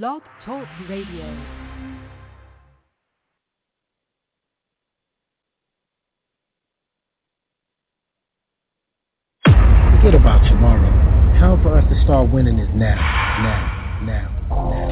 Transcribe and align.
Blog 0.00 0.22
Talk 0.46 0.66
Radio. 0.88 1.36
Forget 9.44 10.14
about 10.14 10.48
tomorrow. 10.48 10.88
Time 11.38 11.62
for 11.62 11.76
us 11.76 11.84
to 11.90 12.04
start 12.04 12.32
winning 12.32 12.58
is 12.58 12.70
now, 12.74 12.94
now, 12.94 14.00
now, 14.06 14.30
now. 14.48 14.88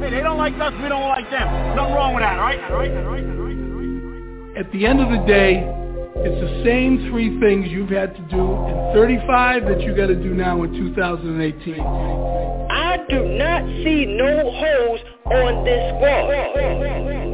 Hey, 0.00 0.10
they 0.10 0.20
don't 0.20 0.38
like 0.38 0.54
us, 0.54 0.72
we 0.80 0.88
don't 0.88 1.08
like 1.08 1.28
them. 1.32 1.74
Nothing 1.74 1.92
wrong 1.92 2.14
with 2.14 2.22
that, 2.22 2.38
all 2.38 2.44
right? 2.44 2.60
All 2.70 2.76
right, 2.76 2.90
all 2.92 3.02
right, 3.02 3.24
all 3.24 3.30
right, 3.32 3.56
all 3.58 4.50
right. 4.52 4.58
At 4.58 4.70
the 4.70 4.86
end 4.86 5.00
of 5.00 5.10
the 5.10 5.26
day, 5.26 5.83
it's 6.16 6.40
the 6.40 6.64
same 6.64 7.10
three 7.10 7.38
things 7.40 7.68
you've 7.70 7.90
had 7.90 8.14
to 8.14 8.22
do 8.30 8.38
in 8.38 8.94
35 8.94 9.64
that 9.66 9.80
you 9.80 9.94
got 9.96 10.06
to 10.06 10.14
do 10.14 10.32
now 10.32 10.62
in 10.62 10.72
2018. 10.72 11.80
I 11.80 12.96
do 13.08 13.24
not 13.36 13.62
see 13.82 14.06
no 14.06 14.50
holes 14.52 15.00
on 15.26 15.64
this 15.64 15.92
wall. 16.00 16.30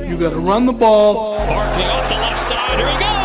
You 0.09 0.19
got 0.19 0.31
to 0.31 0.41
run 0.41 0.67
the 0.67 0.73
ball. 0.73 1.37
Barkley 1.37 1.85
off 1.85 2.09
the 2.11 2.17
left 2.17 2.53
side. 2.53 2.79
Here 2.79 2.91
he 2.91 2.99
goes. 2.99 3.20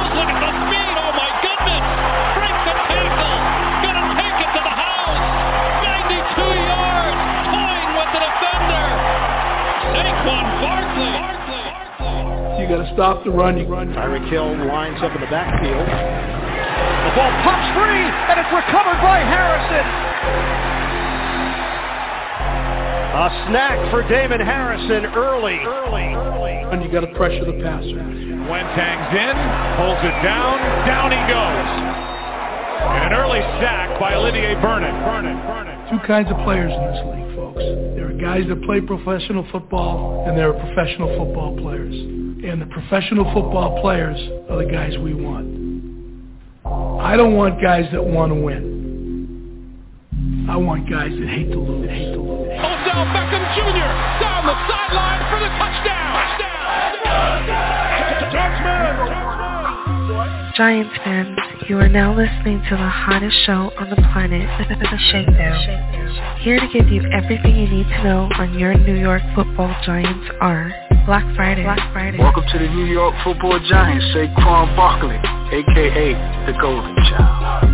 Stop 12.95 13.23
the 13.27 13.29
run. 13.29 13.59
You 13.59 13.67
run. 13.67 13.91
Tyreek 13.91 14.23
Hill 14.31 14.55
lines 14.65 14.97
up 15.03 15.11
in 15.13 15.19
the 15.19 15.27
backfield. 15.27 15.83
The 15.83 17.11
ball 17.13 17.31
pops 17.43 17.67
free, 17.75 18.07
and 18.07 18.39
it's 18.39 18.53
recovered 18.55 18.99
by 19.03 19.19
Harrison. 19.19 19.85
A 23.15 23.27
snack 23.47 23.77
for 23.91 24.01
Damon 24.07 24.39
Harrison 24.39 25.11
early. 25.13 25.59
Early. 25.63 26.15
Early. 26.15 26.55
And 26.71 26.83
you 26.83 26.91
got 26.91 27.01
to 27.01 27.11
pressure 27.15 27.45
the 27.45 27.59
passer. 27.59 27.99
Wentang's 28.47 29.11
in, 29.11 29.35
pulls 29.75 29.99
it 30.03 30.15
down, 30.23 30.59
down 30.87 31.11
he 31.11 31.19
goes. 31.27 31.67
And 32.85 33.13
an 33.13 33.13
early 33.13 33.41
sack 33.61 33.99
by 33.99 34.15
Olivier 34.15 34.55
Vernon. 34.61 34.93
Vernon. 35.03 35.37
Vernon. 35.45 35.89
Two 35.89 35.99
kinds 36.07 36.29
of 36.31 36.37
players 36.43 36.71
in 36.71 36.81
this 36.91 37.01
league, 37.13 37.35
folks. 37.35 37.63
There 37.95 38.09
are 38.09 38.17
guys 38.17 38.47
that 38.49 38.61
play 38.63 38.81
professional 38.81 39.45
football, 39.51 40.25
and 40.27 40.37
there 40.37 40.49
are 40.49 40.59
professional 40.59 41.09
football 41.17 41.57
players. 41.57 41.93
And 41.93 42.61
the 42.61 42.67
professional 42.67 43.25
football 43.33 43.81
players 43.81 44.17
are 44.49 44.63
the 44.63 44.71
guys 44.71 44.97
we 44.99 45.13
want. 45.13 45.45
I 47.01 47.15
don't 47.17 47.35
want 47.35 47.61
guys 47.61 47.85
that 47.91 48.03
want 48.03 48.31
to 48.31 48.39
win. 48.39 48.75
I 50.49 50.57
want 50.57 50.89
guys 50.89 51.11
that 51.11 51.27
hate 51.27 51.51
to 51.51 51.59
lose. 51.59 51.89
Hate 51.89 52.13
to 52.13 52.21
lose. 52.21 52.49
Odell 52.53 53.05
Beckham 53.13 53.45
Jr. 53.57 53.89
down 54.21 54.45
the 54.45 54.57
sideline 54.69 55.21
for 55.29 55.39
the 55.39 55.49
touchdown. 55.57 56.05
Giants 60.55 60.95
fans, 61.03 61.37
you 61.67 61.79
are 61.79 61.89
now 61.89 62.13
listening 62.15 62.61
to 62.69 62.77
the 62.77 62.89
hottest 62.89 63.35
show 63.45 63.73
on 63.81 63.89
the 63.89 63.95
planet, 64.13 64.45
The 64.69 64.97
Shakedown. 65.09 66.37
Here 66.41 66.59
to 66.59 66.67
give 66.69 66.89
you 66.89 67.01
everything 67.09 67.55
you 67.55 67.67
need 67.67 67.87
to 67.89 68.03
know 68.03 68.29
on 68.37 68.59
your 68.59 68.77
New 68.77 68.93
York 68.93 69.23
football 69.33 69.73
Giants 69.83 70.29
are 70.41 70.69
Black 71.07 71.25
Friday. 71.35 71.63
Black 71.63 71.81
Friday. 71.91 72.19
Welcome 72.19 72.45
to 72.51 72.59
the 72.59 72.69
New 72.69 72.85
York 72.85 73.15
Football 73.23 73.57
Giants, 73.67 74.05
Saquon 74.13 74.75
Barkley, 74.77 75.17
aka 75.17 76.13
the 76.45 76.53
Golden 76.61 76.95
Child. 77.09 77.65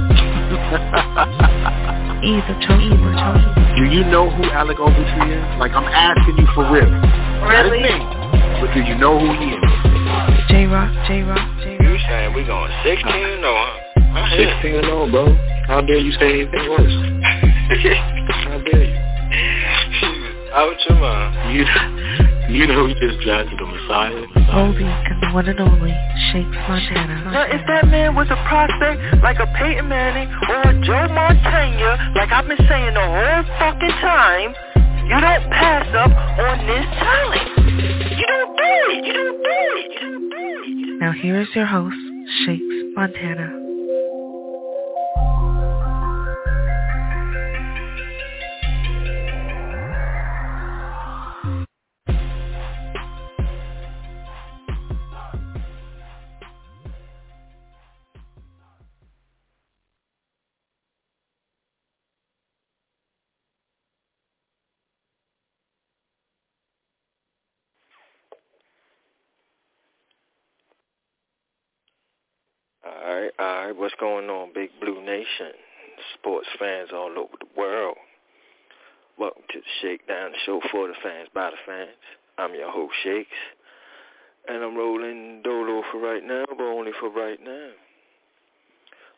Either 2.23 2.55
Chosen. 2.64 2.95
Do 3.76 3.83
you 3.92 4.05
know 4.08 4.30
who 4.30 4.44
Alec 4.52 4.78
Ogletree 4.78 5.36
is? 5.36 5.59
Like, 5.59 5.72
I'm 5.72 5.83
asking 5.92 6.38
you 6.38 6.48
for 6.55 6.64
real. 6.72 6.88
Not 6.88 7.66
his 7.66 7.76
name, 7.81 8.08
but 8.61 8.72
do 8.73 8.80
you 8.88 8.95
know 8.95 9.20
who 9.20 9.28
he 9.36 9.52
is? 9.52 9.92
J-Rock, 10.48 10.92
J-Rock, 11.08 11.39
J-Rock. 11.64 11.81
You 11.81 11.98
saying 12.08 12.33
we 12.33 12.44
going 12.44 12.71
16 12.83 13.42
no, 13.42 13.54
huh? 13.58 13.90
16 14.11 14.76
and 14.76 14.86
0, 14.86 15.11
bro. 15.11 15.36
How 15.67 15.82
dare 15.82 15.98
you 15.98 16.11
say 16.20 16.44
anything 16.44 16.70
worse? 16.70 16.92
How 18.44 18.60
dare 18.60 18.83
you? 18.83 18.99
Out 20.52 20.76
your 20.89 20.99
mind. 20.99 21.55
You, 21.55 21.64
you 22.52 22.67
know 22.67 22.83
we 22.83 22.94
just 23.00 23.23
drafted 23.23 23.58
the 23.58 23.66
Messiah. 23.66 24.11
Oldie 24.52 24.83
and 24.83 25.23
the 25.23 25.32
one 25.32 25.48
and 25.48 25.60
only 25.61 25.95
Shakes 26.32 26.52
Montana. 26.67 27.32
Now, 27.32 27.48
if 27.48 27.64
that 27.67 27.88
man 27.88 28.16
was 28.16 28.27
a 28.27 28.36
prospect 28.52 29.23
like 29.23 29.39
a 29.39 29.48
Peyton 29.55 29.88
Manning 29.88 30.27
or 30.50 30.60
a 30.60 30.73
Joe 30.83 31.08
Montana, 31.08 32.11
like 32.16 32.32
I've 32.32 32.48
been 32.48 32.60
saying 32.67 32.94
the 32.94 33.00
whole 33.00 33.44
fucking 33.64 33.95
time, 34.04 34.52
you 35.08 35.16
don't 35.23 35.48
pass 35.55 35.88
up 35.95 36.11
on 36.11 36.67
this 36.67 36.86
talent. 37.00 37.48
You 38.20 38.27
don't 38.27 38.58
do 38.60 38.76
it. 38.92 39.05
You 39.08 39.14
don't 39.14 39.39
do 39.39 39.60
it. 39.80 39.88
You 39.88 40.00
don't 40.04 40.30
do 40.30 40.44
it. 40.67 41.00
Now 41.00 41.11
here 41.14 41.39
is 41.39 41.48
your 41.55 41.66
host, 41.66 41.95
Shakes 42.44 42.76
Montana. 42.95 43.61
Alright, 72.91 73.31
alright, 73.39 73.77
what's 73.77 73.93
going 74.02 74.29
on, 74.29 74.52
Big 74.53 74.69
Blue 74.81 75.02
Nation? 75.02 75.55
Sports 76.15 76.47
fans 76.59 76.89
all 76.93 77.11
over 77.17 77.37
the 77.39 77.47
world. 77.57 77.95
Welcome 79.17 79.43
to 79.49 79.59
the 79.59 79.65
Shakedown, 79.81 80.31
show 80.45 80.59
for 80.71 80.89
the 80.89 80.93
fans, 81.02 81.29
by 81.33 81.52
the 81.52 81.57
fans. 81.65 81.95
I'm 82.37 82.53
your 82.53 82.69
host, 82.69 82.93
Shakes. 83.02 83.29
And 84.49 84.61
I'm 84.61 84.75
rolling 84.75 85.41
dolo 85.41 85.83
for 85.89 86.02
right 86.02 86.23
now, 86.23 86.43
but 86.49 86.63
only 86.63 86.91
for 86.99 87.09
right 87.09 87.39
now. 87.41 87.69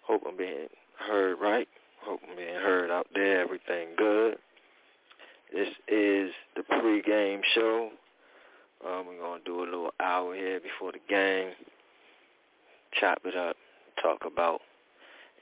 Hope 0.06 0.22
I'm 0.28 0.38
being 0.38 0.68
heard 1.00 1.38
right. 1.42 1.68
Hope 2.02 2.20
I'm 2.30 2.38
being 2.38 2.54
heard 2.54 2.92
out 2.92 3.08
there. 3.16 3.42
Everything 3.42 3.88
good. 3.98 4.36
This 5.52 5.70
is 5.88 6.32
the 6.56 6.62
pregame 6.72 7.42
show. 7.56 7.90
Um, 8.86 9.08
we're 9.08 9.18
going 9.18 9.40
to 9.40 9.46
do 9.46 9.64
a 9.64 9.66
little 9.66 9.92
hour 10.00 10.36
here 10.36 10.60
before 10.60 10.92
the 10.92 11.00
game 11.10 11.54
chop 13.00 13.20
it 13.26 13.36
up, 13.36 13.56
talk 14.02 14.26
about 14.26 14.62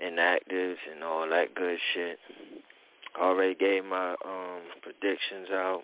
inactives 0.03 0.77
and 0.91 1.03
all 1.03 1.27
that 1.29 1.55
good 1.55 1.77
shit. 1.93 2.17
Already 3.19 3.55
gave 3.55 3.85
my 3.85 4.11
um 4.25 4.61
predictions 4.81 5.49
out. 5.51 5.83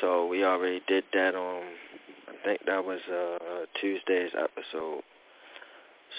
So 0.00 0.26
we 0.26 0.44
already 0.44 0.80
did 0.86 1.04
that 1.12 1.34
on 1.34 1.62
I 2.28 2.44
think 2.44 2.60
that 2.66 2.84
was 2.84 3.00
uh 3.08 3.66
Tuesday's 3.80 4.32
episode. 4.36 5.02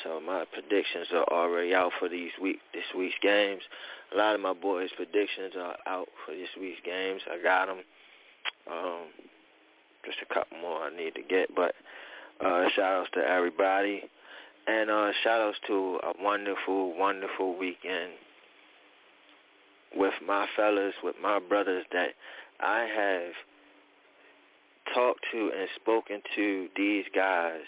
So 0.03 0.19
my 0.21 0.45
predictions 0.51 1.07
are 1.13 1.25
already 1.31 1.73
out 1.73 1.91
for 1.99 2.07
these 2.07 2.31
week 2.41 2.59
this 2.73 2.85
week's 2.97 3.15
games. 3.21 3.61
A 4.13 4.17
lot 4.17 4.35
of 4.35 4.41
my 4.41 4.53
boys' 4.53 4.89
predictions 4.95 5.53
are 5.57 5.75
out 5.85 6.07
for 6.25 6.33
this 6.33 6.49
week's 6.59 6.81
games. 6.85 7.21
I 7.29 7.41
got 7.41 7.67
them. 7.67 7.79
Um, 8.71 9.07
just 10.05 10.17
a 10.21 10.33
couple 10.33 10.57
more 10.59 10.83
I 10.83 10.95
need 10.95 11.15
to 11.15 11.21
get, 11.21 11.53
but 11.55 11.75
uh, 12.39 12.69
shout 12.75 13.01
outs 13.01 13.09
to 13.13 13.19
everybody. 13.19 14.03
And 14.67 14.89
uh, 14.89 15.11
shout 15.23 15.41
outs 15.41 15.57
to 15.67 15.99
a 16.03 16.23
wonderful, 16.23 16.97
wonderful 16.97 17.57
weekend 17.57 18.11
with 19.95 20.13
my 20.25 20.47
fellas, 20.55 20.93
with 21.03 21.15
my 21.21 21.39
brothers 21.39 21.85
that 21.91 22.09
I 22.59 22.87
have 22.95 23.33
talked 24.93 25.25
to 25.31 25.51
and 25.57 25.67
spoken 25.75 26.21
to 26.35 26.67
these 26.75 27.05
guys 27.13 27.61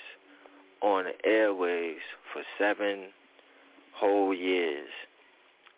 on 0.81 1.06
airways 1.24 1.98
for 2.31 2.44
seven 2.60 3.06
whole 3.96 4.34
years 4.34 4.89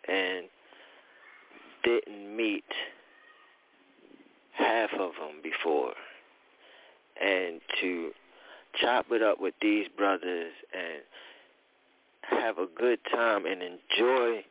and 0.08 0.46
didn't 1.84 2.36
meet 2.36 2.64
half 4.52 4.90
of 4.94 5.12
them 5.20 5.40
before. 5.42 5.92
And 7.22 7.60
to 7.80 8.10
chop 8.80 9.06
it 9.10 9.22
up 9.22 9.40
with 9.40 9.54
these 9.60 9.86
brothers 9.96 10.52
and 10.72 11.02
have 12.40 12.58
a 12.58 12.66
good 12.66 12.98
time 13.12 13.46
and 13.46 13.62
enjoy 13.62 14.44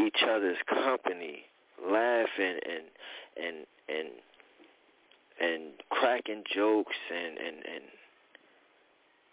each 0.00 0.22
other's 0.28 0.58
company, 0.68 1.44
laughing 1.84 2.58
and 2.64 2.84
and 3.36 3.66
and 3.88 4.08
and 5.40 5.62
cracking 5.90 6.44
jokes 6.52 6.96
and 7.14 7.38
and 7.38 7.56
and 7.56 7.84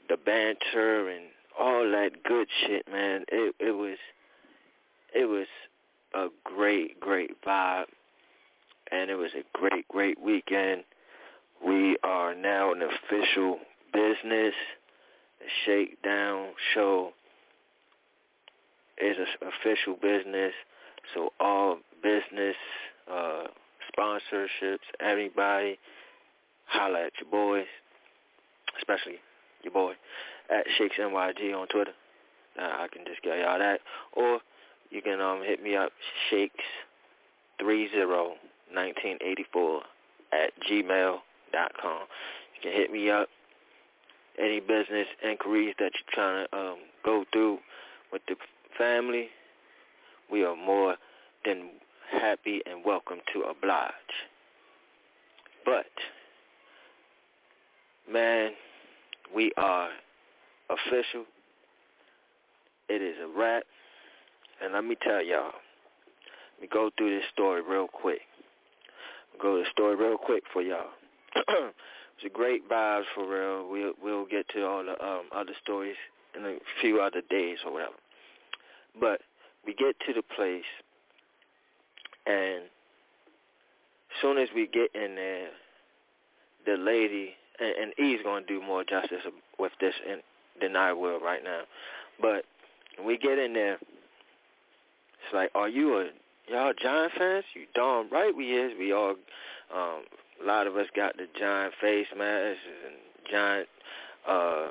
the 0.10 0.18
banter 0.18 1.10
and 1.10 1.26
all 1.60 1.90
that 1.90 2.12
good 2.24 2.48
shit, 2.66 2.88
man. 2.92 3.26
It 3.30 3.56
it 3.60 3.72
was 3.72 3.98
it 5.14 5.26
was 5.26 5.48
a 6.14 6.28
great 6.44 7.00
great 7.00 7.42
vibe. 7.44 7.86
and 8.92 9.10
it 9.10 9.16
was 9.16 9.31
a 9.36 9.44
great, 9.58 9.88
great 9.88 10.20
weekend. 10.22 10.84
We 11.66 11.98
are 12.04 12.36
now 12.36 12.72
an 12.74 12.81
official 12.81 13.60
business. 13.95 14.53
The 15.39 15.45
Shakedown 15.65 16.50
Show 16.74 17.12
is 18.97 19.18
an 19.18 19.50
official 19.50 19.95
business, 20.01 20.53
so 21.13 21.30
all 21.39 21.77
business 22.01 22.56
uh, 23.12 23.44
sponsorships, 23.97 24.86
everybody, 25.00 25.77
holla 26.65 27.06
at 27.06 27.12
your 27.19 27.30
boys, 27.30 27.65
especially 28.77 29.19
your 29.63 29.74
boy 29.74 29.94
at 30.50 30.65
Shakes 30.77 30.95
NYG 31.00 31.53
on 31.53 31.68
Twitter. 31.68 31.92
Uh, 32.57 32.63
I 32.63 32.88
can 32.92 33.03
just 33.06 33.21
get 33.21 33.39
y'all 33.39 33.59
that, 33.59 33.81
or 34.13 34.39
you 34.89 35.01
can 35.01 35.19
um 35.19 35.42
hit 35.44 35.62
me 35.62 35.75
up 35.75 35.92
Shakes 36.30 36.63
three 37.59 37.89
zero 37.92 38.33
nineteen 38.74 39.18
eighty 39.21 39.45
four 39.51 39.81
at 40.31 40.51
gmail 40.69 41.18
dot 41.51 41.71
com. 41.81 42.01
You 42.56 42.62
can 42.62 42.71
hit 42.71 42.92
me 42.92 43.09
up. 43.09 43.27
Any 44.42 44.60
business 44.60 45.08
inquiries 45.24 45.76
that 45.80 45.92
you're 45.94 46.14
trying 46.14 46.48
to 46.52 46.58
um, 46.58 46.78
go 47.06 47.24
through 47.32 47.60
with 48.12 48.22
the 48.28 48.36
family, 48.78 49.30
we 50.32 50.44
are 50.44 50.56
more 50.56 50.96
than 51.46 51.70
happy 52.12 52.62
and 52.66 52.84
welcome 52.86 53.20
to 53.34 53.42
oblige. 53.42 53.92
But, 55.64 55.86
man, 58.12 58.52
we 59.34 59.52
are 59.58 59.90
official. 60.70 61.26
It 62.90 63.02
is 63.02 63.16
a 63.24 63.40
wrap. 63.40 63.64
And 64.62 64.74
let 64.74 64.84
me 64.86 64.96
tell 65.02 65.24
y'all, 65.24 65.52
let 66.56 66.62
me 66.62 66.68
go 66.72 66.90
through 66.98 67.18
this 67.18 67.26
story 67.34 67.62
real 67.62 67.88
quick. 67.88 68.22
Go 69.42 69.58
to 69.58 69.64
the 69.64 69.70
story 69.72 69.96
real 69.96 70.18
quick 70.18 70.44
for 70.54 70.62
y'all. 70.62 70.92
it's 72.16 72.26
a 72.26 72.30
great 72.30 72.70
vibes 72.70 73.04
for 73.14 73.28
real. 73.28 73.70
We'll 73.70 73.94
we'll 74.02 74.26
get 74.26 74.48
to 74.50 74.66
all 74.66 74.84
the 74.84 75.04
um, 75.04 75.24
other 75.36 75.54
stories 75.62 75.96
in 76.36 76.46
a 76.46 76.58
few 76.82 77.02
other 77.02 77.22
days 77.30 77.58
or 77.66 77.74
whatever. 77.74 77.94
But 79.00 79.22
we 79.66 79.74
get 79.74 79.96
to 80.08 80.14
the 80.14 80.24
place, 80.36 80.64
and 82.26 82.64
soon 84.22 84.38
as 84.38 84.50
we 84.56 84.68
get 84.68 84.94
in 84.96 85.16
there, 85.16 85.50
the 86.66 86.78
lady 86.82 87.34
and, 87.60 87.76
and 87.76 88.00
E's 88.00 88.24
to 88.24 88.42
do 88.48 88.62
more 88.62 88.84
justice 88.84 89.22
with 89.60 89.72
this 89.80 89.94
in, 90.10 90.20
than 90.62 90.76
I 90.76 90.94
will 90.94 91.20
right 91.20 91.44
now. 91.44 91.62
But 92.22 92.46
we 93.06 93.18
get 93.18 93.38
in 93.38 93.54
there, 93.54 93.74
it's 93.74 95.34
like, 95.34 95.52
are 95.56 95.70
you 95.70 95.98
a 95.98 96.10
y'all 96.50 96.74
Giant 96.82 97.14
fans? 97.18 97.46
You 97.54 97.64
darn 97.74 98.10
right 98.10 98.36
we 98.36 98.54
is. 98.54 98.74
We 98.78 98.94
all 98.94 99.16
um 99.76 100.04
a 100.44 100.46
lot 100.46 100.68
of 100.68 100.76
us 100.76 100.88
got 100.96 101.16
the 101.18 101.28
giant 101.40 101.74
face 101.82 102.08
masks 102.18 102.60
and 102.86 102.96
giant 103.32 103.68
uh 104.28 104.68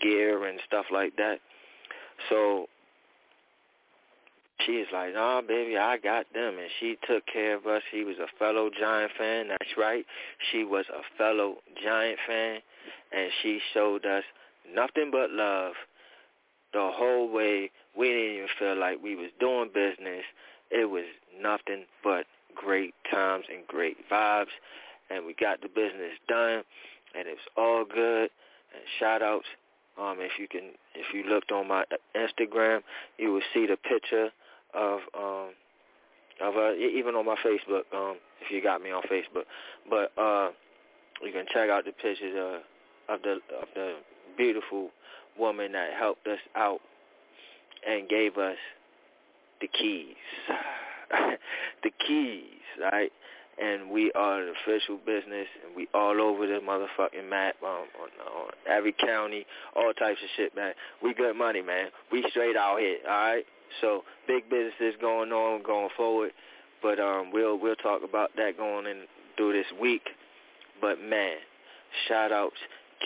gear 0.00 0.46
and 0.46 0.60
stuff 0.66 0.86
like 0.92 1.16
that. 1.16 1.38
So 2.28 2.66
she's 4.64 4.86
like, 4.92 5.14
"Oh, 5.16 5.42
baby, 5.46 5.76
I 5.76 5.96
got 5.98 6.26
them," 6.32 6.58
and 6.58 6.70
she 6.80 6.98
took 7.06 7.24
care 7.26 7.56
of 7.56 7.66
us. 7.66 7.82
She 7.90 8.04
was 8.04 8.16
a 8.18 8.26
fellow 8.38 8.70
Giant 8.70 9.12
fan. 9.18 9.48
That's 9.48 9.76
right. 9.76 10.04
She 10.50 10.64
was 10.64 10.86
a 10.88 11.02
fellow 11.16 11.56
Giant 11.82 12.18
fan, 12.26 12.60
and 13.12 13.30
she 13.42 13.60
showed 13.72 14.04
us 14.04 14.24
nothing 14.74 15.10
but 15.10 15.30
love 15.30 15.74
the 16.72 16.90
whole 16.92 17.28
way. 17.28 17.70
We 17.96 18.08
didn't 18.08 18.34
even 18.36 18.48
feel 18.58 18.76
like 18.76 19.02
we 19.02 19.16
was 19.16 19.30
doing 19.40 19.70
business. 19.72 20.24
It 20.70 20.90
was 20.90 21.04
nothing 21.40 21.86
but 22.02 22.26
great 22.56 22.94
times 23.10 23.44
and 23.52 23.66
great 23.66 23.96
vibes, 24.10 24.54
and 25.10 25.24
we 25.24 25.34
got 25.34 25.60
the 25.60 25.68
business 25.68 26.18
done, 26.28 26.62
and 27.14 27.28
it 27.28 27.36
was 27.36 27.48
all 27.56 27.84
good. 27.84 28.30
And 28.74 28.82
shout 28.98 29.22
outs 29.22 29.46
um, 29.98 30.16
if 30.20 30.32
you 30.38 30.46
can, 30.46 30.72
if 30.94 31.14
you 31.14 31.24
looked 31.30 31.52
on 31.52 31.68
my 31.68 31.84
Instagram, 32.14 32.80
you 33.18 33.32
will 33.32 33.42
see 33.54 33.66
the 33.66 33.76
picture 33.76 34.30
of 34.74 35.00
um, 35.18 35.50
of 36.42 36.54
uh, 36.56 36.74
even 36.74 37.14
on 37.14 37.24
my 37.24 37.36
Facebook. 37.36 37.82
Um, 37.94 38.16
if 38.42 38.50
you 38.50 38.62
got 38.62 38.82
me 38.82 38.90
on 38.90 39.02
Facebook, 39.04 39.44
but 39.88 40.12
uh, 40.20 40.50
you 41.22 41.32
can 41.32 41.46
check 41.52 41.70
out 41.70 41.84
the 41.86 41.92
pictures 41.92 42.34
uh, 42.36 43.12
of 43.12 43.22
the 43.22 43.38
of 43.60 43.68
the 43.74 43.94
beautiful 44.36 44.90
woman 45.38 45.72
that 45.72 45.94
helped 45.98 46.26
us 46.26 46.38
out 46.54 46.80
and 47.88 48.08
gave 48.08 48.36
us 48.36 48.56
the 49.60 49.68
keys, 49.68 50.14
the 51.82 51.90
keys, 52.06 52.60
right? 52.80 53.12
and 53.58 53.90
we 53.90 54.12
are 54.12 54.42
an 54.42 54.52
official 54.62 54.98
business, 54.98 55.46
and 55.64 55.74
we 55.74 55.88
all 55.94 56.20
over 56.20 56.46
the 56.46 56.60
motherfucking 56.60 57.28
map, 57.28 57.54
um, 57.62 57.86
on, 58.00 58.36
on 58.36 58.50
every 58.68 58.92
county, 58.92 59.46
all 59.74 59.92
types 59.94 60.18
of 60.22 60.28
shit, 60.36 60.54
man. 60.54 60.74
We 61.02 61.14
good 61.14 61.36
money, 61.36 61.62
man. 61.62 61.88
We 62.12 62.24
straight 62.30 62.56
out 62.56 62.80
here, 62.80 62.98
all 63.08 63.12
right. 63.12 63.44
So 63.80 64.04
big 64.28 64.48
business 64.50 64.74
is 64.80 64.94
going 65.00 65.32
on, 65.32 65.62
going 65.62 65.88
forward, 65.96 66.32
but 66.82 67.00
um, 67.00 67.30
we'll 67.32 67.58
we'll 67.58 67.76
talk 67.76 68.02
about 68.04 68.30
that 68.36 68.56
going 68.56 68.86
in 68.86 69.04
through 69.36 69.54
this 69.54 69.66
week. 69.80 70.08
But 70.80 71.00
man, 71.00 71.36
shout 72.08 72.32
outs 72.32 72.56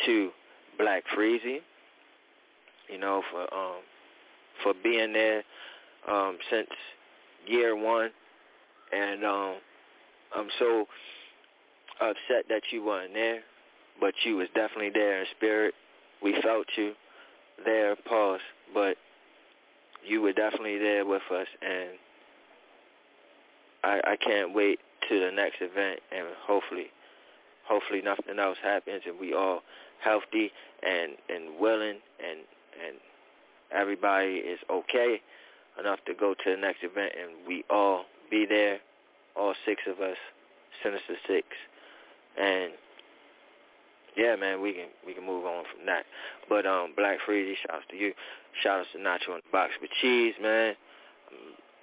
to 0.06 0.30
Black 0.78 1.04
Freezy, 1.16 1.58
you 2.88 2.98
know, 2.98 3.22
for 3.30 3.42
um 3.54 3.80
for 4.62 4.74
being 4.82 5.12
there 5.12 5.42
um 6.08 6.38
since 6.50 6.68
year 7.46 7.76
one, 7.76 8.10
and 8.92 9.24
um 9.24 9.54
I'm 10.34 10.48
so 10.58 10.86
upset 12.00 12.46
that 12.48 12.62
you 12.70 12.84
weren't 12.84 13.12
there, 13.14 13.40
but 14.00 14.14
you 14.24 14.36
was 14.36 14.48
definitely 14.54 14.90
there 14.90 15.20
in 15.20 15.26
spirit. 15.36 15.74
We 16.22 16.40
felt 16.42 16.66
you 16.76 16.92
there, 17.64 17.96
pause, 17.96 18.40
but 18.72 18.96
you 20.06 20.22
were 20.22 20.32
definitely 20.32 20.78
there 20.78 21.04
with 21.04 21.22
us, 21.32 21.46
and 21.62 21.90
I, 23.82 24.00
I 24.12 24.16
can't 24.16 24.54
wait 24.54 24.78
to 25.08 25.20
the 25.20 25.30
next 25.30 25.56
event, 25.60 26.00
and 26.14 26.26
hopefully, 26.46 26.86
hopefully 27.66 28.02
nothing 28.02 28.38
else 28.38 28.58
happens, 28.62 29.02
and 29.06 29.18
we 29.18 29.34
all 29.34 29.62
healthy 30.02 30.50
and 30.82 31.12
and 31.28 31.58
willing, 31.58 31.98
and 32.18 32.40
and 32.86 32.96
everybody 33.72 34.36
is 34.36 34.58
okay 34.70 35.20
enough 35.80 35.98
to 36.06 36.14
go 36.14 36.34
to 36.34 36.50
the 36.50 36.56
next 36.56 36.82
event, 36.82 37.12
and 37.20 37.46
we 37.46 37.64
all 37.70 38.04
be 38.30 38.46
there 38.48 38.78
all 39.36 39.54
six 39.64 39.82
of 39.88 40.00
us, 40.00 40.16
Sinister 40.82 41.14
Six, 41.26 41.46
and 42.40 42.72
yeah, 44.16 44.36
man, 44.36 44.60
we 44.60 44.72
can 44.72 44.88
we 45.06 45.14
can 45.14 45.24
move 45.24 45.44
on 45.44 45.64
from 45.64 45.86
that. 45.86 46.04
But 46.48 46.66
um, 46.66 46.92
Black 46.96 47.18
Freezy, 47.26 47.54
shouts 47.66 47.84
to 47.90 47.96
you. 47.96 48.12
Shout 48.62 48.80
out 48.80 48.86
to 48.92 48.98
Nacho 48.98 49.34
in 49.34 49.40
the 49.44 49.52
box 49.52 49.72
with 49.80 49.90
cheese, 50.00 50.34
man. 50.40 50.74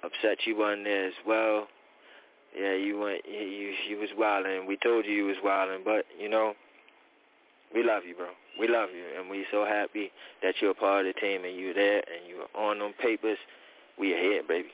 I'm 0.02 0.10
upset 0.10 0.46
you 0.46 0.56
wasn't 0.56 0.84
there 0.84 1.06
as 1.06 1.14
well. 1.26 1.66
Yeah, 2.58 2.74
you 2.74 2.98
went. 2.98 3.22
You 3.26 3.72
you, 3.88 3.98
was 3.98 4.10
wilding. 4.16 4.66
We 4.66 4.76
told 4.76 5.06
you 5.06 5.12
you 5.12 5.24
was 5.26 5.36
wilding, 5.42 5.82
but 5.84 6.04
you 6.18 6.28
know, 6.28 6.54
we 7.74 7.82
love 7.82 8.02
you, 8.06 8.14
bro. 8.14 8.28
We 8.58 8.68
love 8.68 8.90
you, 8.94 9.04
and 9.18 9.30
we 9.30 9.44
so 9.50 9.64
happy 9.64 10.10
that 10.42 10.54
you're 10.60 10.72
a 10.72 10.74
part 10.74 11.06
of 11.06 11.14
the 11.14 11.20
team 11.20 11.44
and 11.44 11.56
you're 11.58 11.74
there 11.74 11.98
and 11.98 12.28
you're 12.28 12.48
on 12.54 12.78
them 12.78 12.92
papers. 13.00 13.38
We 13.98 14.08
here, 14.08 14.42
baby. 14.46 14.68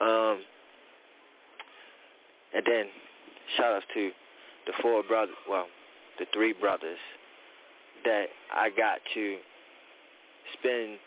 Um, 0.00 0.40
and 2.54 2.64
then 2.66 2.86
shout 3.56 3.74
outs 3.74 3.84
to 3.94 4.10
the 4.66 4.72
four 4.82 5.02
brothers, 5.02 5.34
well, 5.48 5.66
the 6.18 6.26
three 6.32 6.52
brothers 6.52 6.98
that 8.04 8.26
I 8.54 8.70
got 8.70 8.98
to 9.14 9.36
spend 10.58 10.98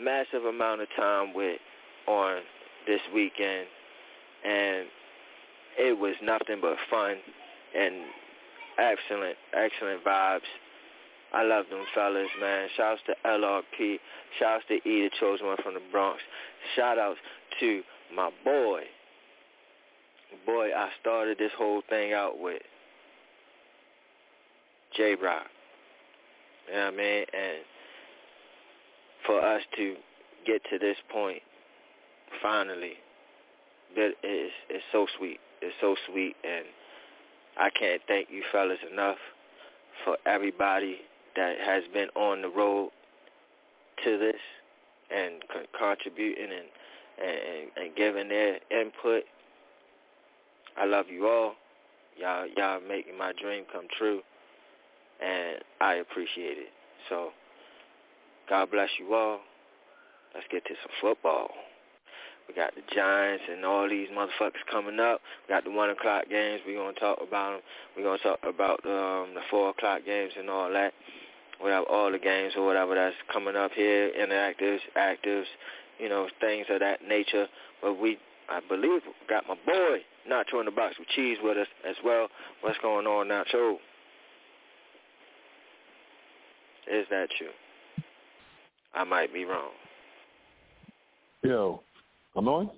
massive 0.00 0.44
amount 0.44 0.80
of 0.82 0.88
time 0.96 1.34
with 1.34 1.58
on 2.06 2.40
this 2.86 3.00
weekend 3.14 3.66
and 4.44 4.86
it 5.78 5.98
was 5.98 6.14
nothing 6.22 6.58
but 6.60 6.76
fun 6.90 7.16
and 7.76 7.94
excellent, 8.78 9.36
excellent 9.52 10.04
vibes. 10.04 10.40
I 11.32 11.44
love 11.44 11.66
them 11.70 11.84
fellas, 11.94 12.28
man. 12.40 12.68
Shouts 12.76 13.00
to 13.06 13.14
LRP. 13.26 13.98
Shouts 14.38 14.64
to 14.68 14.74
E, 14.74 14.80
the 15.08 15.10
chosen 15.20 15.46
one 15.46 15.56
from 15.62 15.74
the 15.74 15.82
Bronx. 15.92 16.20
Shout 16.74 16.98
outs 16.98 17.18
to 17.60 17.82
my 18.14 18.30
boy, 18.44 18.82
boy 20.46 20.70
I 20.74 20.88
started 21.00 21.38
this 21.38 21.52
whole 21.56 21.82
thing 21.88 22.12
out 22.12 22.38
with. 22.38 22.62
J 24.96 25.14
Rock. 25.22 25.46
You 26.68 26.74
know 26.74 26.84
what 26.86 26.94
I 26.94 26.96
mean? 26.96 27.24
And 27.32 27.58
for 29.26 29.40
us 29.44 29.62
to 29.76 29.94
get 30.46 30.62
to 30.70 30.78
this 30.78 30.96
point, 31.12 31.42
finally, 32.42 32.94
that 33.96 34.12
is 34.22 34.50
it's 34.70 34.84
so 34.92 35.06
sweet. 35.18 35.40
It's 35.60 35.74
so 35.80 35.96
sweet 36.10 36.36
and 36.44 36.64
I 37.58 37.70
can't 37.70 38.00
thank 38.06 38.28
you 38.30 38.42
fellas 38.52 38.78
enough 38.90 39.16
for 40.04 40.16
everybody 40.24 40.98
that 41.38 41.56
has 41.64 41.84
been 41.94 42.08
on 42.16 42.42
the 42.42 42.48
road 42.48 42.90
to 44.04 44.18
this 44.18 44.40
and 45.10 45.34
con- 45.52 45.66
contributing 45.78 46.50
and 46.50 46.68
and, 47.20 47.30
and, 47.30 47.86
and 47.86 47.96
giving 47.96 48.28
their 48.28 48.58
input. 48.70 49.24
I 50.76 50.84
love 50.84 51.06
you 51.10 51.26
all. 51.26 51.54
Y'all 52.16 52.46
y'all 52.56 52.80
making 52.86 53.16
my 53.16 53.32
dream 53.40 53.64
come 53.72 53.86
true 53.96 54.20
and 55.20 55.62
I 55.80 55.94
appreciate 55.94 56.58
it. 56.58 56.72
So 57.08 57.30
God 58.48 58.70
bless 58.70 58.90
you 58.98 59.14
all. 59.14 59.40
Let's 60.34 60.46
get 60.50 60.64
to 60.66 60.74
some 60.82 60.92
football. 61.00 61.48
We 62.48 62.54
got 62.54 62.74
the 62.74 62.82
Giants 62.94 63.44
and 63.50 63.64
all 63.64 63.88
these 63.88 64.08
motherfuckers 64.08 64.64
coming 64.70 64.98
up. 64.98 65.20
We 65.46 65.54
got 65.54 65.64
the 65.64 65.70
one 65.70 65.90
o'clock 65.90 66.24
games. 66.30 66.62
We're 66.66 66.78
gonna 66.78 66.98
talk 66.98 67.18
about 67.20 67.52
them. 67.52 67.60
We're 67.96 68.04
gonna 68.04 68.18
talk 68.22 68.38
about 68.42 68.80
um, 68.86 69.34
the 69.34 69.42
four 69.50 69.70
o'clock 69.70 70.00
games 70.06 70.32
and 70.38 70.48
all 70.48 70.72
that. 70.72 70.94
We 71.62 71.70
have 71.70 71.84
all 71.90 72.12
the 72.12 72.18
games 72.18 72.52
or 72.56 72.64
whatever 72.64 72.94
that's 72.94 73.16
coming 73.32 73.56
up 73.56 73.72
here, 73.72 74.10
interactives, 74.18 74.78
actives, 74.96 75.44
you 75.98 76.08
know, 76.08 76.28
things 76.40 76.66
of 76.70 76.80
that 76.80 77.06
nature. 77.06 77.46
But 77.82 77.98
we, 78.00 78.18
I 78.48 78.60
believe, 78.68 79.02
got 79.28 79.44
my 79.48 79.56
boy 79.66 79.98
Nacho 80.30 80.60
in 80.60 80.66
the 80.66 80.70
box 80.70 80.96
with 80.98 81.08
cheese 81.08 81.38
with 81.42 81.56
us 81.56 81.66
as 81.88 81.96
well. 82.04 82.28
What's 82.60 82.78
going 82.80 83.06
on, 83.06 83.28
Nacho? 83.28 83.76
Is 86.90 87.06
that 87.10 87.28
you? 87.40 87.48
I 88.94 89.04
might 89.04 89.32
be 89.32 89.44
wrong. 89.44 89.70
Yo, 91.42 91.82
I'm 92.34 92.48
on? 92.48 92.70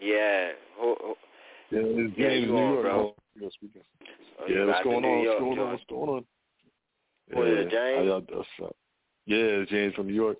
Yeah. 0.00 0.50
Oh, 0.80 0.96
oh. 1.02 1.14
Yeah, 1.70 1.80
yeah, 2.16 2.32
you 2.32 2.46
New 2.46 2.56
on, 2.56 2.72
York. 2.72 2.82
bro. 2.82 3.14
Yo, 3.40 3.48
speaking. 3.50 3.82
Oh, 4.40 4.46
yeah, 4.48 4.66
what's 4.66 4.82
going 4.84 5.04
in 5.04 5.10
on? 5.10 5.18
What's 5.24 5.40
going 5.40 5.58
on? 5.58 5.70
What's 5.70 5.84
going 5.88 6.08
on? 6.10 6.24
What 7.30 7.46
is 7.46 7.66
it, 7.66 7.72
Yeah, 7.72 7.78
James? 7.78 7.96
how 7.98 8.02
y'all- 8.04 8.36
what's 8.38 8.60
up? 8.62 8.76
Yeah, 9.26 9.64
James 9.64 9.94
from 9.94 10.08
New 10.08 10.14
York. 10.14 10.38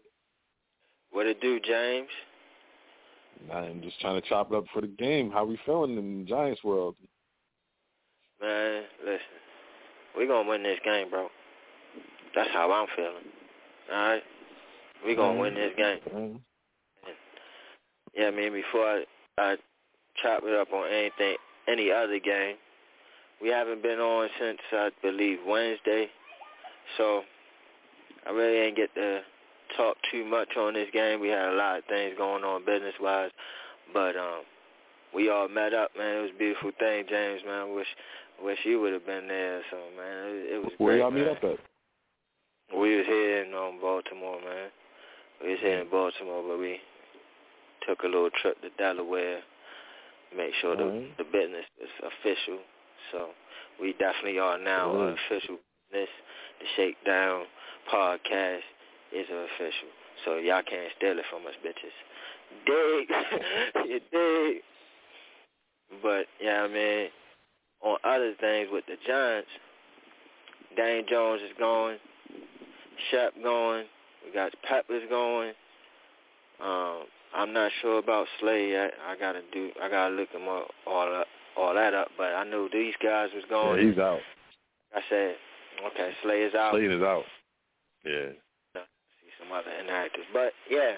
What 1.10 1.26
it 1.26 1.40
do, 1.40 1.60
James? 1.60 2.10
I'm 3.50 3.82
just 3.82 4.00
trying 4.00 4.20
to 4.20 4.28
chop 4.28 4.52
it 4.52 4.56
up 4.56 4.68
for 4.68 4.80
the 4.80 4.86
game. 4.88 5.30
How 5.30 5.44
we 5.44 5.56
feeling 5.58 5.96
in 5.96 6.24
the 6.24 6.28
Giants 6.28 6.62
world? 6.62 6.96
Man, 8.40 8.84
listen. 9.04 9.26
We 10.16 10.26
gonna 10.26 10.48
win 10.48 10.62
this 10.62 10.78
game, 10.84 11.10
bro. 11.10 11.30
That's 12.34 12.50
how 12.50 12.70
I'm 12.72 12.86
feeling. 12.88 13.24
Alright? 13.90 14.24
We 15.04 15.14
gonna 15.14 15.38
win 15.40 15.54
this 15.54 15.74
game. 15.74 16.00
Mhm. 16.08 16.40
Yeah, 18.14 18.28
I 18.28 18.30
mean, 18.30 18.52
before 18.52 18.86
I, 18.86 19.06
I 19.38 19.58
chop 20.16 20.44
it 20.44 20.54
up 20.54 20.72
on 20.72 20.88
anything, 20.88 21.36
any 21.66 21.90
other 21.90 22.18
game, 22.18 22.56
we 23.40 23.48
haven't 23.48 23.82
been 23.82 24.00
on 24.00 24.28
since, 24.38 24.60
I 24.70 24.90
believe, 25.00 25.42
Wednesday. 25.46 26.10
So, 26.96 27.22
I 28.26 28.30
really 28.30 28.58
ain't 28.66 28.76
get 28.76 28.94
to 28.94 29.20
talk 29.76 29.96
too 30.10 30.24
much 30.24 30.48
on 30.56 30.74
this 30.74 30.88
game. 30.92 31.20
We 31.20 31.28
had 31.28 31.48
a 31.48 31.56
lot 31.56 31.78
of 31.78 31.84
things 31.86 32.14
going 32.16 32.44
on 32.44 32.64
business-wise. 32.64 33.30
But, 33.92 34.16
um, 34.16 34.42
we 35.14 35.28
all 35.28 35.48
met 35.48 35.74
up, 35.74 35.90
man. 35.96 36.18
It 36.18 36.22
was 36.22 36.30
a 36.34 36.38
beautiful 36.38 36.70
thing, 36.78 37.04
James, 37.08 37.42
man. 37.44 37.68
I 37.68 37.72
wish, 37.72 37.86
wish 38.42 38.58
you 38.64 38.80
would 38.80 38.92
have 38.92 39.06
been 39.06 39.28
there 39.28 39.60
something, 39.70 39.96
man. 39.96 40.24
It, 40.28 40.54
it 40.54 40.58
was 40.62 40.72
Where 40.78 40.92
great, 40.94 41.00
y'all 41.00 41.10
meet 41.10 41.26
man. 41.26 41.36
up 41.36 41.44
at? 41.44 41.58
We 42.78 42.96
was 42.96 43.06
here 43.06 43.42
in 43.42 43.52
um, 43.54 43.78
Baltimore, 43.80 44.40
man. 44.40 44.70
We 45.42 45.50
was 45.50 45.60
here 45.60 45.80
in 45.80 45.90
Baltimore, 45.90 46.42
but 46.48 46.58
we 46.58 46.78
took 47.86 48.02
a 48.04 48.06
little 48.06 48.30
trip 48.40 48.60
to 48.62 48.70
Delaware, 48.78 49.40
make 50.34 50.54
sure 50.60 50.76
the 50.76 50.84
Alright. 50.84 51.18
the 51.18 51.24
business 51.24 51.66
is 51.82 51.90
official. 52.00 52.60
So 53.10 53.28
we 53.80 53.92
definitely 53.94 54.38
are 54.38 54.56
now 54.58 54.88
Alright. 54.90 55.08
an 55.08 55.16
official 55.26 55.56
business. 55.92 56.08
The 56.60 56.66
Shakedown 56.76 57.44
podcast 57.92 58.66
is 59.12 59.26
official. 59.28 59.92
So 60.24 60.36
y'all 60.36 60.62
can't 60.62 60.90
steal 60.96 61.18
it 61.18 61.24
from 61.30 61.46
us, 61.46 61.54
bitches. 61.64 61.94
Dig, 62.66 63.08
you 63.90 64.00
dig. 64.10 64.62
But 66.02 66.26
yeah, 66.40 66.62
I 66.62 66.68
mean, 66.68 67.08
on 67.82 67.98
other 68.04 68.34
things 68.40 68.68
with 68.72 68.84
the 68.86 68.96
Giants, 69.06 69.48
Dane 70.76 71.04
Jones 71.08 71.42
is 71.42 71.52
going. 71.58 71.98
Shep 73.10 73.34
going. 73.42 73.84
We 74.24 74.32
got 74.32 74.52
Peppers 74.62 75.02
going. 75.08 75.52
Um, 76.62 77.04
I'm 77.34 77.52
not 77.52 77.72
sure 77.80 77.98
about 77.98 78.26
Slay 78.40 78.70
yet. 78.70 78.92
I 79.06 79.16
gotta 79.16 79.40
do. 79.52 79.70
I 79.82 79.88
gotta 79.88 80.14
look 80.14 80.30
him 80.30 80.48
up, 80.48 80.68
all 80.86 81.14
up, 81.14 81.26
all 81.56 81.74
that 81.74 81.94
up. 81.94 82.08
But 82.16 82.34
I 82.34 82.44
knew 82.44 82.68
these 82.72 82.94
guys 83.02 83.30
was 83.34 83.44
going. 83.48 83.82
Yeah, 83.82 83.90
he's 83.90 83.98
out. 83.98 84.20
I 84.94 85.00
said, 85.08 85.34
okay, 85.86 86.10
Slay 86.22 86.42
is 86.42 86.54
out. 86.54 86.72
Slade 86.72 86.90
is 86.90 87.02
out. 87.02 87.24
Yeah. 88.04 88.30
See 88.74 89.30
some 89.38 89.52
other 89.52 89.70
inactives, 89.70 90.28
but 90.32 90.52
yeah. 90.70 90.94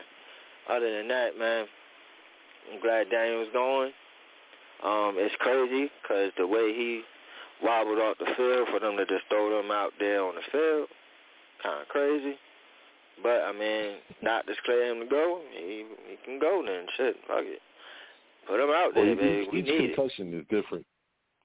Other 0.68 0.96
than 0.96 1.08
that, 1.08 1.38
man, 1.38 1.66
I'm 2.72 2.80
glad 2.80 3.10
Daniel 3.10 3.40
was 3.40 3.48
going. 3.52 3.92
Um, 4.82 5.16
it's 5.18 5.34
crazy 5.38 5.90
because 6.02 6.32
the 6.38 6.46
way 6.46 6.72
he 6.74 7.02
wobbled 7.62 7.98
off 7.98 8.18
the 8.18 8.26
field 8.36 8.68
for 8.70 8.80
them 8.80 8.96
to 8.96 9.06
just 9.06 9.24
throw 9.28 9.60
them 9.60 9.70
out 9.70 9.92
there 9.98 10.24
on 10.24 10.34
the 10.34 10.42
field, 10.50 10.88
kind 11.62 11.82
of 11.82 11.88
crazy. 11.88 12.36
But 13.22 13.44
I 13.46 13.52
mean, 13.52 13.96
doctors 14.24 14.56
clear 14.64 14.90
him 14.90 15.00
to 15.00 15.06
go. 15.06 15.40
He 15.52 15.84
he 16.08 16.16
can 16.24 16.38
go 16.38 16.62
then. 16.66 16.86
Shit, 16.96 17.16
fuck 17.28 17.44
it. 17.44 17.60
Put 18.48 18.60
him 18.60 18.70
out 18.70 18.94
Well, 18.94 19.04
there, 19.04 19.12
each, 19.12 19.18
baby. 19.18 19.48
We 19.52 19.58
each 19.60 19.66
need 19.66 19.94
concussion 19.94 20.34
is 20.34 20.44
different. 20.50 20.84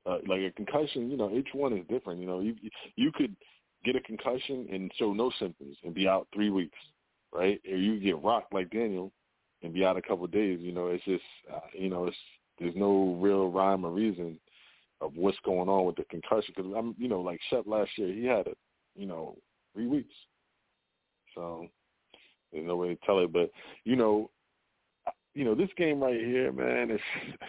Uh, 0.10 0.18
like 0.28 0.42
a 0.42 0.51
concussion, 0.51 1.12
you 1.12 1.18
know, 1.18 1.32
each 1.32 1.50
one 1.54 1.74
is 1.74 1.86
different. 1.88 2.20
You 2.20 2.25
know, 2.25 2.39
you 2.39 2.56
you 2.96 3.12
could 3.12 3.36
get 3.86 3.96
a 3.96 4.01
concussion 4.01 4.68
and 4.72 4.92
show 4.98 5.13
no 5.13 5.32
symptoms 5.39 5.78
and 5.84 5.94
be 5.94 6.08
out 6.08 6.28
three 6.34 6.50
weeks, 6.50 6.78
right? 7.32 7.62
Or 7.70 7.78
you 7.78 8.00
get 8.00 8.22
rocked 8.24 8.54
like 8.54 8.72
Daniel 8.72 9.12
and 9.62 9.74
be 9.74 9.86
out 9.86 9.98
a 9.98 10.01
couple 10.01 10.25
of 10.25 10.32
days. 10.32 10.60
You 10.62 10.72
know, 10.72 10.88
it's 10.88 11.04
just, 11.04 11.24
uh, 11.54 11.60
you 11.74 11.89
know, 11.89 12.06
it's 12.06 12.18
there's 12.58 12.75
no 12.75 13.20
real 13.22 13.51
rhyme 13.51 13.86
or 13.86 13.92
reason 13.92 14.39
of 15.01 15.16
what's 15.16 15.38
going 15.46 15.70
on 15.70 15.86
with 15.86 15.96
the 15.96 16.04
concussion. 16.06 16.54
Because 16.56 16.72
I'm, 16.75 16.96
you 16.98 17.08
know, 17.08 17.22
like 17.22 17.39
Shep 17.50 17.66
last 17.68 17.92
year, 17.96 18.12
he 18.12 18.25
had 18.25 18.48
it, 18.48 18.58
you 18.96 19.06
know, 19.06 19.38
three 19.74 19.88
weeks. 19.88 20.13
So 21.36 21.68
there's 22.51 22.66
no 22.66 22.78
way 22.78 22.96
to 22.96 23.06
tell 23.06 23.20
it, 23.20 23.32
but 23.32 23.51
you 23.84 23.96
know, 23.96 24.32
you 25.36 25.46
know, 25.46 25.54
this 25.54 25.70
game 25.78 26.01
right 26.01 26.20
here, 26.20 26.51
man, 26.51 26.89
it's 26.89 27.04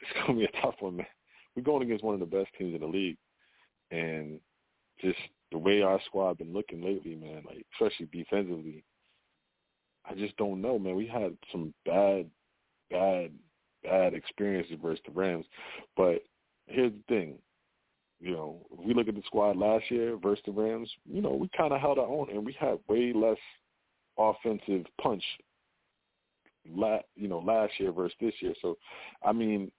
it's 0.00 0.26
gonna 0.26 0.38
be 0.38 0.44
a 0.44 0.60
tough 0.60 0.74
one, 0.80 0.96
man. 0.96 1.06
We're 1.54 1.62
going 1.62 1.82
against 1.82 2.04
one 2.04 2.14
of 2.14 2.20
the 2.20 2.26
best 2.26 2.48
teams 2.58 2.74
in 2.74 2.80
the 2.80 2.86
league, 2.86 3.18
and 3.90 4.40
just 5.00 5.18
the 5.50 5.58
way 5.58 5.82
our 5.82 6.00
squad 6.06 6.38
been 6.38 6.52
looking 6.52 6.82
lately, 6.82 7.14
man, 7.14 7.42
like 7.46 7.66
especially 7.74 8.08
defensively, 8.12 8.84
I 10.08 10.14
just 10.14 10.36
don't 10.36 10.62
know, 10.62 10.78
man. 10.78 10.96
We 10.96 11.06
had 11.06 11.36
some 11.50 11.74
bad, 11.84 12.26
bad, 12.90 13.30
bad 13.82 14.14
experiences 14.14 14.78
versus 14.82 15.02
the 15.06 15.12
Rams, 15.12 15.46
but 15.96 16.22
here's 16.66 16.92
the 16.92 17.02
thing. 17.08 17.34
You 18.20 18.30
know, 18.30 18.66
if 18.72 18.86
we 18.86 18.94
look 18.94 19.08
at 19.08 19.16
the 19.16 19.22
squad 19.26 19.56
last 19.56 19.90
year 19.90 20.16
versus 20.16 20.44
the 20.46 20.52
Rams, 20.52 20.88
you 21.04 21.20
know, 21.20 21.32
we 21.32 21.50
kind 21.56 21.72
of 21.72 21.80
held 21.80 21.98
our 21.98 22.06
own, 22.06 22.28
and 22.30 22.46
we 22.46 22.56
had 22.58 22.78
way 22.88 23.12
less 23.12 23.38
offensive 24.16 24.86
punch 25.00 25.24
la 26.68 26.98
you 27.16 27.28
know 27.28 27.40
last 27.40 27.72
year 27.78 27.92
versus 27.92 28.16
this 28.20 28.34
year. 28.40 28.54
So, 28.62 28.78
I 29.24 29.32
mean, 29.32 29.70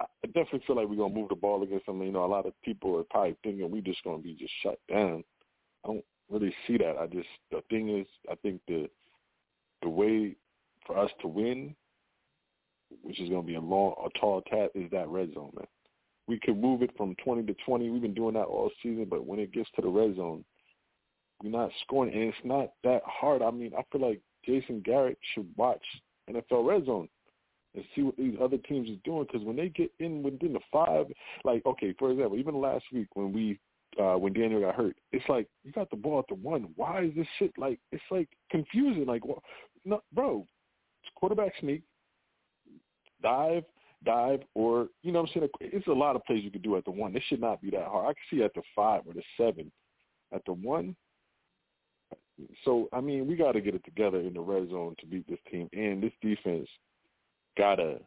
I 0.00 0.26
definitely 0.26 0.62
feel 0.66 0.76
like 0.76 0.88
we're 0.88 0.96
gonna 0.96 1.14
move 1.14 1.28
the 1.28 1.34
ball 1.34 1.62
against 1.62 1.86
them. 1.86 2.02
You 2.02 2.12
know, 2.12 2.24
a 2.24 2.26
lot 2.26 2.46
of 2.46 2.52
people 2.62 2.96
are 2.98 3.04
probably 3.04 3.36
thinking 3.42 3.70
we're 3.70 3.82
just 3.82 4.02
gonna 4.04 4.18
be 4.18 4.34
just 4.34 4.52
shut 4.62 4.78
down. 4.88 5.24
I 5.84 5.88
don't 5.88 6.04
really 6.30 6.54
see 6.66 6.78
that. 6.78 6.96
I 6.98 7.06
just 7.06 7.28
the 7.50 7.62
thing 7.68 7.98
is, 7.98 8.06
I 8.30 8.34
think 8.36 8.60
the 8.66 8.88
the 9.82 9.88
way 9.88 10.36
for 10.86 10.98
us 10.98 11.10
to 11.20 11.28
win, 11.28 11.74
which 13.02 13.20
is 13.20 13.28
gonna 13.28 13.42
be 13.42 13.56
a 13.56 13.60
long, 13.60 13.94
a 14.04 14.18
tall 14.18 14.42
task, 14.42 14.72
is 14.74 14.90
that 14.90 15.08
red 15.08 15.34
zone, 15.34 15.52
man. 15.54 15.66
We 16.26 16.38
could 16.38 16.56
move 16.56 16.82
it 16.82 16.96
from 16.96 17.14
twenty 17.16 17.42
to 17.44 17.54
twenty. 17.66 17.90
We've 17.90 18.02
been 18.02 18.14
doing 18.14 18.34
that 18.34 18.44
all 18.44 18.70
season, 18.82 19.06
but 19.08 19.26
when 19.26 19.38
it 19.38 19.52
gets 19.52 19.68
to 19.76 19.82
the 19.82 19.88
red 19.88 20.16
zone, 20.16 20.44
we're 21.42 21.50
not 21.50 21.70
scoring, 21.82 22.12
and 22.14 22.24
it's 22.24 22.36
not 22.44 22.72
that 22.84 23.02
hard. 23.04 23.42
I 23.42 23.50
mean, 23.50 23.72
I 23.76 23.82
feel 23.90 24.00
like 24.00 24.20
Jason 24.44 24.80
Garrett 24.80 25.18
should 25.34 25.48
watch 25.56 25.82
NFL 26.28 26.66
Red 26.66 26.86
Zone 26.86 27.08
and 27.74 27.84
see 27.94 28.02
what 28.02 28.16
these 28.16 28.34
other 28.40 28.58
teams 28.58 28.88
is 28.88 28.98
doing. 29.04 29.26
Because 29.30 29.46
when 29.46 29.56
they 29.56 29.68
get 29.68 29.90
in 29.98 30.22
within 30.22 30.52
the 30.52 30.60
five, 30.72 31.06
like 31.44 31.64
okay, 31.66 31.94
for 31.98 32.10
example, 32.10 32.38
even 32.38 32.60
last 32.60 32.84
week 32.92 33.08
when 33.14 33.32
we 33.32 33.58
uh 34.00 34.16
when 34.16 34.32
Daniel 34.32 34.60
got 34.60 34.74
hurt, 34.74 34.96
it's 35.12 35.28
like 35.28 35.46
you 35.64 35.72
got 35.72 35.90
the 35.90 35.96
ball 35.96 36.18
at 36.18 36.28
the 36.28 36.34
one. 36.34 36.68
Why 36.76 37.04
is 37.04 37.14
this 37.16 37.26
shit 37.38 37.52
like? 37.58 37.78
It's 37.92 38.02
like 38.10 38.28
confusing. 38.50 39.06
Like, 39.06 39.24
well, 39.24 39.42
no, 39.84 40.02
bro, 40.12 40.46
quarterback 41.14 41.52
sneak, 41.60 41.82
dive, 43.22 43.64
dive, 44.04 44.40
or 44.54 44.88
you 45.02 45.12
know 45.12 45.22
what 45.22 45.30
I'm 45.34 45.40
saying. 45.40 45.48
It's 45.60 45.86
a 45.86 45.92
lot 45.92 46.16
of 46.16 46.24
plays 46.24 46.44
you 46.44 46.50
could 46.50 46.62
do 46.62 46.76
at 46.76 46.84
the 46.84 46.90
one. 46.90 47.12
This 47.12 47.22
should 47.28 47.40
not 47.40 47.60
be 47.62 47.70
that 47.70 47.86
hard. 47.86 48.06
I 48.06 48.12
can 48.14 48.38
see 48.38 48.44
at 48.44 48.54
the 48.54 48.62
five 48.74 49.02
or 49.06 49.14
the 49.14 49.22
seven. 49.36 49.70
At 50.32 50.44
the 50.46 50.52
one, 50.52 50.94
so 52.64 52.88
I 52.92 53.00
mean, 53.00 53.26
we 53.26 53.36
got 53.36 53.52
to 53.52 53.60
get 53.60 53.74
it 53.74 53.84
together 53.84 54.20
in 54.20 54.34
the 54.34 54.40
red 54.40 54.70
zone 54.70 54.94
to 55.00 55.06
beat 55.06 55.28
this 55.28 55.38
team, 55.50 55.68
and 55.72 56.02
this 56.02 56.12
defense 56.22 56.68
gotta 57.56 57.98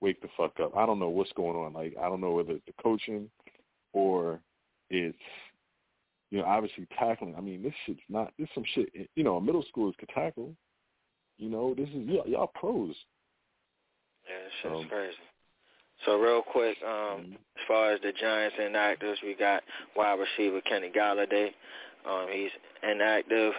wake 0.00 0.20
the 0.20 0.28
fuck 0.36 0.58
up. 0.60 0.76
I 0.76 0.86
don't 0.86 0.98
know 0.98 1.08
what's 1.08 1.32
going 1.32 1.56
on. 1.56 1.72
Like 1.72 1.94
I 2.00 2.08
don't 2.08 2.20
know 2.20 2.32
whether 2.32 2.52
it's 2.52 2.66
the 2.66 2.82
coaching 2.82 3.30
or 3.92 4.40
it's 4.90 5.16
you 6.30 6.38
know 6.38 6.44
obviously 6.44 6.86
tackling. 6.98 7.34
I 7.36 7.40
mean, 7.40 7.62
this 7.62 7.74
shit's 7.86 8.00
not. 8.08 8.32
This 8.38 8.48
some 8.54 8.64
shit. 8.74 8.88
You 9.14 9.24
know, 9.24 9.36
a 9.36 9.40
middle 9.40 9.64
schoolers 9.74 9.96
could 9.98 10.08
tackle. 10.10 10.54
You 11.38 11.48
know, 11.48 11.74
this 11.74 11.88
is 11.88 12.06
y'all, 12.08 12.26
y'all 12.26 12.50
pros. 12.54 12.94
Yeah, 14.28 14.44
this 14.44 14.52
shit's 14.62 14.82
um, 14.84 14.88
crazy. 14.88 15.16
So 16.04 16.18
real 16.18 16.42
quick, 16.42 16.76
um, 16.84 16.90
mm-hmm. 16.90 17.32
as 17.32 17.62
far 17.68 17.92
as 17.92 18.00
the 18.00 18.12
Giants 18.12 18.56
inactives, 18.60 19.22
we 19.22 19.34
got 19.34 19.62
wide 19.96 20.18
receiver 20.18 20.60
Kenny 20.62 20.90
Golladay. 20.90 21.50
Um, 22.08 22.26
he's 22.32 22.50
inactive. 22.82 23.52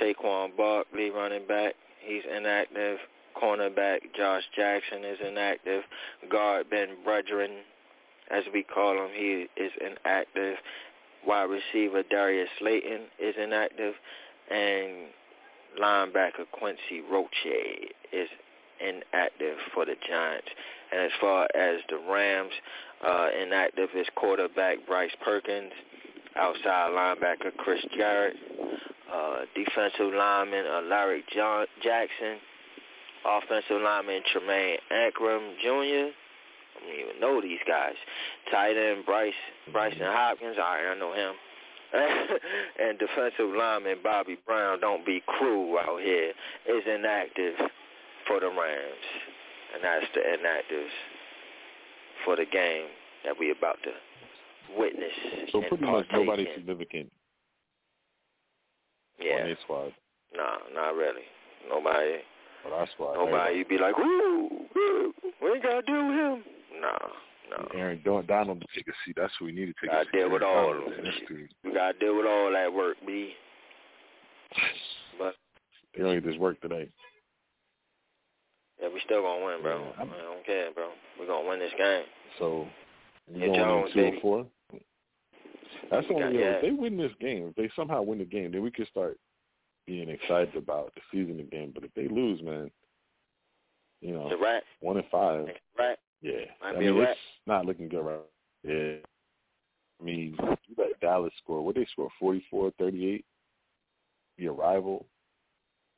Saquon 0.00 0.56
Barkley, 0.56 1.10
running 1.10 1.46
back, 1.46 1.74
he's 2.02 2.22
inactive. 2.34 2.98
Cornerback 3.34 4.00
Josh 4.16 4.42
Jackson 4.54 5.04
is 5.04 5.18
inactive. 5.26 5.82
Guard 6.28 6.70
Ben 6.70 6.88
Brederen, 7.06 7.60
as 8.30 8.44
we 8.52 8.62
call 8.62 8.92
him, 8.92 9.10
he 9.14 9.46
is 9.56 9.72
inactive. 9.80 10.56
Wide 11.26 11.50
receiver 11.50 12.02
Darius 12.08 12.48
Slayton 12.58 13.02
is 13.18 13.34
inactive, 13.42 13.94
and 14.50 15.08
linebacker 15.80 16.50
Quincy 16.52 17.02
Roche 17.10 17.28
is 18.12 18.28
inactive 18.80 19.56
for 19.74 19.84
the 19.84 19.94
Giants. 20.08 20.48
And 20.92 21.02
as 21.02 21.12
far 21.20 21.46
as 21.54 21.80
the 21.88 21.98
Rams, 22.10 22.52
uh, 23.06 23.28
inactive 23.40 23.90
is 23.94 24.06
quarterback 24.16 24.78
Bryce 24.86 25.14
Perkins, 25.22 25.72
outside 26.36 26.90
linebacker 26.92 27.54
Chris 27.58 27.84
Garrett, 27.96 28.36
uh, 29.12 29.40
defensive 29.54 30.14
lineman 30.14 30.64
uh, 30.66 30.82
Larry 30.82 31.24
John- 31.34 31.66
Jackson, 31.82 32.38
offensive 33.24 33.82
lineman 33.82 34.22
Tremayne 34.34 34.76
Anchrum 34.92 35.54
Jr. 35.62 36.12
I 36.70 36.86
don't 36.86 37.00
even 37.00 37.20
know 37.20 37.40
these 37.40 37.58
guys. 37.66 37.94
Tight 38.50 38.76
end 38.76 39.04
Bryce 39.04 39.34
Brycen 39.72 40.00
Hopkins, 40.00 40.56
all 40.58 40.64
right, 40.64 40.92
I 40.92 40.98
know 40.98 41.12
him. 41.12 41.34
and 42.80 42.98
defensive 42.98 43.54
lineman 43.56 43.98
Bobby 44.02 44.38
Brown, 44.46 44.80
don't 44.80 45.04
be 45.04 45.22
cruel 45.26 45.76
out 45.78 46.00
here, 46.00 46.32
is 46.68 46.84
inactive 46.86 47.54
for 48.26 48.38
the 48.40 48.46
Rams. 48.46 49.06
And 49.74 49.84
that's 49.84 50.06
the 50.14 50.20
inactives 50.20 50.94
for 52.24 52.36
the 52.36 52.46
game 52.46 52.86
that 53.24 53.34
we 53.38 53.50
about 53.50 53.78
to 53.82 53.90
witness. 54.78 55.12
So 55.52 55.62
pretty 55.68 55.84
much 55.84 56.06
nobody 56.12 56.42
in. 56.42 56.54
significant 56.54 57.10
yeah. 59.18 59.34
on 59.34 59.44
their 59.44 59.58
squad. 59.64 59.92
No, 60.34 60.46
not 60.74 60.94
really. 60.94 61.22
Nobody. 61.68 62.18
Well, 62.64 62.78
that's 62.78 62.90
why. 62.98 63.14
Nobody. 63.14 63.36
Oh, 63.36 63.56
You'd 63.56 63.68
be 63.68 63.78
like, 63.78 63.96
woo, 63.96 64.48
woo, 64.74 65.12
we 65.42 65.50
ain't 65.52 65.62
got 65.62 65.80
to 65.80 65.82
deal 65.82 66.06
with 66.06 66.16
him. 66.16 66.44
No, 66.80 66.96
no. 67.50 67.68
Aaron 67.78 68.00
Donald 68.04 68.60
to 68.60 68.66
take 68.74 68.88
a 68.88 68.92
seat. 69.04 69.16
That's 69.16 69.32
what 69.40 69.46
we 69.46 69.52
need 69.52 69.66
to 69.66 69.74
take 69.80 69.90
gotta 69.90 70.02
a 70.02 70.04
seat. 70.04 70.12
deal 70.18 70.30
with 70.30 70.42
all 70.42 70.70
of 70.76 70.84
them. 70.84 71.48
We 71.64 71.72
got 71.72 71.92
to 71.92 71.98
deal 71.98 72.16
with 72.16 72.26
all 72.26 72.52
that 72.52 72.72
work, 72.72 72.96
B. 73.06 73.32
But 75.18 75.34
they 75.96 76.02
don't 76.02 76.14
need 76.14 76.24
this 76.24 76.38
work 76.38 76.60
today. 76.60 76.88
Yeah, 78.80 78.88
we 78.92 79.00
still 79.04 79.22
gonna 79.22 79.44
win, 79.44 79.62
bro. 79.62 79.82
Yeah, 79.82 80.02
I 80.02 80.04
don't 80.04 80.46
care, 80.46 80.72
bro. 80.72 80.88
We 81.18 81.26
gonna 81.26 81.48
win 81.48 81.58
this 81.58 81.72
game. 81.76 82.04
So 82.38 82.66
you 83.32 83.46
going 83.46 83.54
Jones, 83.54 83.90
two 83.92 84.00
baby. 84.00 84.16
or 84.16 84.20
four. 84.20 84.46
That's 85.90 86.08
we 86.08 86.14
only 86.16 86.26
got, 86.26 86.34
yeah. 86.34 86.46
if 86.56 86.62
they 86.62 86.70
win 86.70 86.96
this 86.96 87.12
game. 87.20 87.48
If 87.48 87.54
they 87.56 87.70
somehow 87.76 88.02
win 88.02 88.18
the 88.18 88.24
game, 88.24 88.52
then 88.52 88.62
we 88.62 88.70
can 88.70 88.86
start 88.86 89.18
being 89.90 90.08
excited 90.08 90.54
about 90.54 90.92
the 90.94 91.00
season 91.10 91.40
again. 91.40 91.72
But 91.74 91.82
if 91.82 91.92
they 91.94 92.06
lose, 92.06 92.40
man, 92.42 92.70
you 94.00 94.12
know, 94.12 94.28
it's 94.30 94.40
a 94.40 94.42
rat. 94.42 94.62
one 94.78 94.96
and 94.96 95.06
five. 95.10 95.46
Rat. 95.76 95.98
Yeah, 96.22 96.44
Might 96.62 96.76
I 96.76 96.78
mean 96.78 96.96
it's 96.96 97.18
not 97.46 97.66
looking 97.66 97.88
good 97.88 98.04
right. 98.04 98.20
Yeah, 98.62 98.98
I 100.00 100.04
mean 100.04 100.36
you 100.38 100.56
let 100.78 101.00
Dallas 101.00 101.32
score. 101.42 101.64
What 101.64 101.74
they 101.74 101.86
score? 101.90 102.08
Forty 102.20 102.44
four, 102.48 102.70
thirty 102.78 103.10
eight. 103.10 103.24
Your 104.36 104.52
rival, 104.52 105.06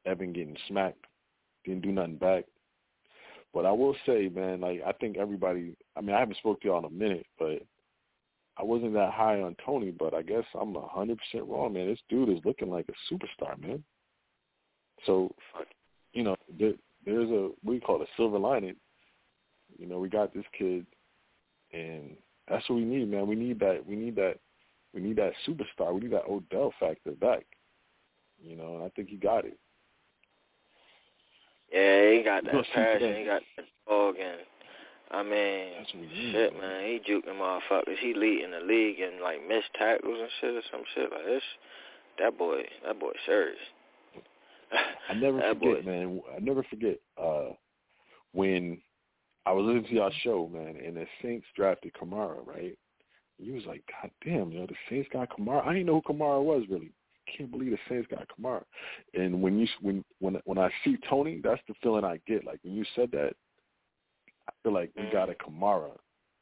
Evan 0.06 0.32
getting 0.32 0.56
smacked, 0.68 1.04
didn't 1.64 1.82
do 1.82 1.92
nothing 1.92 2.16
back. 2.16 2.44
But 3.52 3.66
I 3.66 3.72
will 3.72 3.94
say, 4.06 4.30
man, 4.34 4.62
like 4.62 4.80
I 4.86 4.92
think 4.92 5.18
everybody. 5.18 5.76
I 5.96 6.00
mean, 6.00 6.16
I 6.16 6.20
haven't 6.20 6.38
spoke 6.38 6.62
to 6.62 6.68
y'all 6.68 6.78
in 6.78 6.86
a 6.86 6.90
minute, 6.90 7.26
but 7.38 7.62
I 8.58 8.62
wasn't 8.62 8.94
that 8.94 9.12
high 9.12 9.40
on 9.40 9.56
Tony. 9.64 9.90
But 9.90 10.14
I 10.14 10.22
guess 10.22 10.44
I'm 10.58 10.76
a 10.76 10.86
hundred 10.86 11.18
percent 11.18 11.48
wrong, 11.48 11.72
man. 11.72 11.88
This 11.88 11.98
dude 12.08 12.28
is 12.28 12.44
looking 12.44 12.70
like 12.70 12.86
a 12.88 13.14
superstar, 13.14 13.60
man. 13.60 13.82
So, 15.06 15.34
you 16.12 16.22
know, 16.22 16.36
there, 16.58 16.74
there's 17.04 17.30
a 17.30 17.50
we 17.64 17.80
call 17.80 18.00
it 18.00 18.08
a 18.08 18.16
silver 18.16 18.38
lining. 18.38 18.76
You 19.78 19.86
know, 19.86 19.98
we 19.98 20.08
got 20.08 20.34
this 20.34 20.44
kid, 20.56 20.86
and 21.72 22.16
that's 22.48 22.68
what 22.68 22.76
we 22.76 22.84
need, 22.84 23.10
man. 23.10 23.26
We 23.26 23.34
need 23.34 23.58
that. 23.60 23.86
We 23.86 23.96
need 23.96 24.16
that. 24.16 24.36
We 24.94 25.00
need 25.00 25.16
that 25.16 25.32
superstar. 25.48 25.94
We 25.94 26.02
need 26.02 26.12
that 26.12 26.28
Odell 26.28 26.72
factor 26.78 27.12
back. 27.12 27.46
You 28.42 28.56
know, 28.56 28.74
and 28.74 28.84
I 28.84 28.88
think 28.90 29.08
he 29.08 29.16
got 29.16 29.44
it. 29.44 29.58
Yeah, 31.72 32.18
he 32.18 32.22
got 32.22 32.44
that 32.44 32.64
passion. 32.74 33.16
He 33.16 33.24
got 33.24 33.42
that 33.56 33.64
dog, 33.88 34.16
and 34.20 34.40
I 35.12 35.22
mean, 35.22 35.68
shit, 36.32 36.54
man. 36.58 36.84
He 36.84 37.00
juking 37.06 37.36
motherfuckers. 37.36 37.98
He 38.00 38.14
leading 38.14 38.52
the 38.52 38.60
league 38.60 38.98
in 38.98 39.22
like 39.22 39.46
missed 39.46 39.68
tackles 39.78 40.18
and 40.18 40.30
shit 40.40 40.54
or 40.54 40.62
some 40.70 40.82
shit 40.94 41.10
like 41.10 41.26
this. 41.26 41.42
That 42.18 42.38
boy, 42.38 42.62
that 42.86 42.98
boy, 42.98 43.12
serious. 43.26 43.58
I 45.10 45.14
never 45.14 45.38
forget, 45.52 45.60
boy. 45.60 45.82
man. 45.84 46.20
I 46.34 46.40
never 46.40 46.62
forget 46.64 46.98
uh 47.22 47.50
when 48.32 48.80
I 49.44 49.52
was 49.52 49.66
listening 49.66 49.84
to 49.84 49.94
y'all 49.94 50.12
show, 50.22 50.50
man, 50.52 50.76
and 50.82 50.96
the 50.96 51.06
Saints 51.20 51.46
drafted 51.54 51.92
Kamara, 51.94 52.46
right? 52.46 52.78
You 53.38 53.54
was 53.54 53.64
like, 53.66 53.82
God 53.90 54.10
damn, 54.24 54.52
you 54.52 54.60
know, 54.60 54.66
the 54.66 54.74
Saints 54.88 55.08
got 55.12 55.28
Kamara. 55.36 55.66
I 55.66 55.72
didn't 55.72 55.86
know 55.86 56.00
who 56.06 56.14
Kamara 56.14 56.42
was 56.42 56.64
really 56.70 56.92
can't 57.36 57.50
believe 57.50 57.70
the 57.70 57.78
Saints 57.88 58.08
got 58.10 58.26
Kamara. 58.28 58.62
And 59.14 59.42
when 59.42 59.58
you 59.58 59.66
when 59.80 60.04
when 60.20 60.40
when 60.44 60.58
I 60.58 60.70
see 60.84 60.96
Tony, 61.08 61.40
that's 61.42 61.60
the 61.68 61.74
feeling 61.82 62.04
I 62.04 62.20
get. 62.26 62.44
Like 62.44 62.60
when 62.62 62.74
you 62.74 62.84
said 62.94 63.10
that, 63.12 63.34
I 64.48 64.52
feel 64.62 64.72
like 64.72 64.90
we 64.96 65.04
got 65.12 65.30
a 65.30 65.34
Kamara 65.34 65.92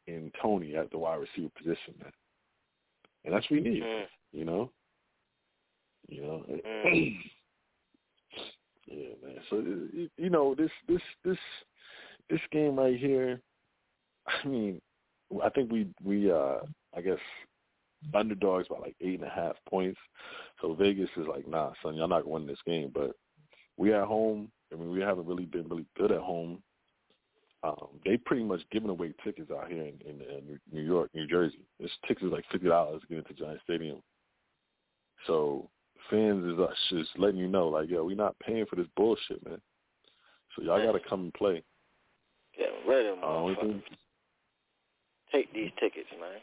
in 0.07 0.33
Tony 0.41 0.77
at 0.77 0.91
the 0.91 0.99
wide 0.99 1.21
receiver 1.21 1.51
position, 1.57 1.95
man. 2.03 2.13
And 3.25 3.35
that's 3.35 3.49
what 3.51 3.63
we 3.63 3.69
need, 3.69 3.83
mm. 3.83 4.05
you 4.33 4.45
know. 4.45 4.71
You 6.09 6.23
know. 6.23 6.45
Mm. 6.87 7.17
yeah, 8.87 9.09
man. 9.25 9.37
So 9.49 9.63
you 10.17 10.31
know 10.31 10.55
this 10.55 10.71
this 10.89 11.03
this 11.25 11.39
this 12.29 12.41
game 12.51 12.77
right 12.79 12.99
here. 12.99 13.41
I 14.27 14.49
mean, 14.49 14.81
I 15.43 15.51
think 15.51 15.71
we 15.71 15.89
we 16.03 16.31
uh 16.31 16.59
I 16.97 17.01
guess 17.01 17.19
underdogs 18.15 18.69
by 18.69 18.79
like 18.79 18.97
eight 19.01 19.21
and 19.21 19.29
a 19.29 19.33
half 19.33 19.57
points. 19.69 19.99
So 20.61 20.75
Vegas 20.75 21.11
is 21.17 21.27
like, 21.29 21.47
nah, 21.47 21.73
son, 21.83 21.95
y'all 21.95 22.09
not 22.09 22.27
winning 22.27 22.49
this 22.49 22.59
game. 22.67 22.91
But 22.95 23.13
we 23.77 23.93
at 23.95 24.05
home. 24.05 24.51
I 24.73 24.77
mean, 24.77 24.91
we 24.91 25.01
haven't 25.01 25.27
really 25.27 25.47
been 25.47 25.69
really 25.69 25.87
good 25.97 26.13
at 26.13 26.21
home. 26.21 26.63
Um, 27.63 27.89
they 28.07 28.17
pretty 28.17 28.43
much 28.43 28.61
giving 28.73 28.89
away 28.89 29.13
tickets 29.23 29.51
out 29.51 29.69
here 29.69 29.83
in, 29.83 29.99
in, 30.07 30.21
in 30.23 30.61
New 30.73 30.81
York, 30.81 31.11
New 31.15 31.27
Jersey. 31.27 31.61
This 31.79 31.91
tickets 32.09 32.25
is 32.25 32.33
like 32.33 32.45
fifty 32.51 32.69
dollars 32.69 33.03
to 33.03 33.07
get 33.07 33.19
into 33.19 33.35
Giant 33.35 33.61
Stadium. 33.65 34.03
So 35.27 35.69
fans 36.09 36.45
is 36.47 36.59
us 36.59 36.77
just 36.89 37.11
letting 37.19 37.39
you 37.39 37.49
know, 37.49 37.69
like, 37.69 37.91
yo, 37.91 38.05
we're 38.05 38.17
not 38.17 38.39
paying 38.39 38.65
for 38.65 38.77
this 38.77 38.87
bullshit, 38.97 39.45
man. 39.47 39.61
So 40.57 40.63
y'all 40.63 40.85
got 40.85 40.93
to 40.93 41.09
come 41.09 41.21
and 41.21 41.35
play. 41.35 41.63
Rid 42.87 43.07
of 43.07 43.21
them, 43.21 43.25
uh. 43.25 43.81
Take 45.33 45.53
these 45.55 45.71
tickets, 45.79 46.09
man. 46.19 46.41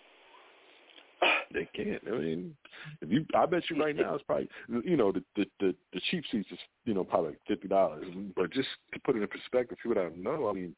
They 1.54 1.68
can't. 1.74 2.02
I 2.08 2.12
mean, 2.12 2.56
if 3.02 3.10
you, 3.10 3.26
I 3.34 3.46
bet 3.46 3.64
you 3.70 3.82
right 3.82 3.96
now 3.96 4.16
it's 4.16 4.24
probably, 4.24 4.50
you 4.84 4.98
know, 4.98 5.12
the 5.12 5.24
the 5.36 5.46
the, 5.60 5.76
the 5.94 6.02
cheap 6.12 6.24
seats 6.32 6.50
is, 6.52 6.60
you 6.86 6.94
know, 6.94 7.04
probably 7.04 7.32
like 7.32 7.40
fifty 7.48 7.68
dollars. 7.68 8.06
But 8.36 8.52
just 8.52 8.68
to 8.94 9.00
put 9.00 9.16
it 9.16 9.22
in 9.22 9.28
perspective, 9.28 9.78
people 9.82 9.96
that 9.96 10.18
know, 10.18 10.50
I 10.50 10.54
mean, 10.54 10.76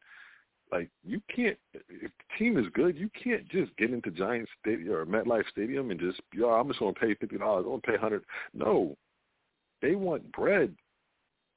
like 0.71 0.89
you 1.03 1.21
can't. 1.34 1.58
If 1.73 2.12
the 2.12 2.38
team 2.38 2.58
is 2.58 2.65
good, 2.73 2.97
you 2.97 3.10
can't 3.21 3.47
just 3.49 3.75
get 3.77 3.91
into 3.91 4.12
Giants 4.12 4.51
Stadium 4.62 4.93
or 4.93 5.05
MetLife 5.05 5.49
Stadium 5.49 5.91
and 5.91 5.99
just, 5.99 6.21
yo, 6.34 6.49
I'm 6.49 6.67
just 6.67 6.79
to 6.79 6.93
pay 6.93 7.15
fifty 7.15 7.38
dollars. 7.38 7.65
I'm 7.67 7.82
to 7.82 7.88
pay 7.88 7.97
hundred. 7.97 8.23
No, 8.53 8.95
they 9.82 9.95
want 9.95 10.32
bread. 10.32 10.75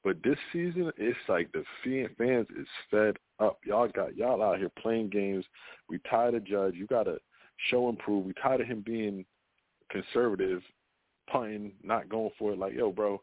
But 0.03 0.17
this 0.21 0.37
season, 0.51 0.91
it's 0.97 1.17
like 1.29 1.49
the 1.53 1.63
fans 2.17 2.47
is 2.59 2.67
fed 2.91 3.15
up. 3.39 3.59
Y'all 3.65 3.87
got 3.87 4.17
y'all 4.17 4.43
out 4.43 4.57
here 4.57 4.71
playing 4.81 5.09
games. 5.09 5.45
We 5.87 5.99
tired 6.09 6.33
of 6.33 6.43
Judge. 6.43 6.73
You 6.75 6.87
got 6.87 7.03
to 7.03 7.17
show 7.69 7.87
and 7.89 7.97
prove. 7.97 8.25
We 8.25 8.33
tired 8.33 8.61
of 8.61 8.67
him 8.67 8.83
being 8.85 9.25
conservative, 9.89 10.61
punting, 11.29 11.71
not 11.83 12.09
going 12.09 12.31
for 12.37 12.51
it. 12.51 12.59
Like, 12.59 12.73
yo, 12.73 12.91
bro, 12.91 13.21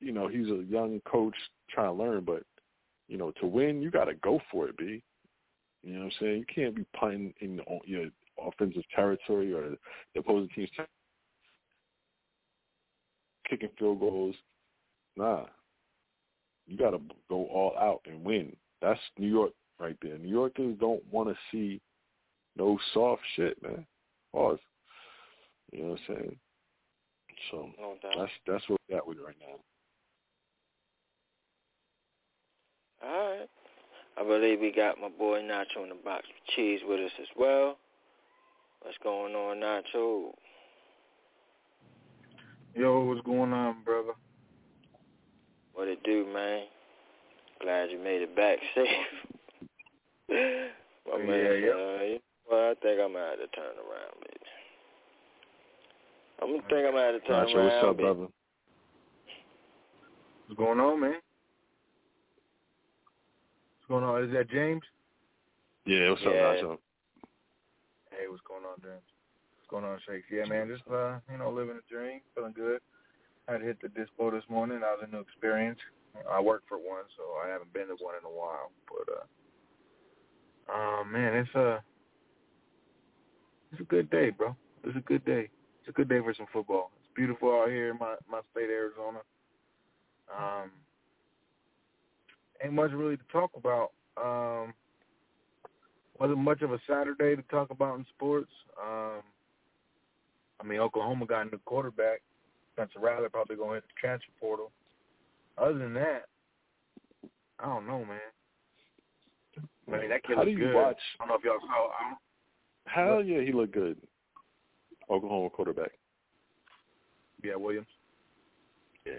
you 0.00 0.12
know, 0.12 0.28
he's 0.28 0.48
a 0.48 0.64
young 0.68 1.00
coach 1.06 1.34
trying 1.70 1.96
to 1.96 2.02
learn, 2.02 2.24
but 2.24 2.42
you 3.10 3.18
know, 3.18 3.32
to 3.40 3.46
win, 3.46 3.82
you 3.82 3.90
got 3.90 4.04
to 4.04 4.14
go 4.14 4.40
for 4.50 4.68
it, 4.68 4.76
b. 4.78 5.02
You 5.82 5.94
know 5.94 5.98
what 5.98 6.04
I'm 6.06 6.12
saying? 6.20 6.38
You 6.38 6.54
can't 6.54 6.76
be 6.76 6.86
punting 6.96 7.34
in 7.40 7.60
your 7.84 8.06
offensive 8.40 8.84
territory 8.94 9.52
or 9.52 9.70
the 10.14 10.20
opposing 10.20 10.48
team's 10.54 10.70
territory, 10.70 10.88
kicking 13.48 13.70
field 13.76 13.98
goals. 13.98 14.36
Nah, 15.16 15.46
you 16.68 16.78
got 16.78 16.90
to 16.90 17.00
go 17.28 17.46
all 17.46 17.74
out 17.78 18.00
and 18.06 18.24
win. 18.24 18.54
That's 18.80 19.00
New 19.18 19.28
York 19.28 19.52
right 19.80 19.96
there. 20.00 20.16
New 20.16 20.30
Yorkers 20.30 20.76
don't 20.78 21.02
want 21.10 21.28
to 21.28 21.36
see 21.50 21.80
no 22.56 22.78
soft 22.94 23.22
shit, 23.34 23.60
man. 23.60 23.84
Pause. 24.32 24.58
You 25.72 25.82
know 25.82 25.88
what 25.90 26.00
I'm 26.08 26.14
saying? 26.14 26.36
So 27.50 27.70
no 27.76 27.94
that's 28.02 28.30
that's 28.46 28.68
where 28.68 28.78
we're 28.88 28.98
at 28.98 29.06
with 29.06 29.16
it 29.18 29.24
right 29.24 29.36
now. 29.40 29.58
I 33.02 34.22
believe 34.26 34.60
we 34.60 34.72
got 34.72 35.00
my 35.00 35.08
boy 35.08 35.40
Nacho 35.40 35.82
in 35.82 35.88
the 35.88 35.94
box 36.04 36.24
with 36.26 36.54
cheese 36.56 36.80
with 36.86 37.00
us 37.00 37.12
as 37.20 37.26
well. 37.38 37.76
What's 38.82 38.96
going 39.02 39.34
on, 39.34 39.56
Nacho? 39.58 40.32
Yo, 42.74 43.04
what's 43.04 43.20
going 43.22 43.52
on, 43.52 43.82
brother? 43.84 44.12
What 45.74 45.88
it 45.88 46.02
do, 46.02 46.26
man? 46.32 46.64
Glad 47.62 47.90
you 47.90 47.98
made 47.98 48.22
it 48.22 48.34
back 48.36 48.58
safe. 48.74 48.86
my 50.28 50.36
yeah, 50.36 51.26
man, 51.26 51.62
yeah. 51.62 51.70
Uh, 51.70 52.18
well, 52.50 52.70
I 52.70 52.74
think 52.82 53.00
I'm 53.00 53.12
gonna 53.12 53.24
have 53.30 53.38
to 53.38 53.46
turn 53.54 53.76
around, 53.76 54.14
baby. 54.20 54.46
I'm 56.42 56.48
gonna 56.50 56.62
think 56.68 56.86
I'm 56.86 56.92
gonna 56.92 57.12
have 57.12 57.22
to 57.22 57.28
turn 57.28 57.46
Nacho, 57.46 57.54
around. 57.54 57.64
what's 57.66 57.84
up, 57.84 57.96
baby. 57.96 58.02
brother? 58.04 58.26
What's 60.46 60.58
going 60.58 60.80
on, 60.80 61.00
man? 61.00 61.14
What's 63.90 64.02
going 64.02 64.14
on? 64.14 64.22
Is 64.22 64.32
that 64.34 64.48
James? 64.48 64.82
Yeah, 65.84 66.10
what's 66.10 66.22
up, 66.22 66.30
Yeah. 66.30 66.62
Nacho? 66.62 66.78
Hey, 68.12 68.28
what's 68.28 68.42
going 68.46 68.62
on, 68.62 68.78
James? 68.80 69.02
What's 69.58 69.66
going 69.68 69.82
on, 69.82 69.98
Shakes? 70.06 70.30
Yeah, 70.30 70.44
man, 70.44 70.68
just 70.68 70.86
uh, 70.86 71.18
you 71.28 71.38
know, 71.38 71.50
living 71.50 71.74
a 71.74 71.82
dream, 71.92 72.20
feeling 72.36 72.52
good. 72.52 72.78
I 73.48 73.54
had 73.54 73.62
hit 73.62 73.82
the 73.82 73.88
dispo 73.88 74.30
this 74.30 74.44
morning. 74.48 74.82
I 74.86 74.94
was 74.94 75.02
a 75.02 75.10
new 75.10 75.18
experience. 75.18 75.80
I 76.30 76.38
work 76.38 76.62
for 76.68 76.78
one, 76.78 77.02
so 77.16 77.24
I 77.44 77.48
haven't 77.48 77.72
been 77.72 77.88
to 77.88 77.96
one 77.98 78.14
in 78.14 78.24
a 78.24 78.30
while. 78.30 78.70
But 78.86 79.12
uh, 80.70 80.72
uh 80.72 81.04
man, 81.04 81.34
it's 81.34 81.54
a 81.56 81.82
it's 83.72 83.80
a 83.80 83.90
good 83.90 84.08
day, 84.08 84.30
bro. 84.30 84.54
It's 84.84 84.96
a 84.96 85.00
good 85.00 85.24
day. 85.24 85.50
It's 85.80 85.88
a 85.88 85.92
good 85.92 86.08
day 86.08 86.20
for 86.20 86.32
some 86.32 86.46
football. 86.52 86.92
It's 87.00 87.10
beautiful 87.16 87.50
out 87.60 87.70
here 87.70 87.90
in 87.90 87.98
my 87.98 88.14
my 88.30 88.38
state, 88.52 88.70
Arizona. 88.70 89.18
Um, 90.30 90.70
ain't 92.62 92.72
much 92.72 92.90
really 92.92 93.16
to 93.16 93.22
talk 93.32 93.50
about. 93.56 93.90
Um, 94.16 94.74
wasn't 96.18 96.38
much 96.38 96.62
of 96.62 96.72
a 96.72 96.78
Saturday 96.86 97.36
to 97.36 97.42
talk 97.50 97.70
about 97.70 97.98
in 97.98 98.06
sports. 98.14 98.50
Um, 98.80 99.22
I 100.60 100.64
mean, 100.66 100.78
Oklahoma 100.80 101.26
got 101.26 101.46
a 101.46 101.50
new 101.50 101.58
quarterback. 101.64 102.20
Spencer 102.74 103.00
Rattler 103.00 103.28
probably 103.30 103.56
going 103.56 103.70
to 103.70 103.74
hit 103.76 103.84
the 103.84 104.00
transfer 104.00 104.30
portal. 104.38 104.70
Other 105.58 105.78
than 105.78 105.94
that, 105.94 106.24
I 107.58 107.66
don't 107.66 107.86
know, 107.86 108.04
man. 108.04 108.18
I 109.88 109.98
mean, 109.98 110.10
that 110.10 110.22
kid 110.24 110.36
How 110.36 110.44
do 110.44 110.50
looked 110.50 110.60
you 110.60 110.66
good. 110.66 110.74
watch? 110.74 110.98
I 111.18 111.26
don't 111.26 111.28
know 111.28 111.34
if 111.36 111.44
y'all 111.44 111.58
saw. 111.60 111.88
I 111.88 112.14
Hell 112.86 113.22
yeah, 113.24 113.40
he 113.42 113.52
looked 113.52 113.74
good. 113.74 113.96
Oklahoma 115.10 115.50
quarterback. 115.50 115.90
yeah, 117.42 117.56
Williams. 117.56 117.86
Yeah. 119.04 119.12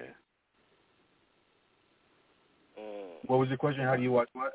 Mm. 2.82 3.30
What 3.30 3.40
was 3.40 3.50
your 3.50 3.58
question? 3.58 3.84
How 3.84 3.96
do 3.96 4.02
you 4.02 4.12
watch 4.12 4.30
what? 4.34 4.54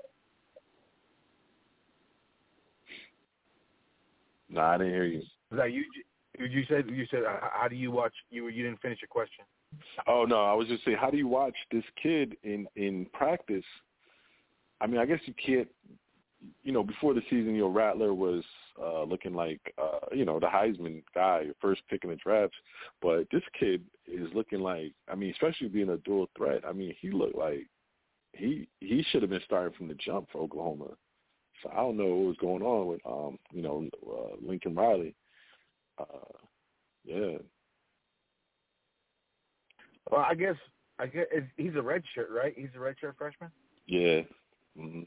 Nah, 4.49 4.75
I 4.75 4.79
didn't 4.79 4.93
hear 4.93 5.05
you. 5.05 5.23
Was 5.51 5.59
that 5.59 5.73
you? 5.73 5.85
You 6.39 6.47
you 6.47 6.65
said 6.69 6.89
you 6.89 7.07
said 7.11 7.25
uh, 7.25 7.49
how 7.53 7.69
do 7.69 7.77
you 7.77 7.91
watch? 7.91 8.12
You 8.31 8.49
you 8.49 8.62
didn't 8.62 8.81
finish 8.81 8.99
your 9.01 9.09
question. 9.09 9.45
Oh 10.07 10.25
no, 10.25 10.45
I 10.45 10.53
was 10.55 10.69
just 10.69 10.85
saying, 10.85 10.97
how 11.01 11.11
do 11.11 11.17
you 11.17 11.29
watch 11.29 11.55
this 11.73 11.85
kid 12.03 12.37
in 12.43 12.67
in 12.77 13.07
practice? 13.12 13.65
I 14.81 14.87
mean, 14.87 15.01
I 15.01 15.07
guess 15.07 15.21
you 15.27 15.35
can't. 15.45 15.69
You 16.62 16.73
know, 16.73 16.85
before 16.85 17.15
the 17.15 17.23
season, 17.31 17.55
you 17.55 17.62
know, 17.62 17.69
Rattler 17.69 18.15
was 18.15 18.45
uh 18.81 19.03
looking 19.05 19.35
like 19.35 19.61
uh, 19.79 20.07
you 20.12 20.25
know 20.25 20.39
the 20.39 20.47
Heisman 20.47 21.03
guy, 21.15 21.47
first 21.61 21.83
pick 21.89 22.05
in 22.05 22.11
the 22.11 22.17
draft. 22.17 22.55
But 23.03 23.27
this 23.33 23.43
kid 23.59 23.83
is 24.07 24.29
looking 24.35 24.61
like, 24.61 24.93
I 25.11 25.15
mean, 25.15 25.31
especially 25.31 25.69
being 25.69 25.89
a 25.89 25.97
dual 25.99 26.29
threat. 26.37 26.62
I 26.69 26.73
mean, 26.73 26.95
he 27.01 27.11
looked 27.11 27.37
like 27.37 27.67
he 28.37 28.68
he 28.81 29.05
should 29.11 29.22
have 29.22 29.31
been 29.31 29.40
starting 29.44 29.77
from 29.77 29.88
the 29.88 29.94
jump 29.94 30.29
for 30.31 30.42
Oklahoma. 30.42 30.90
So 31.62 31.70
I 31.72 31.77
don't 31.77 31.96
know 31.96 32.07
what 32.07 32.27
was 32.29 32.37
going 32.38 32.62
on 32.62 32.87
with 32.87 33.01
um 33.07 33.38
you 33.53 33.62
know 33.62 33.88
uh, 34.07 34.37
Lincoln 34.46 34.75
Riley. 34.75 35.14
Uh, 35.99 36.05
yeah, 37.05 37.38
Well, 40.11 40.20
I 40.29 40.35
guess 40.35 40.57
I 40.99 41.07
guess 41.07 41.27
he's 41.57 41.75
a 41.75 41.79
redshirt, 41.79 42.31
right? 42.31 42.55
He's 42.57 42.68
a 42.75 42.79
redshirt 42.79 43.16
freshman. 43.18 43.51
yeah. 43.87 44.22
hmm 44.77 45.03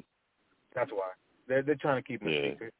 That's 0.73 0.91
why 0.91 1.09
they're 1.47 1.61
they're 1.61 1.75
trying 1.75 2.01
to 2.01 2.07
keep 2.07 2.21
him 2.21 2.27
a 2.29 2.31
Yeah. 2.31 2.51
secret. 2.51 2.73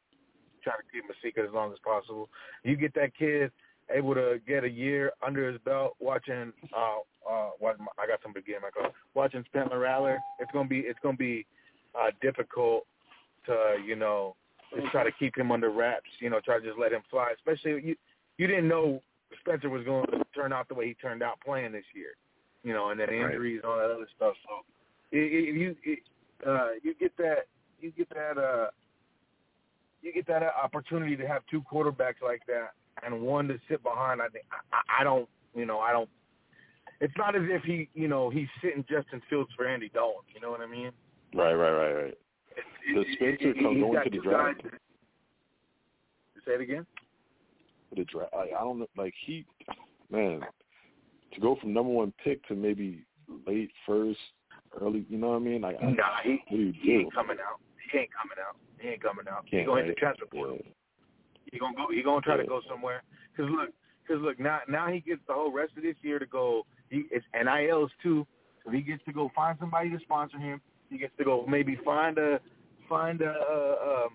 Trying 0.64 0.78
to 0.78 0.84
keep 0.92 1.04
him 1.04 1.10
a 1.12 1.26
secret 1.26 1.48
as 1.48 1.54
long 1.54 1.72
as 1.72 1.80
possible. 1.84 2.30
You 2.64 2.76
get 2.76 2.94
that 2.96 3.16
kid 3.16 3.52
able 3.94 4.14
to 4.14 4.40
get 4.48 4.64
a 4.64 4.70
year 4.70 5.12
under 5.26 5.52
his 5.52 5.60
belt 5.62 5.96
watching. 6.00 6.54
Uh, 6.76 6.98
uh, 7.30 7.50
watch, 7.60 7.78
I 8.00 8.08
got 8.08 8.20
somebody 8.24 8.46
getting 8.46 8.62
my 8.62 8.70
car. 8.70 8.92
Watching 9.14 9.44
Spencer 9.46 9.80
Rattler, 9.80 10.20
it's 10.40 10.52
gonna 10.52 10.68
be 10.68 10.80
it's 10.80 11.00
gonna 11.02 11.18
be 11.18 11.46
uh, 11.96 12.12
difficult 12.22 12.86
to 13.46 13.76
you 13.86 13.96
know 13.96 14.36
just 14.76 14.92
try 14.92 15.04
to 15.04 15.12
keep 15.18 15.38
him 15.38 15.52
under 15.52 15.70
wraps. 15.70 16.10
You 16.20 16.30
know, 16.30 16.40
try 16.44 16.60
to 16.60 16.66
just 16.66 16.80
let 16.80 16.92
him 16.92 17.02
fly. 17.10 17.34
Especially 17.36 17.84
you 17.84 17.96
you 18.38 18.48
didn't 18.48 18.68
know 18.68 19.02
Spencer 19.42 19.70
was 19.70 19.84
going 19.86 20.06
to 20.08 20.24
turn 20.36 20.54
out 20.54 20.68
the 20.68 20.74
way 20.74 20.88
he 20.88 20.94
turned 20.96 21.22
out 21.24 21.40
playing 21.46 21.72
this 21.72 21.86
year. 21.94 22.16
You 22.64 22.74
know, 22.74 22.90
and 22.90 23.00
then 23.00 23.10
Right. 23.10 23.26
injuries 23.26 23.62
and 23.64 23.72
all 23.72 23.78
that 23.78 23.92
other 23.92 24.08
stuff. 24.16 24.34
So 24.48 24.66
it, 25.12 25.56
you 25.56 25.76
it, 25.84 26.00
uh, 26.46 26.70
you 26.84 26.94
get 26.96 27.16
that 27.18 27.48
you 27.80 27.92
get 27.92 28.10
that 28.10 28.38
uh 28.38 28.68
you 30.02 30.14
get 30.14 30.28
that 30.28 30.44
opportunity 30.44 31.16
to 31.16 31.28
have 31.28 31.42
two 31.52 31.62
quarterbacks 31.62 32.22
like 32.24 32.42
that 32.48 32.72
and 33.06 33.22
one 33.22 33.48
to 33.48 33.60
sit 33.70 33.82
behind. 33.84 34.22
I 34.22 34.28
think 34.30 34.46
I, 34.72 35.02
I 35.02 35.04
don't 35.04 35.28
you 35.56 35.66
know 35.66 35.80
I 35.80 35.92
don't. 35.92 36.10
It's 37.02 37.14
not 37.18 37.36
as 37.36 37.44
if 37.46 37.64
he 37.64 37.90
you 37.94 38.08
know 38.08 38.30
he's 38.30 38.48
sitting 38.62 38.84
Justin 38.90 39.22
Fields 39.30 39.50
for 39.56 39.68
Andy 39.68 39.90
Dalton. 39.94 40.22
You 40.34 40.42
know 40.42 40.52
what 40.52 40.62
I 40.62 40.68
mean? 40.68 40.92
Right, 41.34 41.54
right, 41.54 41.72
right, 41.72 41.94
right. 42.04 42.18
Does 42.96 43.06
Spencer 43.14 43.54
come 43.62 43.76
he's 43.76 43.82
going 43.84 44.04
to 44.04 44.10
the 44.10 44.18
draft? 44.18 44.64
guys- 44.64 44.72
Say 46.46 46.54
it 46.54 46.62
again. 46.62 46.86
The 47.96 48.04
draft, 48.06 48.34
I, 48.34 48.56
I 48.58 48.62
don't 48.62 48.80
know. 48.80 48.88
Like 48.98 49.14
he, 49.26 49.46
man, 50.10 50.42
to 51.34 51.40
go 51.42 51.56
from 51.62 51.74
number 51.74 51.92
one 51.92 52.14
pick 52.24 52.46
to 52.48 52.56
maybe 52.56 53.04
late 53.48 53.70
first, 53.86 54.20
early. 54.82 55.06
You 55.10 55.18
know 55.18 55.30
what 55.30 55.36
I 55.38 55.40
mean? 55.40 55.62
Like, 55.62 55.78
I- 55.82 55.92
Nah, 55.92 56.04
he, 56.24 56.40
you 56.50 56.74
he 56.82 56.88
do? 56.94 57.00
ain't 57.02 57.14
coming 57.14 57.38
out. 57.40 57.60
He 57.92 57.98
ain't 58.00 58.10
coming 58.14 58.38
out. 58.48 58.56
He 58.80 58.88
ain't 58.90 59.02
coming 59.04 59.26
out. 59.30 59.44
He 59.46 59.52
Can't, 59.58 59.68
gonna 59.68 59.82
hit 59.82 59.88
right? 59.88 59.96
the 59.96 60.00
transfer 60.00 60.26
portal. 60.28 60.58
Yeah. 60.64 60.72
He 61.52 61.60
gonna 61.60 61.76
go. 61.76 61.88
He 61.92 62.04
gonna 62.04 62.22
try 62.22 62.38
to 62.38 62.46
go 62.46 62.62
somewhere. 62.70 63.04
Cause 63.36 63.48
look, 63.50 63.70
cause 64.08 64.18
look. 64.22 64.40
Now, 64.40 64.60
now 64.68 64.88
he 64.88 65.00
gets 65.00 65.22
the 65.28 65.34
whole 65.34 65.52
rest 65.52 65.74
of 65.78 65.84
this 65.84 65.96
year 66.02 66.20
to 66.20 66.26
go. 66.26 66.66
He 66.90 67.06
it's 67.12 67.26
NILs 67.34 67.92
too, 68.04 68.26
so 68.64 68.72
he 68.72 68.82
gets 68.82 69.04
to 69.06 69.14
go 69.14 69.32
find 69.36 69.58
somebody 69.60 69.90
to 69.90 70.00
sponsor 70.00 70.38
him. 70.38 70.62
He 70.90 70.98
gets 70.98 71.14
to 71.18 71.24
go 71.24 71.46
maybe 71.48 71.78
find 71.84 72.18
a 72.18 72.40
find 72.88 73.22
a 73.22 73.34
a, 73.34 74.06
um, 74.06 74.10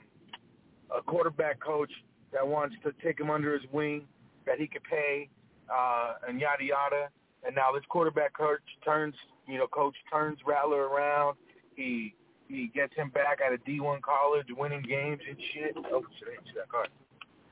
a 0.98 1.02
quarterback 1.02 1.60
coach 1.60 1.90
that 2.32 2.46
wants 2.46 2.76
to 2.84 2.92
take 3.02 3.18
him 3.18 3.30
under 3.30 3.54
his 3.54 3.62
wing 3.72 4.06
that 4.46 4.58
he 4.58 4.66
could 4.66 4.84
pay, 4.84 5.28
uh, 5.72 6.14
and 6.28 6.40
yada 6.40 6.64
yada. 6.64 7.08
And 7.46 7.54
now 7.54 7.72
this 7.72 7.84
quarterback 7.88 8.36
coach 8.36 8.60
turns, 8.84 9.14
you 9.46 9.58
know, 9.58 9.66
coach 9.66 9.94
turns 10.10 10.38
Rattler 10.46 10.88
around. 10.88 11.36
He 11.76 12.14
he 12.48 12.70
gets 12.74 12.94
him 12.94 13.10
back 13.10 13.38
at 13.44 13.52
a 13.52 13.58
D1 13.58 14.02
college, 14.02 14.46
winning 14.56 14.82
games 14.82 15.20
and 15.28 15.36
shit. 15.52 15.74
Oh 15.76 16.04
shit, 16.18 16.28
I 16.28 16.30
didn't 16.32 16.46
see 16.46 16.52
that 16.56 16.68
card. 16.68 16.88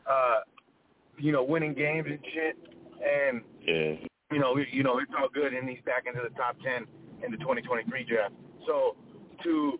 Uh, 0.07 0.41
you 1.19 1.33
know, 1.33 1.43
winning 1.45 1.75
games 1.75 2.07
and 2.09 2.19
shit. 2.33 2.57
And 3.03 3.43
Yeah. 3.63 3.97
you 4.31 4.39
know, 4.39 4.57
you 4.57 4.83
know, 4.83 4.99
it's 4.99 5.13
all 5.19 5.29
good, 5.29 5.53
and 5.53 5.69
he's 5.69 5.83
back 5.83 6.07
into 6.07 6.21
the 6.23 6.31
top 6.37 6.57
ten 6.65 6.87
in 7.23 7.31
the 7.31 7.37
2023 7.39 8.05
draft. 8.05 8.35
So 8.67 8.97
to 9.43 9.79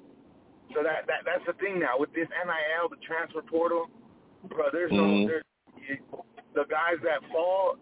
so 0.75 0.83
that 0.83 1.07
that 1.07 1.25
that's 1.25 1.45
the 1.47 1.55
thing 1.55 1.79
now 1.79 1.99
with 1.99 2.13
this 2.13 2.29
NIL, 2.29 2.89
the 2.91 2.97
transfer 3.07 3.43
portal, 3.43 3.91
bro. 4.49 4.69
There's 4.73 4.93
no 4.93 5.05
Mhm. 5.05 5.27
there's 5.27 5.45
you, 5.89 5.99
the 6.55 6.65
guys 6.65 6.99
that 7.03 7.25
fall. 7.33 7.79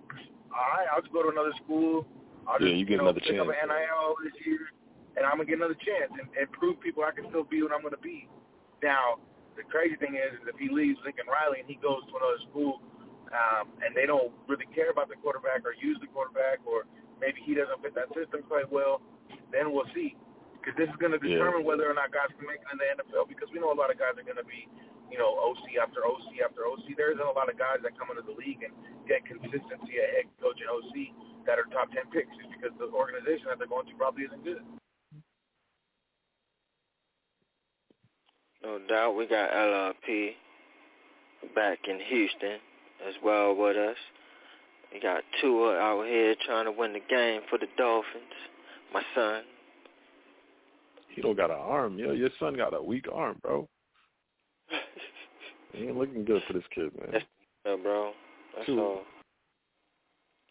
All 0.53 0.67
right, 0.77 0.87
I'll 0.93 1.01
just 1.01 1.13
go 1.13 1.23
to 1.23 1.29
another 1.29 1.53
school. 1.63 2.07
I'll 2.47 2.61
Yeah, 2.61 2.69
just 2.69 2.79
you 2.79 2.85
get 2.87 2.97
know, 2.99 3.05
another 3.05 3.21
pick 3.21 3.39
up 3.39 3.47
chance. 3.47 3.59
an 3.63 3.69
NIL 3.69 4.17
this 4.25 4.47
year, 4.47 4.71
and 5.17 5.25
I'm 5.27 5.33
gonna 5.39 5.45
get 5.45 5.57
another 5.57 5.75
chance 5.75 6.11
and, 6.13 6.29
and 6.39 6.51
prove 6.53 6.81
people 6.81 7.05
I 7.05 7.11
can 7.13 7.29
still 7.29 7.45
be 7.45 7.63
what 7.63 7.73
I'm 7.73 7.83
gonna 7.83 7.97
be. 7.99 8.29
Now, 8.83 9.19
the 9.61 9.69
crazy 9.69 10.01
thing 10.01 10.17
is, 10.17 10.41
is 10.41 10.49
if 10.49 10.57
he 10.57 10.73
leaves 10.73 10.97
Lincoln 11.05 11.29
Riley 11.29 11.61
and 11.61 11.69
he 11.69 11.77
goes 11.77 12.01
to 12.09 12.13
another 12.17 12.41
school, 12.49 12.81
um, 13.29 13.69
and 13.85 13.93
they 13.93 14.09
don't 14.09 14.33
really 14.49 14.67
care 14.73 14.89
about 14.89 15.13
the 15.13 15.21
quarterback 15.21 15.63
or 15.69 15.77
use 15.77 16.01
the 16.01 16.09
quarterback, 16.09 16.65
or 16.65 16.89
maybe 17.21 17.45
he 17.45 17.53
doesn't 17.53 17.77
fit 17.85 17.93
that 17.95 18.09
system 18.17 18.41
quite 18.49 18.67
well, 18.73 19.05
then 19.53 19.71
we'll 19.71 19.87
see. 19.93 20.17
Because 20.59 20.77
this 20.77 20.89
is 20.93 20.97
going 20.97 21.13
to 21.13 21.21
Yeah. 21.21 21.37
determine 21.41 21.65
whether 21.65 21.89
or 21.89 21.97
not 21.97 22.13
guys 22.13 22.29
can 22.37 22.45
make 22.49 22.61
it 22.61 22.69
in 22.73 22.77
the 22.81 22.89
NFL. 23.01 23.25
Because 23.29 23.49
we 23.53 23.61
know 23.61 23.73
a 23.73 23.77
lot 23.77 23.89
of 23.93 23.97
guys 23.97 24.17
are 24.21 24.27
going 24.27 24.41
to 24.41 24.45
be, 24.45 24.69
you 25.09 25.17
know, 25.17 25.33
OC 25.41 25.77
after 25.81 26.05
OC 26.05 26.41
after 26.45 26.67
OC. 26.69 26.93
There 26.97 27.13
isn't 27.13 27.25
a 27.25 27.33
lot 27.33 27.49
of 27.49 27.57
guys 27.57 27.81
that 27.85 27.97
come 27.97 28.11
into 28.13 28.23
the 28.29 28.37
league 28.37 28.61
and 28.65 28.73
get 29.09 29.25
consistency 29.25 30.01
at 30.01 30.09
head 30.21 30.27
coach 30.41 30.61
and 30.61 30.69
OC 30.69 31.13
that 31.49 31.57
are 31.57 31.65
top 31.73 31.89
ten 31.93 32.05
picks, 32.13 32.29
just 32.37 32.51
because 32.53 32.77
the 32.77 32.93
organization 32.93 33.49
that 33.49 33.57
they're 33.59 33.73
going 33.73 33.87
to 33.89 33.95
probably 33.97 34.25
isn't 34.29 34.45
good. 34.45 34.61
No 38.63 38.79
doubt. 38.89 39.17
We 39.17 39.27
got 39.27 39.51
LRP 39.51 40.31
back 41.55 41.79
in 41.89 41.99
Houston 42.09 42.59
as 43.07 43.15
well 43.25 43.55
with 43.55 43.77
us. 43.77 43.97
We 44.93 45.01
got 45.01 45.23
Tua 45.41 45.77
out 45.79 46.07
here 46.07 46.35
trying 46.45 46.65
to 46.67 46.73
win 46.73 46.93
the 46.93 47.01
game 47.09 47.43
for 47.49 47.59
the 47.59 47.67
Dolphins. 47.79 48.35
My 48.93 49.03
son. 49.15 49.43
he 51.15 51.23
don't 51.23 51.37
got 51.37 51.51
an 51.51 51.59
arm. 51.61 51.99
Yo, 51.99 52.13
your 52.13 52.31
son 52.41 52.55
got 52.57 52.75
a 52.75 52.83
weak 52.83 53.07
arm, 53.13 53.39
bro. 53.43 53.69
he 55.73 55.85
ain't 55.85 55.97
looking 55.97 56.25
good 56.25 56.43
for 56.47 56.53
this 56.55 56.65
kid, 56.75 56.91
man. 56.99 57.11
That's, 57.13 57.25
uh, 57.67 57.77
bro. 57.77 58.13
That's 58.57 58.67
Two. 58.67 58.81
all. 58.81 59.03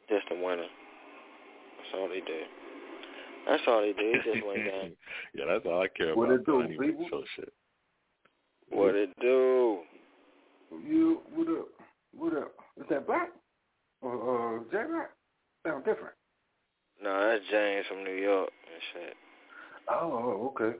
Just 0.07 0.25
a 0.31 0.35
winner. 0.35 0.63
That's 0.63 1.93
all 1.95 2.07
they 2.09 2.21
do. 2.21 2.39
That's 3.47 3.63
all 3.67 3.81
they 3.81 3.93
do. 3.93 4.13
Just 4.23 4.45
went 4.45 4.65
down. 4.65 4.91
yeah, 5.35 5.45
that's 5.47 5.65
all 5.65 5.81
I 5.81 5.87
care 5.89 6.15
What 6.15 6.29
about. 6.29 6.39
it 6.39 6.45
do, 6.45 6.61
anyway, 6.61 6.87
people? 6.87 7.07
so 7.11 7.23
shit. 7.35 7.53
What 8.69 8.95
it 8.95 9.09
do? 9.19 9.79
You 10.85 11.21
what 11.33 11.47
up? 11.47 11.67
What 12.15 12.37
up? 12.37 12.53
Is 12.77 12.85
that 12.89 13.07
black? 13.07 13.29
Or 14.01 14.59
uh, 14.59 14.63
J 14.71 14.77
Rock? 14.91 15.09
Sound 15.65 15.83
different. 15.85 16.13
No, 17.03 17.29
that's 17.29 17.43
James 17.49 17.85
from 17.87 18.03
New 18.03 18.15
York 18.15 18.49
and 18.71 18.81
shit. 18.93 19.13
Oh, 19.89 20.53
okay. 20.55 20.77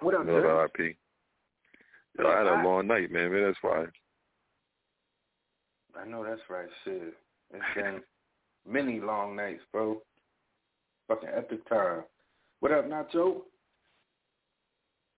What 0.00 0.14
up, 0.14 0.26
No, 0.26 0.40
Jay? 0.40 0.46
LRP. 0.46 0.96
Yo, 2.18 2.26
I 2.28 2.38
had 2.38 2.46
a 2.46 2.62
long 2.66 2.86
night, 2.86 3.10
man. 3.10 3.32
Man, 3.32 3.44
that's 3.44 3.58
why. 3.62 3.84
I 6.00 6.06
know 6.06 6.24
that's 6.24 6.40
right, 6.48 6.68
shit. 6.84 7.14
It's 7.52 7.64
been 7.74 8.00
many 8.68 9.00
long 9.00 9.36
nights, 9.36 9.62
bro. 9.72 10.00
Fucking 11.08 11.28
epic 11.36 11.68
time. 11.68 12.02
What 12.60 12.72
up, 12.72 12.88
Nacho? 12.88 13.42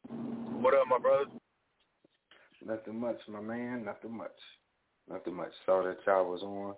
What 0.08 0.74
up, 0.74 0.86
my 0.88 0.98
brothers? 0.98 1.28
Nothing 2.66 3.00
much, 3.00 3.18
my 3.28 3.40
man. 3.40 3.84
Nothing 3.84 4.16
much. 4.16 4.30
Nothing 5.08 5.34
much. 5.34 5.52
Saw 5.66 5.82
that 5.82 5.98
y'all 6.06 6.30
was 6.30 6.42
on. 6.42 6.74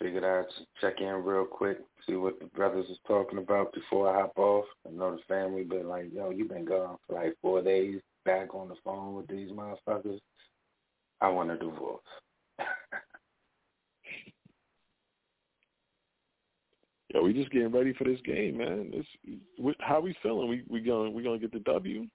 Figured 0.00 0.24
I'd 0.24 0.46
check 0.80 1.00
in 1.00 1.06
real 1.06 1.44
quick, 1.44 1.78
see 2.04 2.16
what 2.16 2.40
the 2.40 2.46
brothers 2.46 2.86
was 2.88 2.98
talking 3.06 3.38
about 3.38 3.72
before 3.72 4.10
I 4.10 4.22
hop 4.22 4.36
off. 4.36 4.64
I 4.86 4.90
know 4.90 5.12
the 5.12 5.22
family 5.28 5.62
been 5.62 5.88
like, 5.88 6.06
yo, 6.12 6.30
you 6.30 6.46
been 6.46 6.64
gone 6.64 6.96
for 7.06 7.14
like 7.14 7.36
four 7.40 7.62
days, 7.62 8.00
back 8.24 8.56
on 8.56 8.68
the 8.68 8.74
phone 8.82 9.14
with 9.14 9.28
these 9.28 9.50
motherfuckers. 9.50 10.18
I 11.20 11.28
want 11.28 11.52
a 11.52 11.56
divorce. 11.56 12.02
Yo, 17.14 17.22
we 17.22 17.32
just 17.32 17.52
getting 17.52 17.70
ready 17.70 17.92
for 17.92 18.02
this 18.02 18.20
game, 18.24 18.58
man. 18.58 18.90
It's, 18.92 19.08
how 19.78 20.00
we 20.00 20.16
feeling? 20.20 20.48
We 20.48 20.64
we 20.68 20.80
going 20.80 21.14
we 21.14 21.22
gonna 21.22 21.38
get 21.38 21.52
the 21.52 21.60
W? 21.60 22.08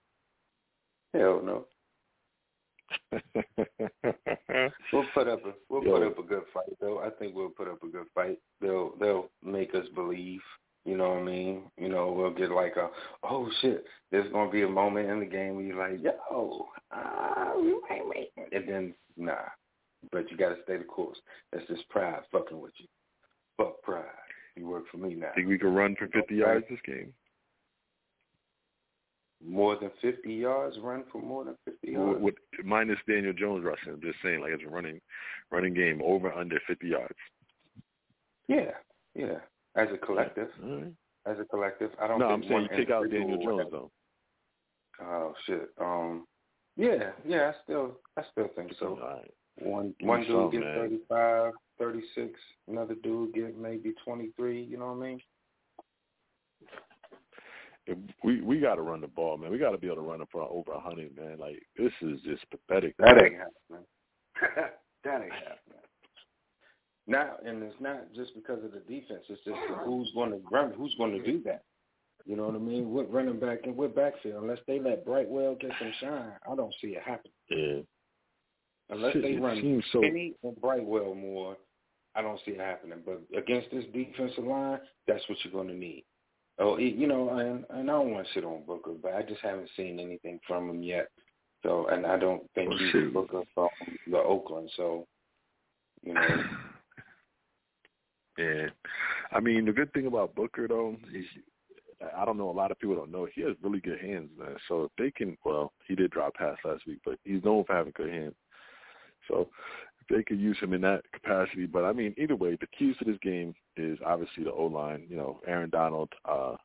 Hell 1.13 1.41
no. 1.41 1.65
We'll 4.91 5.05
put 5.13 5.27
up 5.27 5.45
a 5.45 5.53
we'll 5.69 5.83
Yo. 5.83 5.91
put 5.91 6.07
up 6.07 6.19
a 6.19 6.23
good 6.23 6.43
fight 6.53 6.79
though. 6.81 6.99
I 6.99 7.09
think 7.11 7.35
we'll 7.35 7.49
put 7.49 7.67
up 7.67 7.81
a 7.83 7.87
good 7.87 8.07
fight. 8.13 8.37
They'll 8.61 8.93
they'll 8.99 9.29
make 9.43 9.73
us 9.75 9.85
believe. 9.95 10.41
You 10.85 10.97
know 10.97 11.09
what 11.09 11.19
I 11.19 11.23
mean? 11.23 11.63
You 11.77 11.89
know, 11.89 12.11
we'll 12.11 12.33
get 12.33 12.51
like 12.51 12.75
a 12.75 12.89
oh 13.23 13.49
shit. 13.61 13.85
There's 14.11 14.31
gonna 14.31 14.51
be 14.51 14.63
a 14.63 14.69
moment 14.69 15.09
in 15.09 15.19
the 15.19 15.25
game 15.25 15.55
where 15.55 15.65
you're 15.65 15.77
like, 15.77 16.01
yo, 16.03 16.67
ah, 16.91 17.53
we 17.55 17.73
might 17.89 18.07
make 18.13 18.31
it. 18.37 18.53
And 18.53 18.67
then 18.67 18.93
nah. 19.17 19.35
But 20.11 20.29
you 20.31 20.37
gotta 20.37 20.57
stay 20.63 20.77
the 20.77 20.83
course. 20.83 21.17
That's 21.51 21.67
just 21.67 21.87
pride 21.89 22.21
fucking 22.31 22.59
with 22.59 22.73
you. 22.77 22.87
Fuck 23.57 23.81
pride. 23.83 24.05
You 24.55 24.67
work 24.67 24.85
for 24.91 24.97
me 24.97 25.13
now. 25.15 25.29
Think 25.35 25.47
we 25.47 25.57
can 25.57 25.73
run 25.73 25.95
for 25.97 26.07
50 26.07 26.35
yards 26.35 26.65
this 26.69 26.79
game? 26.85 27.13
More 29.45 29.77
than 29.77 29.89
fifty 30.01 30.33
yards, 30.33 30.77
run 30.81 31.05
for 31.11 31.21
more 31.21 31.45
than 31.45 31.55
fifty 31.63 31.91
yards. 31.93 32.21
With, 32.21 32.35
with 32.57 32.65
minus 32.65 32.97
Daniel 33.07 33.31
Jones 33.31 33.63
rushing, 33.63 33.93
I'm 33.93 34.01
just 34.01 34.17
saying, 34.21 34.41
like 34.41 34.51
it's 34.51 34.63
a 34.65 34.69
running 34.69 34.99
running 35.51 35.73
game 35.73 36.01
over 36.03 36.31
under 36.31 36.59
50 36.67 36.87
yards. 36.87 37.15
Yeah, 38.47 38.71
yeah. 39.15 39.39
As 39.75 39.87
a 39.93 39.97
collective. 39.97 40.49
Right. 40.61 40.93
As 41.25 41.37
a 41.39 41.45
collective. 41.45 41.91
I 42.01 42.07
don't 42.07 42.19
No, 42.19 42.27
I'm 42.27 42.43
saying 42.43 42.67
you 42.71 42.77
take 42.77 42.89
out 42.89 43.09
Daniel 43.09 43.41
Jones 43.43 43.69
though. 43.71 43.91
Oh 45.01 45.33
shit. 45.45 45.69
Um 45.79 46.25
yeah, 46.75 47.11
yeah, 47.25 47.51
I 47.51 47.53
still 47.63 47.99
I 48.17 48.23
still 48.31 48.49
think 48.55 48.73
so. 48.79 48.97
Right. 49.01 49.31
One 49.61 49.93
Give 49.99 50.07
one 50.07 50.21
dude 50.21 50.29
some, 50.31 50.49
get 50.51 50.61
man. 50.61 50.75
thirty 50.75 50.99
five, 51.07 51.53
thirty 51.77 52.01
six, 52.15 52.39
another 52.67 52.95
dude 53.03 53.33
get 53.33 53.57
maybe 53.57 53.93
twenty 54.03 54.31
three, 54.35 54.63
you 54.63 54.77
know 54.77 54.93
what 54.93 55.05
I 55.05 55.09
mean? 55.09 55.19
If 57.89 57.97
we 58.23 58.41
we 58.41 58.59
got 58.59 58.75
to 58.75 58.81
run 58.81 59.01
the 59.01 59.07
ball, 59.07 59.37
man. 59.37 59.51
We 59.51 59.57
got 59.57 59.71
to 59.71 59.77
be 59.77 59.87
able 59.87 59.97
to 59.97 60.01
run 60.01 60.21
it 60.21 60.27
for 60.31 60.43
over 60.43 60.71
a 60.71 60.75
100, 60.75 61.15
man. 61.15 61.37
Like 61.39 61.61
this 61.77 61.91
is 62.01 62.19
just 62.21 62.43
pathetic. 62.49 62.95
That 62.97 63.21
ain't 63.23 63.35
happening. 63.35 63.85
that 65.03 65.21
ain't 65.21 65.31
happening. 65.31 65.79
Now 67.07 67.37
and 67.45 67.63
it's 67.63 67.75
not 67.79 68.13
just 68.13 68.35
because 68.35 68.63
of 68.63 68.71
the 68.71 68.81
defense, 68.81 69.23
it's 69.29 69.43
just 69.43 69.57
who's 69.85 70.11
gonna 70.13 70.37
run 70.51 70.71
who's 70.77 70.93
gonna 70.97 71.23
do 71.23 71.41
that. 71.45 71.63
You 72.25 72.35
know 72.35 72.45
what 72.45 72.55
I 72.55 72.59
mean? 72.59 72.91
With 72.91 73.07
running 73.09 73.39
back 73.39 73.59
and 73.63 73.75
with 73.75 73.95
backfield, 73.95 74.43
unless 74.43 74.59
they 74.67 74.79
let 74.79 75.05
Brightwell 75.05 75.55
get 75.55 75.71
some 75.79 75.91
shine, 75.99 76.33
I 76.49 76.55
don't 76.55 76.73
see 76.79 76.89
it 76.89 77.01
happen. 77.01 77.31
Yeah. 77.49 77.79
Unless 78.89 79.13
Shit, 79.13 79.21
they 79.23 79.35
run 79.35 79.61
seems 79.61 79.83
so- 79.91 80.03
and 80.03 80.61
Brightwell 80.61 81.15
more, 81.15 81.57
I 82.15 82.21
don't 82.21 82.39
see 82.45 82.51
it 82.51 82.59
happening. 82.59 82.99
But 83.05 83.21
against 83.37 83.71
this 83.71 83.85
defensive 83.93 84.43
line, 84.43 84.79
that's 85.07 85.27
what 85.29 85.37
you're 85.43 85.53
going 85.53 85.67
to 85.67 85.73
need. 85.73 86.05
Oh, 86.59 86.77
you 86.77 87.07
know, 87.07 87.29
and 87.29 87.65
and 87.69 87.89
I 87.89 87.93
don't 87.93 88.11
want 88.11 88.27
to 88.27 88.33
sit 88.33 88.43
on 88.43 88.63
Booker, 88.67 88.91
but 89.01 89.13
I 89.13 89.21
just 89.21 89.41
haven't 89.41 89.69
seen 89.77 89.99
anything 89.99 90.39
from 90.45 90.69
him 90.69 90.83
yet. 90.83 91.07
So, 91.63 91.87
and 91.87 92.05
I 92.05 92.17
don't 92.17 92.43
think 92.53 92.69
Well, 92.69 92.79
he's. 92.79 93.13
Booker 93.13 93.43
from 93.53 93.69
the 94.09 94.17
Oakland. 94.17 94.69
So, 94.75 95.05
you 96.03 96.13
know, 96.13 96.21
Yeah. 98.39 98.67
I 99.31 99.39
mean, 99.41 99.65
the 99.65 99.73
good 99.73 99.91
thing 99.93 100.07
about 100.07 100.33
Booker 100.33 100.67
though, 100.67 100.95
is 101.13 101.25
I 102.17 102.23
don't 102.23 102.37
know. 102.37 102.49
A 102.49 102.51
lot 102.51 102.71
of 102.71 102.79
people 102.79 102.95
don't 102.95 103.11
know 103.11 103.27
he 103.33 103.41
has 103.41 103.55
really 103.61 103.81
good 103.81 103.99
hands, 103.99 104.29
man. 104.37 104.55
So 104.67 104.85
if 104.85 104.91
they 104.97 105.11
can, 105.11 105.37
well, 105.43 105.73
he 105.85 105.95
did 105.95 106.11
drop 106.11 106.35
pass 106.35 106.57
last 106.63 106.87
week, 106.87 106.99
but 107.05 107.19
he's 107.25 107.43
known 107.43 107.65
for 107.65 107.75
having 107.75 107.91
good 107.95 108.09
hands. 108.09 108.35
So 109.27 109.49
they 110.09 110.23
could 110.23 110.39
use 110.39 110.57
him 110.59 110.73
in 110.73 110.81
that 110.81 111.03
capacity, 111.13 111.65
but 111.65 111.85
I 111.85 111.93
mean, 111.93 112.13
either 112.17 112.35
way, 112.35 112.57
the 112.59 112.67
keys 112.77 112.95
to 112.97 113.05
this 113.05 113.19
game 113.21 113.53
is 113.77 113.97
obviously 114.05 114.43
the 114.43 114.51
O 114.51 114.65
line. 114.65 115.05
You 115.09 115.17
know, 115.17 115.39
Aaron 115.47 115.69
Donald 115.69 116.09
uh, 116.25 116.55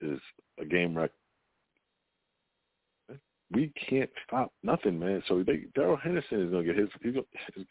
is 0.00 0.18
a 0.60 0.64
game 0.64 0.96
wreck. 0.96 1.10
We 3.52 3.72
can't 3.88 4.10
stop 4.26 4.52
nothing, 4.62 4.98
man. 4.98 5.22
So 5.28 5.42
they 5.46 5.66
Darrell 5.74 5.96
Henderson 5.96 6.42
is 6.42 6.50
gonna 6.50 6.64
get 6.64 6.76
his. 6.76 6.88
He's 7.02 7.14
gonna, 7.14 7.26
his 7.54 7.64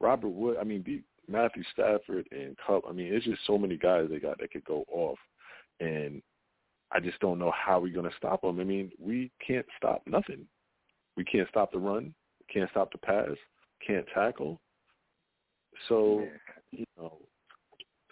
Robert 0.00 0.28
Wood. 0.28 0.56
I 0.60 0.64
mean, 0.64 0.82
the- 0.84 1.02
Matthew 1.28 1.62
Stafford 1.72 2.26
and 2.32 2.56
Kupp. 2.66 2.84
I 2.88 2.92
mean, 2.92 3.12
it's 3.12 3.24
just 3.24 3.46
so 3.46 3.56
many 3.56 3.76
guys 3.76 4.08
they 4.10 4.18
got 4.18 4.38
that 4.40 4.50
could 4.50 4.64
go 4.64 4.84
off, 4.90 5.18
and 5.78 6.20
I 6.92 7.00
just 7.00 7.20
don't 7.20 7.38
know 7.38 7.52
how 7.52 7.78
we're 7.80 7.94
gonna 7.94 8.10
stop 8.16 8.42
them. 8.42 8.60
I 8.60 8.64
mean, 8.64 8.90
we 8.98 9.30
can't 9.46 9.66
stop 9.76 10.02
nothing. 10.06 10.46
We 11.16 11.24
can't 11.24 11.48
stop 11.48 11.72
the 11.72 11.78
run. 11.78 12.14
We 12.40 12.52
can't 12.52 12.70
stop 12.70 12.90
the 12.92 12.98
pass. 12.98 13.36
Can't 13.86 14.06
tackle. 14.14 14.60
So, 15.88 16.26
you 16.72 16.84
know, 16.98 17.18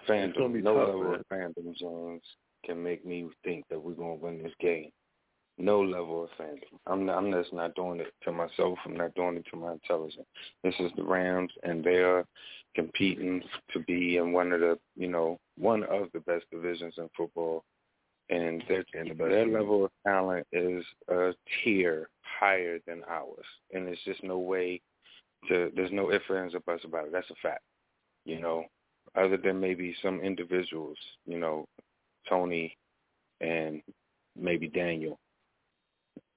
fandom, 0.09 0.63
no 0.63 0.75
tough, 0.75 0.89
level 0.89 1.03
man. 1.03 1.15
of 1.15 1.27
fandom 1.31 1.79
zones 1.79 2.23
can 2.65 2.83
make 2.83 3.05
me 3.05 3.29
think 3.45 3.65
that 3.71 3.83
we're 3.83 3.93
going 3.93 4.19
to 4.19 4.25
win 4.25 4.43
this 4.43 4.53
game. 4.61 4.91
No 5.59 5.81
level 5.81 6.25
of 6.25 6.31
fandom. 6.39 6.79
I'm 6.87 7.05
not, 7.05 7.19
I'm 7.19 7.33
just 7.33 7.53
not 7.53 7.75
doing 7.75 8.01
it 8.01 8.13
to 8.25 8.33
myself. 8.33 8.79
I'm 8.85 8.97
not 8.97 9.15
doing 9.15 9.37
it 9.37 9.45
to 9.51 9.57
my 9.57 9.73
intelligence. 9.73 10.27
This 10.63 10.75
is 10.79 10.93
the 10.97 11.03
Rams, 11.03 11.51
and 11.65 11.83
they 11.83 11.97
are 11.97 12.25
competing 12.77 13.43
to 13.73 13.81
be 13.81 14.19
in 14.19 14.33
one 14.33 14.53
of 14.53 14.61
the, 14.61 14.79
you 14.97 15.09
know, 15.09 15.39
one 15.59 15.83
of 15.85 16.09
the 16.15 16.21
best 16.21 16.45
divisions 16.53 16.95
in 16.97 17.09
football. 17.17 17.65
And 18.31 18.63
their, 18.69 18.85
And 18.95 19.11
the 19.11 19.15
their 19.15 19.47
level 19.47 19.87
of 19.87 19.91
talent 20.07 20.47
is 20.53 20.85
a 21.09 21.33
tier 21.65 22.09
higher 22.21 22.79
than 22.87 23.03
ours. 23.09 23.47
And 23.73 23.87
there's 23.87 23.99
just 24.05 24.23
no 24.23 24.39
way 24.39 24.81
to, 25.49 25.71
there's 25.75 25.93
no 25.93 26.13
ifs, 26.13 26.25
ands, 26.35 26.55
or 26.55 26.61
buts 26.61 26.85
about 26.85 27.07
it. 27.07 27.13
That's 27.13 27.31
a 27.31 27.35
fact. 27.43 27.63
You 28.25 28.41
know, 28.41 28.65
other 29.15 29.37
than 29.37 29.61
maybe 29.61 29.95
some 30.03 30.21
individuals, 30.21 30.99
you 31.27 31.39
know, 31.39 31.67
Tony 32.29 32.77
and 33.41 33.81
maybe 34.37 34.69
Daniel. 34.69 35.19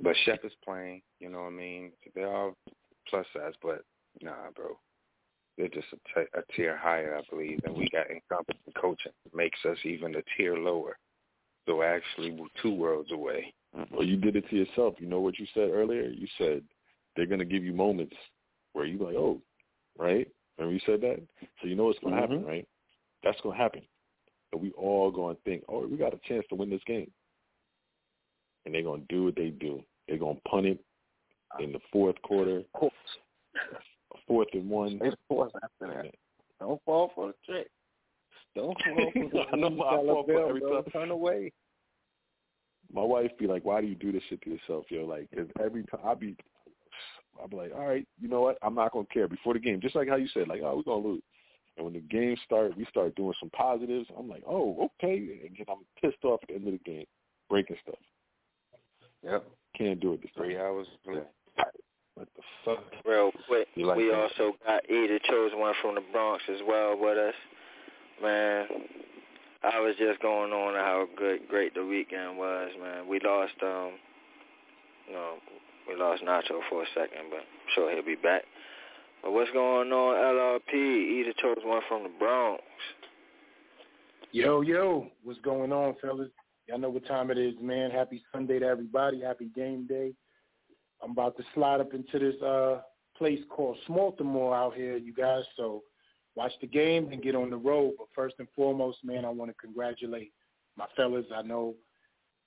But 0.01 0.15
Shep 0.25 0.43
is 0.43 0.51
playing, 0.63 1.01
you 1.19 1.29
know 1.29 1.41
what 1.41 1.47
I 1.47 1.51
mean? 1.51 1.91
They're 2.15 2.33
all 2.33 2.55
plus 3.07 3.25
size, 3.33 3.53
but 3.61 3.83
nah, 4.21 4.49
bro. 4.55 4.77
They're 5.57 5.67
just 5.67 5.87
a, 5.91 6.19
t- 6.19 6.27
a 6.33 6.41
tier 6.55 6.77
higher, 6.77 7.17
I 7.17 7.21
believe, 7.29 7.59
and 7.65 7.75
we 7.75 7.87
got 7.91 8.09
incompetent 8.09 8.73
coaching. 8.79 9.11
It 9.25 9.35
makes 9.35 9.59
us 9.69 9.77
even 9.83 10.15
a 10.15 10.21
tier 10.35 10.55
lower. 10.55 10.97
So 11.67 11.83
actually, 11.83 12.31
we're 12.31 12.47
two 12.61 12.73
worlds 12.73 13.11
away. 13.11 13.53
Well, 13.91 14.03
you 14.03 14.17
did 14.17 14.35
it 14.35 14.49
to 14.49 14.55
yourself. 14.55 14.95
You 14.97 15.07
know 15.07 15.19
what 15.19 15.37
you 15.39 15.45
said 15.53 15.69
earlier? 15.71 16.03
You 16.03 16.27
said 16.37 16.63
they're 17.15 17.27
going 17.27 17.39
to 17.39 17.45
give 17.45 17.63
you 17.63 17.73
moments 17.73 18.15
where 18.73 18.85
you 18.85 18.97
like, 18.97 19.15
oh, 19.15 19.41
right? 19.97 20.27
Remember 20.57 20.73
you 20.73 20.81
said 20.85 21.01
that? 21.01 21.21
So 21.61 21.67
you 21.67 21.75
know 21.75 21.85
what's 21.85 21.99
going 21.99 22.13
to 22.15 22.21
happen, 22.21 22.39
Mhm. 22.43 22.47
right? 22.47 22.67
That's 23.23 23.39
going 23.41 23.57
to 23.57 23.61
happen. 23.63 23.81
And 24.51 24.61
we 24.61 24.71
all 24.71 25.11
going 25.11 25.35
to 25.35 25.41
think, 25.43 25.63
oh, 25.69 25.87
we 25.87 25.97
got 25.97 26.13
a 26.13 26.19
chance 26.27 26.45
to 26.49 26.55
win 26.55 26.69
this 26.69 26.83
game. 26.85 27.11
And 28.65 28.73
they're 28.75 28.83
going 28.83 29.01
to 29.01 29.07
do 29.07 29.23
what 29.25 29.35
they 29.35 29.49
do. 29.49 29.83
They're 30.07 30.17
going 30.17 30.35
to 30.35 30.41
punt 30.43 30.65
it 30.67 30.79
in 31.59 31.71
the 31.71 31.79
fourth 31.91 32.21
quarter, 32.21 32.63
fourth 34.27 34.47
and 34.53 34.69
one. 34.69 34.99
It's 35.01 35.15
fourth 35.27 35.51
after 35.63 35.87
that. 35.87 36.13
Don't 36.59 36.81
fall 36.83 37.11
for 37.15 37.27
the 37.27 37.35
trick. 37.45 37.69
Don't 38.55 38.77
fall 38.83 39.11
for 39.13 39.29
the 39.33 39.39
I 39.51 39.55
know 39.55 39.67
I 39.67 39.95
fall 40.05 40.23
for 40.25 40.49
every 40.49 40.59
bro. 40.59 40.81
time. 40.81 40.91
Turn 40.91 41.11
away. 41.11 41.51
my 42.93 43.01
wife 43.03 43.31
be 43.39 43.47
like, 43.47 43.63
"Why 43.65 43.81
do 43.81 43.87
you 43.87 43.95
do 43.95 44.11
this 44.11 44.21
shit 44.29 44.41
to 44.43 44.49
yourself, 44.51 44.85
yo?" 44.89 45.05
Like, 45.05 45.29
cause 45.31 45.47
every 45.63 45.83
time 45.85 46.01
I 46.03 46.13
be, 46.13 46.35
I 47.41 47.47
be 47.47 47.55
like, 47.55 47.73
"All 47.73 47.87
right, 47.87 48.07
you 48.19 48.27
know 48.27 48.41
what? 48.41 48.57
I'm 48.61 48.75
not 48.75 48.91
gonna 48.91 49.05
care 49.07 49.27
before 49.27 49.53
the 49.53 49.59
game." 49.59 49.81
Just 49.81 49.95
like 49.95 50.07
how 50.09 50.15
you 50.15 50.27
said, 50.29 50.47
like, 50.47 50.61
"Oh, 50.63 50.75
we're 50.77 50.83
gonna 50.83 51.07
lose," 51.07 51.23
and 51.77 51.85
when 51.85 51.93
the 51.93 51.99
game 52.01 52.35
start, 52.45 52.75
we 52.77 52.85
start 52.85 53.15
doing 53.15 53.33
some 53.39 53.49
positives. 53.51 54.09
I'm 54.17 54.29
like, 54.29 54.43
"Oh, 54.47 54.89
okay," 54.99 55.17
and 55.45 55.55
then 55.57 55.65
I'm 55.69 55.85
pissed 56.01 56.23
off 56.23 56.39
at 56.43 56.49
the 56.49 56.55
end 56.55 56.67
of 56.67 56.73
the 56.73 56.79
game, 56.79 57.05
breaking 57.49 57.77
stuff. 57.83 57.99
Yep. 59.23 59.45
Can't 59.77 59.99
do 59.99 60.13
it 60.13 60.21
this 60.21 60.31
Three 60.35 60.55
time. 60.55 60.65
hours. 60.65 60.87
What 62.15 62.27
the 62.35 62.43
fuck? 62.65 62.83
Real 63.05 63.31
quick, 63.47 63.67
like 63.77 63.97
we 63.97 64.09
that? 64.09 64.15
also 64.15 64.53
got 64.65 64.83
E, 64.89 65.07
the 65.07 65.19
chosen 65.29 65.59
one 65.59 65.73
from 65.81 65.95
the 65.95 66.01
Bronx 66.11 66.43
as 66.49 66.59
well 66.67 66.97
with 66.99 67.17
us. 67.17 67.33
Man, 68.21 68.67
I 69.63 69.79
was 69.79 69.95
just 69.97 70.21
going 70.21 70.51
on 70.51 70.73
how 70.75 71.07
good, 71.17 71.47
great 71.47 71.73
the 71.73 71.85
weekend 71.85 72.37
was, 72.37 72.69
man. 72.79 73.07
We 73.07 73.19
lost, 73.19 73.53
um, 73.63 73.93
you 75.07 75.13
know, 75.13 75.35
we 75.87 75.95
lost 75.95 76.23
Nacho 76.23 76.59
for 76.69 76.83
a 76.83 76.85
second, 76.93 77.29
but 77.29 77.39
I'm 77.39 77.69
sure 77.75 77.93
he'll 77.93 78.05
be 78.05 78.15
back. 78.15 78.43
But 79.21 79.31
what's 79.31 79.51
going 79.51 79.91
on, 79.91 80.15
LRP? 80.15 80.73
Either 80.73 81.29
the 81.29 81.41
chosen 81.41 81.69
one 81.69 81.81
from 81.87 82.03
the 82.03 82.09
Bronx. 82.17 82.63
Yo, 84.31 84.61
yo, 84.61 85.07
what's 85.23 85.39
going 85.41 85.71
on, 85.71 85.95
fellas? 86.01 86.29
Y'all 86.67 86.79
know 86.79 86.89
what 86.89 87.05
time 87.05 87.29
it 87.31 87.37
is, 87.37 87.53
man. 87.61 87.91
Happy 87.91 88.23
Sunday 88.31 88.59
to 88.59 88.65
everybody. 88.65 89.21
Happy 89.21 89.49
game 89.55 89.85
day. 89.87 90.13
I'm 91.03 91.11
about 91.11 91.35
to 91.37 91.43
slide 91.53 91.81
up 91.81 91.93
into 91.93 92.19
this 92.19 92.41
uh 92.41 92.81
place 93.17 93.39
called 93.49 93.77
Smaltimore 93.87 94.55
out 94.55 94.73
here, 94.73 94.97
you 94.97 95.13
guys. 95.13 95.43
So 95.57 95.83
watch 96.35 96.53
the 96.61 96.67
game 96.67 97.09
and 97.11 97.21
get 97.21 97.35
on 97.35 97.49
the 97.49 97.57
road. 97.57 97.93
But 97.97 98.07
first 98.15 98.35
and 98.39 98.47
foremost, 98.55 98.99
man, 99.03 99.25
I 99.25 99.29
want 99.29 99.51
to 99.51 99.55
congratulate 99.61 100.31
my 100.77 100.85
fellas. 100.95 101.25
I 101.35 101.41
know 101.41 101.75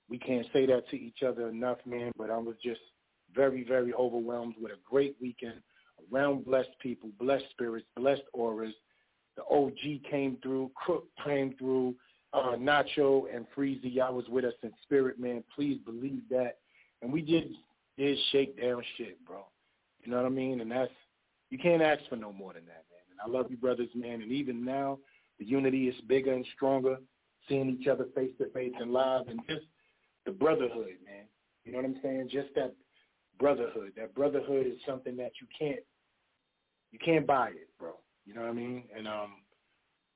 we 0.09 0.17
can't 0.17 0.47
say 0.51 0.65
that 0.65 0.89
to 0.89 0.95
each 0.95 1.23
other 1.25 1.49
enough, 1.49 1.77
man, 1.85 2.11
but 2.17 2.29
I 2.29 2.37
was 2.37 2.55
just 2.63 2.81
very, 3.35 3.63
very 3.63 3.93
overwhelmed 3.93 4.55
with 4.61 4.71
a 4.71 4.77
great 4.89 5.15
weekend 5.21 5.61
around 6.11 6.45
blessed 6.45 6.77
people, 6.81 7.09
blessed 7.19 7.45
spirits, 7.51 7.85
blessed 7.95 8.23
auras. 8.33 8.73
The 9.35 9.43
OG 9.51 10.09
came 10.09 10.37
through, 10.41 10.71
Crook 10.75 11.05
came 11.23 11.55
through, 11.57 11.95
uh, 12.33 12.55
Nacho 12.57 13.23
and 13.33 13.45
Freezy, 13.55 13.93
y'all 13.93 14.13
was 14.13 14.27
with 14.29 14.45
us 14.45 14.53
in 14.63 14.71
spirit, 14.83 15.19
man. 15.19 15.43
Please 15.55 15.79
believe 15.85 16.21
that. 16.29 16.57
And 17.01 17.11
we 17.11 17.21
just 17.21 17.47
did 17.97 18.17
shake 18.31 18.59
down 18.61 18.81
shit, 18.97 19.23
bro. 19.25 19.45
You 20.03 20.11
know 20.11 20.17
what 20.17 20.25
I 20.25 20.29
mean? 20.29 20.61
And 20.61 20.71
that's 20.71 20.91
you 21.49 21.57
can't 21.57 21.81
ask 21.81 22.01
for 22.09 22.15
no 22.15 22.33
more 22.33 22.53
than 22.53 22.65
that, 22.65 22.83
man. 22.89 23.05
And 23.11 23.19
I 23.23 23.37
love 23.37 23.49
you 23.49 23.57
brothers, 23.57 23.89
man. 23.95 24.21
And 24.21 24.31
even 24.31 24.65
now, 24.65 24.99
the 25.39 25.45
unity 25.45 25.87
is 25.87 25.95
bigger 26.07 26.33
and 26.33 26.45
stronger, 26.55 26.97
seeing 27.47 27.69
each 27.69 27.87
other 27.87 28.07
face 28.15 28.31
to 28.39 28.49
face 28.49 28.73
and 28.79 28.91
live 28.91 29.27
and 29.27 29.39
just 29.47 29.65
the 30.25 30.31
brotherhood, 30.31 30.97
man. 31.05 31.25
You 31.63 31.71
know 31.71 31.77
what 31.77 31.85
I'm 31.85 31.99
saying? 32.03 32.29
Just 32.31 32.49
that 32.55 32.73
brotherhood. 33.39 33.93
That 33.97 34.13
brotherhood 34.15 34.67
is 34.67 34.77
something 34.85 35.15
that 35.17 35.31
you 35.41 35.47
can't 35.57 35.81
you 36.91 36.99
can't 36.99 37.27
buy 37.27 37.49
it, 37.49 37.69
bro. 37.79 37.93
You 38.25 38.33
know 38.33 38.41
what 38.41 38.49
I 38.49 38.53
mean? 38.53 38.83
And 38.95 39.07
um 39.07 39.37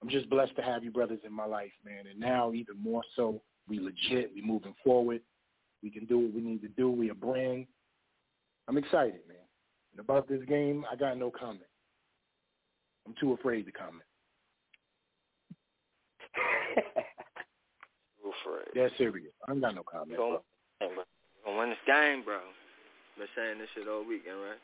I'm 0.01 0.09
just 0.09 0.29
blessed 0.29 0.55
to 0.55 0.61
have 0.61 0.83
you 0.83 0.91
brothers 0.91 1.19
in 1.25 1.33
my 1.33 1.45
life, 1.45 1.71
man. 1.85 2.05
And 2.09 2.19
now 2.19 2.53
even 2.53 2.81
more 2.81 3.03
so, 3.15 3.41
we 3.67 3.79
legit, 3.79 4.31
we 4.33 4.41
moving 4.41 4.73
forward. 4.83 5.21
We 5.83 5.89
can 5.89 6.05
do 6.05 6.19
what 6.19 6.33
we 6.33 6.41
need 6.41 6.61
to 6.61 6.69
do. 6.69 6.89
We 6.89 7.09
a 7.09 7.13
brand. 7.13 7.67
I'm 8.67 8.77
excited, 8.77 9.21
man. 9.27 9.37
And 9.91 9.99
about 9.99 10.27
this 10.29 10.43
game, 10.47 10.85
I 10.91 10.95
got 10.95 11.17
no 11.17 11.31
comment. 11.31 11.61
I'm 13.05 13.15
too 13.19 13.33
afraid 13.33 13.65
to 13.65 13.71
comment. 13.71 14.03
Too 18.21 18.31
afraid. 18.45 18.67
That's 18.75 18.95
serious. 18.97 19.31
I 19.47 19.51
ain't 19.51 19.61
got 19.61 19.75
no 19.75 19.83
comment. 19.83 20.17
Gonna, 20.17 20.37
Bro. 20.79 20.89
gonna 21.45 21.57
win 21.57 21.69
this 21.69 21.79
game, 21.87 22.23
bro. 22.23 22.39
Been 23.19 23.27
saying 23.35 23.59
this 23.59 23.67
shit 23.75 23.83
all 23.85 24.07
weekend, 24.07 24.39
right? 24.39 24.55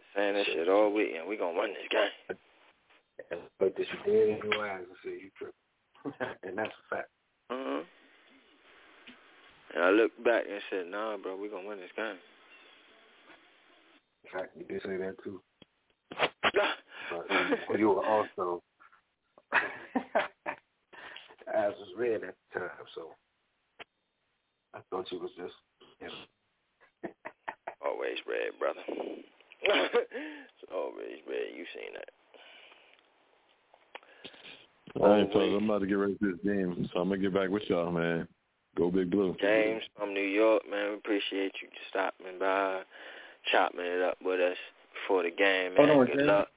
Been 0.00 0.08
saying 0.16 0.34
this 0.34 0.46
shit 0.46 0.66
all 0.66 0.90
weekend. 0.90 1.28
We 1.28 1.36
gonna 1.36 1.58
win 1.58 1.74
this 1.76 1.88
game. 1.92 2.08
But 3.60 3.76
this 3.76 3.86
you 3.92 3.98
dead 4.10 4.40
in 4.40 4.50
your 4.50 4.66
eyes 4.66 4.86
and 4.88 4.96
say 5.04 5.20
you 5.20 5.28
tripping. 5.36 5.60
and 6.42 6.56
that's 6.56 6.72
a 6.72 6.94
fact. 6.94 7.10
Uh-huh. 7.50 7.82
And 9.74 9.84
I 9.84 9.90
looked 9.90 10.24
back 10.24 10.44
and 10.50 10.62
said, 10.70 10.86
nah, 10.90 11.18
bro, 11.18 11.36
we 11.36 11.50
gonna 11.50 11.68
win 11.68 11.80
this 11.80 11.92
game. 11.94 12.16
In 14.24 14.30
fact, 14.32 14.56
you 14.56 14.64
did 14.64 14.80
say 14.84 14.96
that 14.96 15.22
too. 15.22 15.42
but, 16.16 16.32
but 17.68 17.78
you 17.78 17.90
were 17.90 18.06
also 18.06 18.62
eyes 19.52 19.62
was 21.78 21.92
red 21.94 22.24
at 22.24 22.34
the 22.54 22.60
time, 22.60 22.70
so 22.94 23.14
I 24.72 24.80
thought 24.88 25.12
you 25.12 25.20
was 25.20 25.32
just 25.36 25.52
you 26.00 26.08
Always 27.84 28.16
red, 28.26 28.58
brother. 28.58 28.80
it's 29.62 30.64
always 30.74 31.18
red. 31.28 31.54
You 31.56 31.64
seen 31.74 31.94
that. 31.94 32.10
All 35.00 35.08
right, 35.10 35.30
fellas, 35.32 35.52
I'm 35.56 35.64
about 35.64 35.80
to 35.80 35.86
get 35.86 35.94
ready 35.94 36.16
for 36.18 36.26
this 36.26 36.40
game, 36.44 36.88
so 36.92 37.00
I'm 37.00 37.08
gonna 37.08 37.20
get 37.20 37.34
back 37.34 37.50
with 37.50 37.62
y'all, 37.68 37.92
man. 37.92 38.26
Go 38.76 38.90
Big 38.90 39.10
Blue. 39.10 39.36
James 39.40 39.82
from 39.96 40.12
New 40.14 40.20
York, 40.22 40.62
man. 40.70 40.90
We 40.90 40.94
appreciate 40.96 41.52
you 41.62 41.68
stopping 41.90 42.38
by, 42.38 42.80
chopping 43.52 43.80
it 43.80 44.02
up 44.02 44.18
with 44.22 44.40
us 44.40 44.56
before 44.94 45.22
the 45.22 45.30
game, 45.30 45.74
man. 45.74 45.88
Hold 45.88 45.90
on, 46.00 46.06
Good 46.06 46.16
James. 46.16 46.26
luck. 46.28 46.48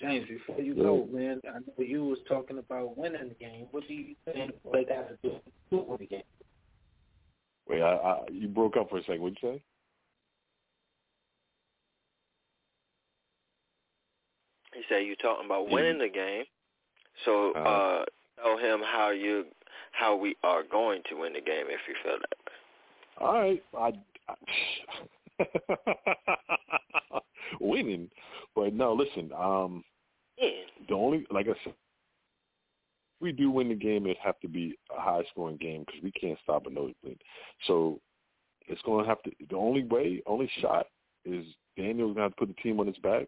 James, 0.00 0.28
before 0.28 0.60
you 0.60 0.74
go, 0.74 1.06
man, 1.12 1.40
I 1.48 1.58
know 1.58 1.72
you 1.78 2.04
was 2.04 2.18
talking 2.28 2.58
about 2.58 2.96
winning 2.98 3.28
the 3.28 3.34
game. 3.34 3.66
What 3.70 3.86
do 3.88 3.94
you 3.94 4.14
think 4.24 4.52
they 4.72 4.84
got 4.84 5.08
to 5.08 5.16
do 5.22 5.30
to 5.70 5.76
win 5.76 5.96
the 6.00 6.06
game? 6.06 6.22
Wait, 7.68 7.80
I, 7.80 7.94
I, 7.94 8.20
you 8.30 8.48
broke 8.48 8.76
up 8.76 8.90
for 8.90 8.98
a 8.98 9.02
second. 9.02 9.22
What'd 9.22 9.38
you 9.42 9.52
say? 9.52 9.62
He 14.74 14.82
said 14.88 15.06
you 15.06 15.14
talking 15.16 15.46
about 15.46 15.70
winning 15.70 15.98
the 15.98 16.08
game. 16.08 16.44
So 17.24 17.52
uh 17.52 18.04
tell 18.42 18.58
him 18.58 18.80
how 18.80 19.10
you 19.10 19.46
how 19.92 20.16
we 20.16 20.36
are 20.42 20.62
going 20.62 21.02
to 21.08 21.16
win 21.16 21.32
the 21.32 21.40
game 21.40 21.66
if 21.68 21.80
you 21.88 21.94
feel 22.02 22.18
that. 22.18 22.36
All 23.18 23.34
right, 23.34 23.62
I, 23.78 23.92
I 24.28 24.34
winning, 27.60 28.10
but 28.54 28.72
no. 28.74 28.92
Listen, 28.92 29.32
um, 29.38 29.84
the 30.88 30.94
only 30.94 31.26
like 31.30 31.46
I 31.46 31.54
said, 31.62 31.74
we 33.24 33.32
do 33.32 33.50
win 33.50 33.70
the 33.70 33.74
game, 33.74 34.06
it 34.06 34.16
have 34.22 34.38
to 34.40 34.48
be 34.48 34.76
a 34.96 35.00
high 35.00 35.22
scoring 35.30 35.56
game 35.56 35.84
because 35.86 36.02
we 36.02 36.12
can't 36.12 36.38
stop 36.42 36.66
a 36.66 36.70
nosebleed. 36.70 37.20
So 37.66 37.98
it's 38.68 38.82
going 38.82 39.02
to 39.02 39.08
have 39.08 39.22
to. 39.22 39.30
The 39.50 39.56
only 39.56 39.82
way, 39.84 40.22
only 40.26 40.48
shot 40.60 40.86
is 41.24 41.44
Daniel's 41.76 42.14
going 42.14 42.16
to 42.16 42.22
have 42.22 42.36
to 42.36 42.36
put 42.36 42.48
the 42.48 42.62
team 42.62 42.78
on 42.78 42.86
his 42.86 42.98
back 42.98 43.26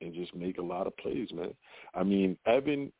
and 0.00 0.14
just 0.14 0.34
make 0.34 0.58
a 0.58 0.62
lot 0.62 0.86
of 0.86 0.96
plays, 0.98 1.28
man. 1.32 1.54
I 1.94 2.04
mean, 2.04 2.36
Evan, 2.46 2.92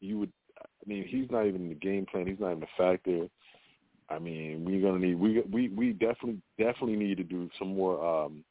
you 0.00 0.18
would. 0.18 0.32
I 0.58 0.88
mean, 0.88 1.06
he's 1.06 1.30
not 1.30 1.46
even 1.46 1.62
in 1.62 1.68
the 1.68 1.74
game 1.74 2.04
plan. 2.04 2.26
He's 2.26 2.40
not 2.40 2.50
even 2.50 2.64
a 2.64 2.76
factor. 2.76 3.28
I 4.10 4.18
mean, 4.18 4.64
we're 4.64 4.82
gonna 4.82 4.98
need 4.98 5.14
we 5.14 5.42
we 5.50 5.68
we 5.68 5.92
definitely 5.92 6.40
definitely 6.58 6.96
need 6.96 7.16
to 7.18 7.24
do 7.24 7.48
some 7.58 7.76
more 7.76 8.04
um 8.04 8.44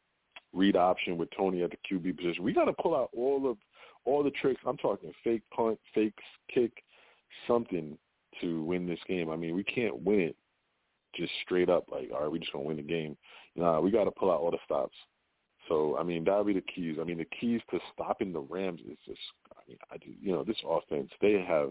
read 0.54 0.76
option 0.76 1.18
with 1.18 1.30
Tony 1.36 1.62
at 1.62 1.72
the 1.72 1.78
QB 1.92 2.18
position. 2.18 2.44
We 2.44 2.54
got 2.54 2.66
to 2.66 2.74
pull 2.74 2.96
out 2.96 3.10
all 3.16 3.52
of 3.52 3.58
all 4.10 4.24
the 4.24 4.32
tricks. 4.32 4.62
I'm 4.66 4.78
talking 4.78 5.14
fake 5.24 5.44
punt, 5.56 5.80
fake 5.94 6.18
kick, 6.54 6.72
something 7.48 7.98
to 8.42 8.64
win 8.64 8.88
this 8.88 9.00
game. 9.08 9.30
I 9.30 9.36
mean, 9.36 9.56
we 9.56 9.64
can't 9.64 10.02
win 10.02 10.20
it 10.20 10.36
just 11.16 11.32
straight 11.44 11.70
up 11.70 11.86
like, 11.92 12.10
all 12.14 12.22
right, 12.22 12.32
we 12.32 12.40
just 12.40 12.52
gonna 12.52 12.66
win 12.66 12.78
the 12.78 12.84
game. 12.84 13.18
Nah, 13.56 13.80
we 13.80 13.92
got 13.92 14.06
to 14.06 14.12
pull 14.12 14.32
out 14.32 14.40
all 14.40 14.52
the 14.52 14.58
stops. 14.66 14.96
So 15.68 15.98
I 15.98 16.04
mean, 16.04 16.24
that'll 16.24 16.44
be 16.44 16.54
the 16.54 16.62
keys. 16.62 16.98
I 17.00 17.04
mean, 17.04 17.18
the 17.18 17.28
keys 17.40 17.62
to 17.72 17.80
stopping 17.94 18.34
the 18.34 18.40
Rams 18.40 18.82
is 18.82 18.98
just. 19.06 19.20
I 19.56 19.62
mean, 19.68 19.78
I 19.92 19.98
do. 19.98 20.12
You 20.22 20.32
know, 20.32 20.44
this 20.44 20.58
offense 20.68 21.10
they 21.22 21.44
have 21.48 21.70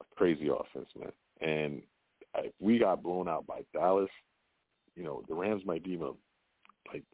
a 0.00 0.14
crazy 0.16 0.48
offense, 0.48 0.88
man, 0.98 1.12
and 1.40 1.82
if 2.38 2.52
we 2.60 2.78
got 2.78 3.02
blown 3.02 3.28
out 3.28 3.46
by 3.46 3.60
Dallas, 3.72 4.10
you 4.96 5.04
know, 5.04 5.22
the 5.28 5.34
Rams 5.34 5.62
might 5.64 5.84
be 5.84 5.90
even 5.92 6.14
like 6.92 7.04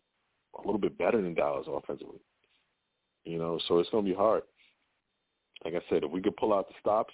a 0.54 0.66
little 0.66 0.78
bit 0.78 0.96
better 0.98 1.20
than 1.20 1.34
Dallas 1.34 1.66
offensively. 1.68 2.20
You 3.24 3.38
know, 3.38 3.58
so 3.68 3.78
it's 3.78 3.90
going 3.90 4.04
to 4.04 4.10
be 4.10 4.16
hard. 4.16 4.42
Like 5.64 5.74
I 5.74 5.80
said, 5.90 6.04
if 6.04 6.10
we 6.10 6.22
could 6.22 6.36
pull 6.36 6.54
out 6.54 6.68
the 6.68 6.74
stops, 6.80 7.12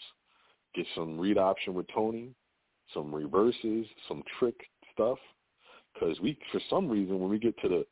get 0.74 0.86
some 0.94 1.18
read 1.18 1.36
option 1.36 1.74
with 1.74 1.86
Tony, 1.92 2.30
some 2.94 3.12
reverses, 3.14 3.86
some 4.06 4.22
trick 4.38 4.54
stuff, 4.92 5.18
because 5.92 6.20
we, 6.20 6.38
for 6.52 6.60
some 6.70 6.88
reason, 6.88 7.18
when 7.18 7.30
we 7.30 7.38
get 7.38 7.58
to 7.62 7.68
the 7.68 7.86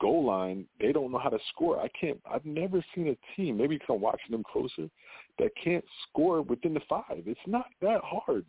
goal 0.00 0.24
line, 0.24 0.66
they 0.80 0.92
don't 0.92 1.12
know 1.12 1.18
how 1.18 1.28
to 1.28 1.38
score. 1.54 1.80
I 1.80 1.88
can't. 1.98 2.18
I've 2.30 2.44
never 2.44 2.84
seen 2.94 3.08
a 3.08 3.16
team, 3.36 3.56
maybe 3.56 3.76
because 3.76 3.94
I'm 3.94 4.00
watching 4.00 4.32
them 4.32 4.42
closer, 4.50 4.90
that 5.38 5.50
can't 5.62 5.84
score 6.08 6.42
within 6.42 6.74
the 6.74 6.80
five. 6.88 7.22
It's 7.26 7.40
not 7.46 7.66
that 7.80 8.00
hard. 8.02 8.44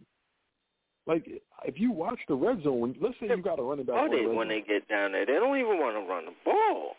Like 1.05 1.27
if 1.65 1.79
you 1.79 1.91
watch 1.91 2.19
the 2.27 2.35
red 2.35 2.63
zone, 2.63 2.79
when, 2.79 2.95
let's 3.01 3.15
say 3.19 3.27
you 3.27 3.41
got 3.41 3.59
a 3.59 3.63
running 3.63 3.85
back. 3.85 3.95
Oh, 3.99 4.09
the 4.09 4.17
they, 4.17 4.25
when 4.25 4.47
zone, 4.47 4.47
they 4.47 4.61
get 4.61 4.87
down 4.87 5.11
there, 5.11 5.25
they 5.25 5.33
don't 5.33 5.57
even 5.59 5.77
want 5.77 5.95
to 5.95 6.09
run 6.09 6.25
the 6.25 6.31
ball. 6.45 6.95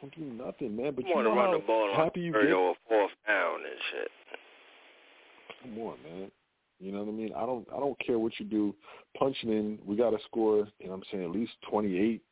Don't 0.00 0.14
do 0.14 0.44
nothing, 0.44 0.76
man. 0.76 0.92
But 0.94 1.06
you 1.06 1.14
want 1.14 1.26
to 1.26 1.30
know 1.30 1.36
run 1.36 1.52
how 1.52 1.58
the 1.58 1.66
ball 1.66 1.92
happy 1.96 2.20
you 2.20 2.32
third 2.32 2.46
get. 2.46 2.52
or 2.54 2.74
fourth 2.88 3.10
down 3.26 3.54
and 3.56 3.80
shit. 3.90 4.10
Come 5.62 5.78
on, 5.78 5.96
man. 6.04 6.30
You 6.80 6.92
know 6.92 7.02
what 7.02 7.08
I 7.08 7.16
mean? 7.16 7.32
I 7.36 7.40
don't 7.40 7.66
I 7.74 7.78
don't 7.78 7.98
care 7.98 8.18
what 8.18 8.32
you 8.38 8.46
do. 8.46 8.74
Punching 9.18 9.50
in, 9.50 9.78
we 9.84 9.96
got 9.96 10.10
to 10.10 10.18
score. 10.26 10.68
You 10.78 10.86
know 10.86 10.92
what 10.92 10.96
I'm 10.96 11.02
saying? 11.10 11.24
At 11.24 11.30
least 11.30 11.52
28, 11.68 12.22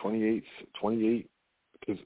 28, 0.00 0.44
28. 0.80 1.30
Because 1.80 2.02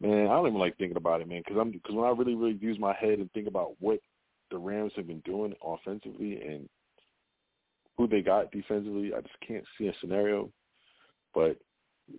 man, 0.00 0.26
I 0.26 0.30
don't 0.30 0.48
even 0.48 0.58
like 0.58 0.76
thinking 0.76 0.96
about 0.96 1.20
it, 1.20 1.28
man. 1.28 1.42
Because 1.44 1.60
I'm 1.60 1.70
because 1.70 1.94
when 1.94 2.04
I 2.04 2.10
really 2.10 2.34
really 2.34 2.58
use 2.60 2.78
my 2.78 2.94
head 2.94 3.18
and 3.18 3.32
think 3.32 3.48
about 3.48 3.72
what 3.80 4.00
the 4.50 4.58
Rams 4.58 4.92
have 4.96 5.06
been 5.06 5.20
doing 5.20 5.54
offensively 5.64 6.40
and 6.40 6.68
who 7.96 8.06
they 8.06 8.20
got 8.20 8.52
defensively, 8.52 9.12
I 9.14 9.20
just 9.20 9.40
can't 9.46 9.64
see 9.76 9.88
a 9.88 9.92
scenario. 10.00 10.50
But 11.34 11.58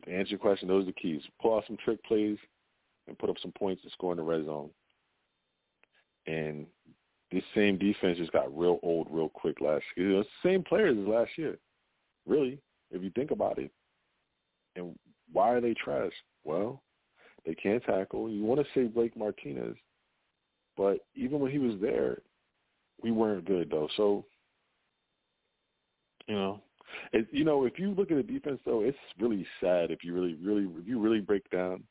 to 0.06 0.12
answer 0.12 0.32
your 0.32 0.40
question, 0.40 0.68
those 0.68 0.84
are 0.84 0.88
the 0.88 0.94
keys. 0.94 1.22
Pull 1.42 1.56
out 1.56 1.64
some 1.68 1.78
trick 1.84 2.04
plays 2.04 2.38
and 3.08 3.18
put 3.18 3.30
up 3.30 3.38
some 3.42 3.52
points 3.52 3.82
and 3.84 3.92
score 3.92 4.12
in 4.12 4.18
the 4.18 4.24
red 4.24 4.46
zone. 4.46 4.70
And 6.28 6.66
this 7.32 7.44
same 7.56 7.78
defense 7.78 8.18
just 8.18 8.32
got 8.32 8.56
real 8.58 8.80
old 8.84 9.08
real 9.10 9.30
quick 9.30 9.62
last 9.62 9.84
year. 9.96 10.20
It's 10.20 10.30
the 10.44 10.50
same 10.50 10.64
players 10.64 10.98
as 10.98 11.08
last 11.08 11.32
year, 11.38 11.58
really, 12.28 12.60
if 12.92 13.04
you 13.04 13.12
think 13.12 13.32
about 13.32 13.58
it. 13.58 13.72
And 14.76 14.98
why 15.32 15.52
are 15.52 15.62
they 15.62 15.74
trash? 15.74 16.12
Well, 16.44 16.82
they 17.46 17.56
can't 17.56 17.84
tackle. 17.84 18.30
You 18.30 18.44
want 18.44 18.62
to 18.62 18.68
say 18.74 18.88
Blake 18.88 19.16
Martinez, 19.18 19.76
but 20.78 21.00
even 21.16 21.40
when 21.40 21.52
he 21.52 21.60
was 21.60 21.76
there, 21.82 22.20
we 23.02 23.12
weren't 23.12 23.46
good 23.46 23.70
though. 23.70 23.88
So, 23.96 24.26
you 26.28 26.36
know, 26.36 26.62
it, 27.14 27.28
you 27.32 27.44
know, 27.44 27.66
if 27.66 27.78
you 27.80 27.92
look 27.92 28.12
at 28.12 28.18
the 28.18 28.24
defense 28.24 28.60
though, 28.66 28.82
it's 28.82 28.98
really 29.20 29.46
sad 29.62 29.92
if 29.92 30.04
you 30.04 30.14
really, 30.14 30.36
really, 30.36 30.64
if 30.80 30.88
you 30.88 31.00
really 31.00 31.22
break 31.22 31.50
down 31.50 31.84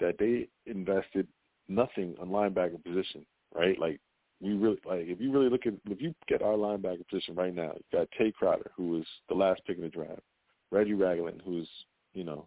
that 0.00 0.16
they 0.18 0.48
invested 0.66 1.26
nothing 1.68 2.14
on 2.20 2.28
linebacker 2.28 2.82
position, 2.82 3.24
right? 3.54 3.78
Like 3.78 4.00
we 4.40 4.52
really 4.52 4.78
like 4.84 5.06
if 5.06 5.20
you 5.20 5.32
really 5.32 5.48
look 5.48 5.66
at 5.66 5.74
if 5.88 6.00
you 6.00 6.14
get 6.28 6.42
our 6.42 6.54
linebacker 6.54 7.06
position 7.08 7.34
right 7.34 7.54
now, 7.54 7.72
you 7.74 7.98
got 7.98 8.08
Tae 8.18 8.32
Crowder, 8.32 8.70
who 8.76 8.90
was 8.90 9.04
the 9.28 9.34
last 9.34 9.62
pick 9.66 9.76
in 9.76 9.82
the 9.82 9.88
draft, 9.88 10.20
Reggie 10.70 10.94
Ragland, 10.94 11.42
who's 11.44 11.68
you 12.12 12.24
know, 12.24 12.46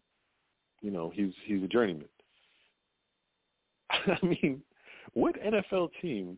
you 0.82 0.92
know 0.92 1.12
he's 1.14 1.34
he's 1.46 1.64
a 1.64 1.68
journeyman. 1.68 2.08
I 3.90 4.18
mean, 4.24 4.62
what 5.14 5.42
NFL 5.42 5.90
team 6.02 6.38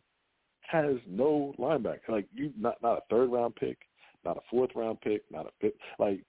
has 0.62 0.98
no 1.08 1.54
linebacker? 1.60 2.10
Like 2.10 2.28
you, 2.34 2.54
not 2.58 2.76
not 2.82 3.00
a 3.00 3.02
third 3.10 3.32
round 3.32 3.56
pick, 3.56 3.80
not 4.26 4.38
a 4.38 4.42
fourth 4.50 4.72
round 4.76 5.02
pick, 5.02 5.24
not 5.32 5.46
a 5.46 5.50
fifth. 5.62 5.76
Like 5.98 6.24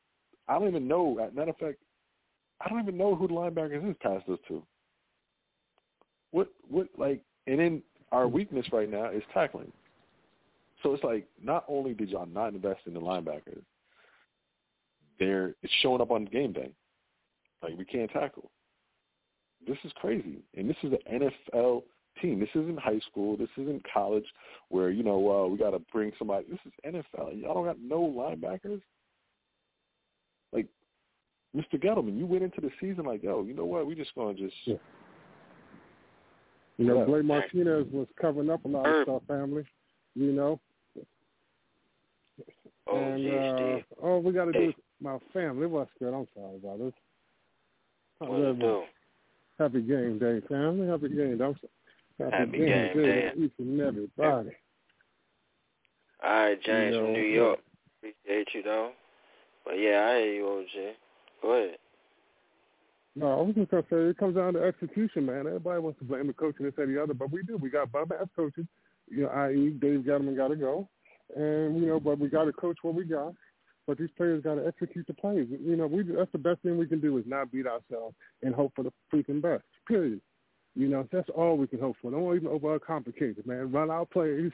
I 0.48 0.58
don't 0.58 0.68
even 0.68 0.88
know. 0.88 1.28
Matter 1.34 1.50
of 1.50 1.56
fact, 1.56 1.78
I 2.60 2.68
don't 2.68 2.80
even 2.80 2.96
know 2.96 3.14
who 3.14 3.28
the 3.28 3.34
linebackers 3.34 3.88
is 3.88 3.96
past 4.02 4.26
those 4.26 4.38
two. 4.46 4.62
What 6.30 6.48
what 6.68 6.88
like 6.96 7.22
and 7.46 7.58
then 7.58 7.82
our 8.12 8.26
hmm. 8.26 8.34
weakness 8.34 8.66
right 8.72 8.90
now 8.90 9.10
is 9.10 9.22
tackling. 9.32 9.72
So 10.82 10.94
it's 10.94 11.04
like 11.04 11.26
not 11.42 11.64
only 11.68 11.92
did 11.92 12.08
y'all 12.08 12.26
not 12.26 12.54
invest 12.54 12.80
in 12.86 12.94
the 12.94 13.00
linebackers, 13.00 13.62
they're 15.18 15.54
it's 15.62 15.72
showing 15.82 16.00
up 16.00 16.10
on 16.10 16.24
game 16.24 16.52
day. 16.52 16.72
Like 17.62 17.76
we 17.76 17.84
can't 17.84 18.10
tackle. 18.10 18.50
This 19.66 19.76
is 19.84 19.92
crazy, 19.96 20.38
and 20.56 20.70
this 20.70 20.76
is 20.82 20.90
the 20.90 20.98
NFL 21.12 21.82
team. 22.20 22.40
This 22.40 22.48
isn't 22.54 22.78
high 22.78 23.00
school. 23.10 23.36
This 23.36 23.48
isn't 23.56 23.84
college, 23.92 24.24
where 24.68 24.90
you 24.90 25.02
know 25.02 25.30
uh, 25.30 25.46
we 25.48 25.58
got 25.58 25.70
to 25.70 25.80
bring 25.92 26.12
somebody. 26.18 26.46
This 26.50 26.58
is 26.66 26.72
NFL. 26.86 27.40
Y'all 27.40 27.54
don't 27.54 27.64
got 27.64 27.80
no 27.80 28.00
linebackers. 28.00 28.80
Like 30.52 30.66
Mr. 31.56 31.74
Gettleman, 31.74 32.18
you 32.18 32.26
went 32.26 32.42
into 32.42 32.60
the 32.60 32.70
season 32.80 33.04
like, 33.04 33.22
yo, 33.22 33.42
you 33.42 33.54
know 33.54 33.64
what? 33.64 33.86
We 33.86 33.94
just 33.94 34.14
gonna 34.14 34.34
just. 34.34 34.54
Yeah. 34.64 34.76
You 36.78 36.86
know, 36.86 37.04
Blake 37.04 37.24
Martinez 37.24 37.86
was 37.92 38.06
covering 38.18 38.48
up 38.48 38.64
a 38.64 38.68
lot 38.68 38.86
of 38.86 39.02
stuff, 39.02 39.22
family. 39.28 39.64
You 40.14 40.32
know. 40.32 40.60
Oh, 42.90 42.96
and 42.96 43.22
geez, 43.22 43.84
uh, 44.02 44.06
all 44.06 44.22
we 44.22 44.32
got 44.32 44.46
to 44.46 44.52
do 44.52 44.70
is 44.70 44.74
my 45.00 45.18
family. 45.32 45.66
What's 45.66 45.90
good? 45.98 46.14
I'm 46.14 46.26
sorry 46.34 46.56
about 46.56 46.78
this. 46.78 46.92
What 48.18 48.60
to? 48.60 48.82
Happy 49.58 49.82
game 49.82 50.18
day, 50.18 50.40
family. 50.48 50.88
Happy 50.88 51.08
game 51.10 51.36
day. 51.36 51.54
Happy, 52.20 52.36
Happy 52.36 52.58
game, 52.58 52.92
game 52.94 53.02
day 53.02 53.32
each 53.38 53.52
and 53.58 53.80
everybody. 53.80 54.50
All 56.22 56.30
right, 56.30 56.62
James 56.62 56.94
You 56.94 57.00
know, 57.00 57.06
from 57.06 57.12
New. 57.14 57.20
York. 57.20 57.58
Appreciate 57.98 58.48
you 58.54 58.62
though. 58.62 58.90
But 59.64 59.72
yeah, 59.74 60.06
I 60.10 60.18
hear 60.18 60.34
you, 60.34 60.44
OJ. 60.44 60.92
Go 61.42 61.52
ahead. 61.52 61.78
No, 63.16 63.38
I 63.38 63.42
was 63.42 63.54
just 63.54 63.70
gonna 63.70 63.82
say 63.90 63.96
it 63.96 64.18
comes 64.18 64.36
down 64.36 64.54
to 64.54 64.62
execution, 64.62 65.26
man. 65.26 65.46
Everybody 65.46 65.80
wants 65.80 65.98
to 65.98 66.04
blame 66.04 66.26
the 66.26 66.32
coach 66.32 66.54
and 66.58 66.66
this 66.66 66.74
and 66.78 66.94
the 66.94 67.02
other, 67.02 67.14
but 67.14 67.30
we 67.32 67.42
do. 67.42 67.56
We 67.56 67.70
got 67.70 67.90
Bob 67.90 68.12
as 68.12 68.28
coaches, 68.36 68.66
you 69.08 69.22
know, 69.22 69.28
i.e. 69.28 69.76
Dave 69.80 70.00
Gettleman 70.00 70.36
got 70.36 70.48
to 70.48 70.56
go, 70.56 70.88
and 71.34 71.80
you 71.80 71.86
know, 71.86 71.98
but 71.98 72.18
we 72.18 72.28
got 72.28 72.44
to 72.44 72.52
coach 72.52 72.78
what 72.82 72.94
we 72.94 73.04
got. 73.04 73.34
But 73.86 73.98
these 73.98 74.10
players 74.16 74.44
got 74.44 74.54
to 74.54 74.66
execute 74.66 75.06
the 75.06 75.14
plays. 75.14 75.48
You 75.50 75.76
know, 75.76 75.86
we 75.86 76.02
that's 76.04 76.30
the 76.32 76.38
best 76.38 76.60
thing 76.62 76.78
we 76.78 76.86
can 76.86 77.00
do 77.00 77.18
is 77.18 77.24
not 77.26 77.50
beat 77.50 77.66
ourselves 77.66 78.14
and 78.42 78.54
hope 78.54 78.72
for 78.76 78.84
the 78.84 78.92
freaking 79.12 79.42
best. 79.42 79.64
Period. 79.88 80.20
You 80.76 80.88
know, 80.88 81.08
that's 81.12 81.28
all 81.36 81.56
we 81.56 81.66
can 81.66 81.80
hope 81.80 81.96
for. 82.00 82.10
Don't 82.10 82.36
even 82.36 82.48
overcomplicate 82.48 83.38
it, 83.38 83.46
man. 83.46 83.72
Run 83.72 83.90
our 83.90 84.06
plays, 84.06 84.52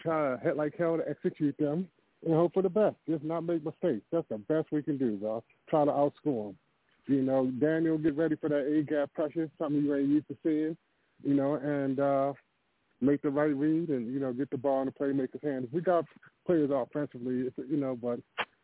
try 0.00 0.36
to 0.36 0.42
hit 0.42 0.56
like 0.56 0.74
hell 0.76 0.98
to 0.98 1.08
execute 1.08 1.56
them, 1.58 1.88
and 2.24 2.34
hope 2.34 2.54
for 2.54 2.62
the 2.62 2.68
best. 2.68 2.96
Just 3.08 3.24
not 3.24 3.44
make 3.44 3.64
mistakes. 3.64 4.04
That's 4.12 4.28
the 4.28 4.38
best 4.38 4.68
we 4.70 4.82
can 4.82 4.98
do, 4.98 5.18
though. 5.20 5.42
Try 5.68 5.84
to 5.84 5.90
outscore 5.90 6.48
them. 6.48 6.58
You 7.06 7.22
know, 7.22 7.50
Daniel, 7.58 7.96
get 7.96 8.16
ready 8.16 8.36
for 8.36 8.50
that 8.50 8.66
A 8.66 8.82
gap 8.82 9.12
pressure, 9.14 9.50
something 9.58 9.82
you 9.82 9.94
ain't 9.94 10.08
used 10.08 10.28
to 10.28 10.36
seeing. 10.42 10.76
You 11.24 11.34
know, 11.34 11.54
and 11.54 11.98
uh 11.98 12.32
make 13.00 13.22
the 13.22 13.30
right 13.30 13.54
read 13.54 13.88
and 13.90 14.12
you 14.12 14.20
know 14.20 14.32
get 14.32 14.50
the 14.50 14.56
ball 14.56 14.82
in 14.82 14.86
the 14.86 14.92
playmaker's 14.92 15.42
hands. 15.42 15.68
We 15.72 15.80
got 15.80 16.04
players 16.46 16.70
offensively, 16.72 17.46
it's, 17.46 17.56
you 17.70 17.76
know, 17.76 17.96
but 18.00 18.20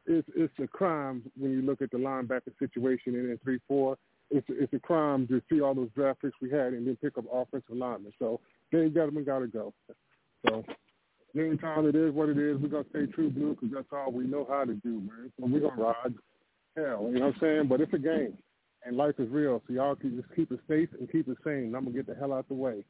it's 0.07 0.29
it's 0.37 0.53
a 0.63 0.67
crime 0.67 1.23
when 1.39 1.53
you 1.53 1.63
look 1.63 1.83
at 1.83 1.91
the 1.91 1.99
linebacker 1.99 2.53
situation 2.59 3.15
in, 3.15 3.31
in 3.31 3.39
three 3.43 3.61
four. 3.67 3.97
It's 4.35 4.47
it's 4.51 4.73
a 4.73 4.81
crime 4.81 5.29
to 5.29 5.41
see 5.49 5.61
all 5.61 5.75
those 5.75 5.91
draft 5.95 6.23
picks 6.23 6.35
we 6.43 6.51
had 6.51 6.73
and 6.73 6.87
then 6.87 6.97
pick 7.01 7.17
up 7.17 7.25
offensive 7.33 7.77
linemen. 7.77 8.13
So 8.19 8.41
they 8.73 8.89
Dave 8.89 8.93
Gettleman 8.93 9.25
got 9.25 9.39
to 9.39 9.47
go. 9.47 9.73
So 10.47 10.65
meantime, 11.35 11.87
it 11.87 11.95
is 11.95 12.13
what 12.13 12.29
it 12.29 12.39
is. 12.39 12.59
We're 12.59 12.69
gonna 12.69 12.85
stay 12.91 13.07
true 13.07 13.31
blue 13.31 13.55
because 13.55 13.71
that's 13.73 13.87
all 13.93 14.11
we 14.11 14.25
know 14.25 14.45
how 14.49 14.65
to 14.65 14.75
do, 14.75 15.01
man. 15.01 15.33
So 15.39 15.47
we're 15.47 15.61
gonna 15.61 15.81
ride 15.81 16.15
hell. 16.77 17.09
You 17.13 17.21
know 17.21 17.27
what 17.27 17.35
I'm 17.35 17.41
saying? 17.41 17.69
But 17.69 17.81
it's 17.81 17.95
a 17.95 17.99
game, 17.99 18.37
and 18.85 18.97
life 18.97 19.15
is 19.19 19.29
real. 19.31 19.63
So 19.67 19.73
y'all 19.75 19.95
can 19.95 20.17
just 20.21 20.35
keep 20.35 20.51
it 20.51 20.61
safe 20.69 20.89
and 20.99 21.11
keep 21.11 21.29
it 21.29 21.39
sane. 21.45 21.67
And 21.67 21.77
I'm 21.77 21.85
gonna 21.85 21.97
get 21.97 22.07
the 22.07 22.15
hell 22.15 22.33
out 22.33 22.49
the 22.49 22.55
way. 22.55 22.85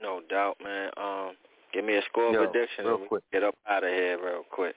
No 0.00 0.20
doubt, 0.30 0.56
man. 0.62 0.90
Um, 0.96 1.32
give 1.74 1.84
me 1.84 1.96
a 1.96 2.02
score 2.02 2.32
Yo, 2.32 2.46
prediction 2.46 2.86
real 2.86 2.96
and 2.96 3.08
quick. 3.08 3.22
get 3.32 3.42
up 3.42 3.54
out 3.68 3.84
of 3.84 3.90
here 3.90 4.18
real 4.22 4.44
quick. 4.50 4.76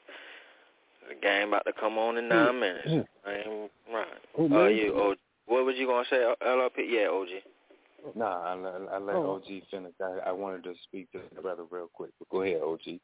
The 1.14 1.20
game 1.22 1.50
about 1.50 1.66
to 1.66 1.74
come 1.74 1.98
on 1.98 2.18
in 2.18 2.30
nine 2.30 2.60
minutes. 2.60 2.88
I 3.26 3.32
ain't 3.34 3.72
right. 3.92 4.08
Oh, 4.38 4.64
Uh, 4.64 4.68
you, 4.68 4.96
OG. 4.96 5.18
What 5.46 5.66
was 5.66 5.76
you 5.78 5.86
gonna 5.88 6.06
say, 6.10 6.18
LRP? 6.42 6.88
Yeah, 6.88 7.08
OG. 7.10 8.16
Nah, 8.16 8.42
I, 8.44 8.56
let- 8.56 8.90
I 8.94 8.98
let 8.98 9.16
Oh. 9.18 9.36
OG 9.36 9.62
finish. 9.70 9.94
I, 10.02 10.30
I 10.30 10.32
wanted 10.32 10.64
to 10.64 10.74
speak 10.84 11.12
to 11.12 11.20
the 11.36 11.42
brother 11.42 11.64
real 11.70 11.90
quick. 11.94 12.12
But 12.20 12.30
go 12.30 12.42
ahead, 12.44 12.62
OG. 12.62 13.00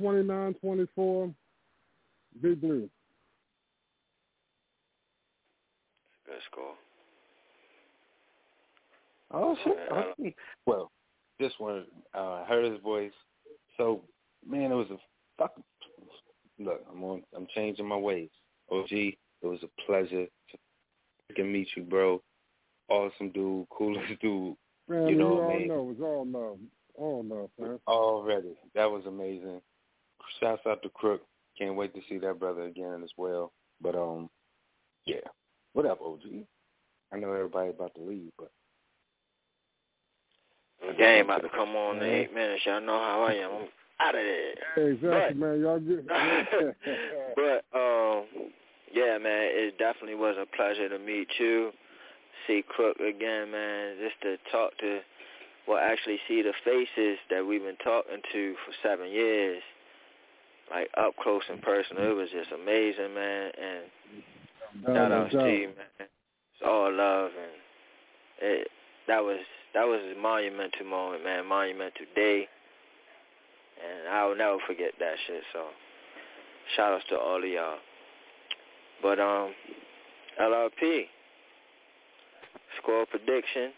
29-24, 0.00 1.34
Big 2.40 2.60
Blue. 2.60 2.90
Good 6.26 6.34
score. 6.50 6.74
Oh 9.30 9.56
shit. 9.64 9.76
Yeah. 9.90 9.96
Okay. 10.18 10.34
Well, 10.66 10.90
this 11.38 11.52
one, 11.58 11.86
uh, 12.14 12.42
I 12.42 12.44
heard 12.44 12.70
his 12.70 12.80
voice. 12.82 13.12
So, 13.76 14.02
man, 14.46 14.72
it 14.72 14.74
was 14.74 14.90
a 14.90 14.98
fucking. 15.38 15.64
Look, 16.64 16.82
I'm 16.90 17.02
on. 17.04 17.22
I'm 17.36 17.46
changing 17.54 17.86
my 17.86 17.96
ways. 17.96 18.30
OG, 18.70 18.88
it 18.92 19.16
was 19.42 19.60
a 19.62 19.82
pleasure 19.86 20.26
to 20.26 20.58
freaking 21.32 21.52
meet 21.52 21.68
you, 21.76 21.82
bro. 21.82 22.22
Awesome 22.88 23.30
dude, 23.30 23.68
coolest 23.70 24.06
dude. 24.20 24.56
Man, 24.88 25.08
You 25.08 25.16
know 25.16 25.28
you 25.30 25.34
what 25.36 25.42
I 25.42 25.46
all 25.46 25.58
mean? 25.58 25.68
know. 25.68 25.90
It's 25.90 26.00
all 26.00 26.26
love. 26.26 26.58
All 26.96 27.24
love, 27.24 27.50
man. 27.58 27.78
Already, 27.86 28.54
that 28.74 28.90
was 28.90 29.04
amazing. 29.06 29.60
Shouts 30.40 30.62
out 30.66 30.82
to 30.82 30.88
Crook. 30.90 31.22
Can't 31.58 31.74
wait 31.76 31.94
to 31.94 32.00
see 32.08 32.18
that 32.18 32.38
brother 32.38 32.62
again 32.62 33.00
as 33.04 33.10
well. 33.16 33.52
But 33.80 33.94
um, 33.94 34.28
yeah. 35.06 35.20
What 35.74 35.86
up, 35.86 36.00
OG? 36.02 36.20
I 37.12 37.18
know 37.18 37.32
everybody 37.32 37.70
about 37.70 37.94
to 37.94 38.02
leave, 38.02 38.30
but 38.38 38.50
The 40.86 40.94
game 40.94 41.24
about 41.26 41.42
to 41.42 41.48
come 41.50 41.70
on 41.76 41.96
in 41.98 42.02
eight 42.04 42.34
minutes. 42.34 42.62
Y'all 42.66 42.80
know 42.80 42.98
how 42.98 43.24
I 43.28 43.34
am. 43.34 43.50
I'm 43.52 43.68
out 44.00 44.14
of 44.14 44.20
there. 44.22 44.90
Exactly, 44.92 45.40
man. 45.40 45.60
Y'all 45.60 45.80
get. 45.80 46.06
but 47.36 47.64
um, 47.78 48.24
yeah, 48.92 49.18
man, 49.18 49.48
it 49.52 49.78
definitely 49.78 50.16
was 50.16 50.36
a 50.40 50.46
pleasure 50.56 50.88
to 50.88 50.98
meet 50.98 51.28
you. 51.38 51.70
See 52.46 52.62
Crook 52.68 52.96
again, 52.98 53.50
man. 53.50 53.96
Just 54.00 54.20
to 54.22 54.36
talk 54.50 54.76
to, 54.78 55.00
well, 55.68 55.78
actually 55.78 56.18
see 56.28 56.42
the 56.42 56.52
faces 56.64 57.18
that 57.30 57.46
we've 57.46 57.62
been 57.62 57.76
talking 57.84 58.20
to 58.32 58.54
for 58.66 58.72
seven 58.82 59.10
years, 59.10 59.62
like 60.70 60.88
up 60.98 61.14
close 61.22 61.42
and 61.50 61.62
personal. 61.62 62.10
It 62.10 62.14
was 62.14 62.28
just 62.30 62.50
amazing, 62.52 63.14
man. 63.14 63.50
And 63.60 63.82
No, 64.82 64.94
shout 64.94 65.10
no 65.10 65.16
out 65.16 65.30
to 65.30 65.50
you, 65.50 65.66
man. 65.68 65.76
It's 66.00 66.62
all 66.66 66.92
love, 66.92 67.30
and 67.30 67.52
it 68.50 68.68
that 69.08 69.22
was 69.22 69.40
that 69.74 69.84
was 69.84 70.00
a 70.16 70.20
monumental 70.20 70.86
moment, 70.86 71.24
man. 71.24 71.46
Monumental 71.46 72.06
day. 72.14 72.48
And 73.82 74.08
I 74.08 74.26
will 74.26 74.36
never 74.36 74.58
forget 74.66 74.92
that 74.98 75.14
shit. 75.26 75.42
So 75.52 75.66
shout 76.76 76.92
outs 76.92 77.04
to 77.10 77.18
all 77.18 77.42
of 77.42 77.48
y'all. 77.48 77.78
But 79.02 79.18
um 79.18 79.52
LRP, 80.40 81.04
score 82.82 83.04
prediction, 83.06 83.72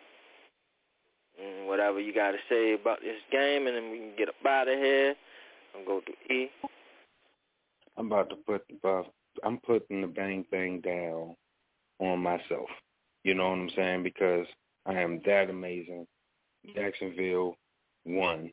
and 1.42 1.66
whatever 1.66 2.00
you 2.00 2.14
got 2.14 2.30
to 2.30 2.38
say 2.48 2.74
about 2.74 3.00
this 3.00 3.18
game, 3.32 3.66
and 3.66 3.76
then 3.76 3.90
we 3.90 3.98
can 3.98 4.12
get 4.16 4.28
up 4.28 4.34
out 4.46 4.68
of 4.68 4.78
here 4.78 5.14
go 5.86 6.00
to 6.00 6.34
E. 6.34 6.50
I'm 7.96 8.06
about 8.06 8.30
to 8.30 8.36
put 8.36 8.62
the 8.82 9.02
I'm 9.44 9.58
putting 9.58 10.00
the 10.00 10.06
bang 10.06 10.44
thing 10.50 10.80
down 10.80 11.34
on 11.98 12.20
myself. 12.20 12.68
You 13.24 13.34
know 13.34 13.50
what 13.50 13.58
I'm 13.58 13.70
saying? 13.74 14.02
Because 14.02 14.46
I 14.86 14.94
am 14.94 15.20
that 15.26 15.50
amazing. 15.50 16.06
Jacksonville 16.74 17.56
won. 18.04 18.52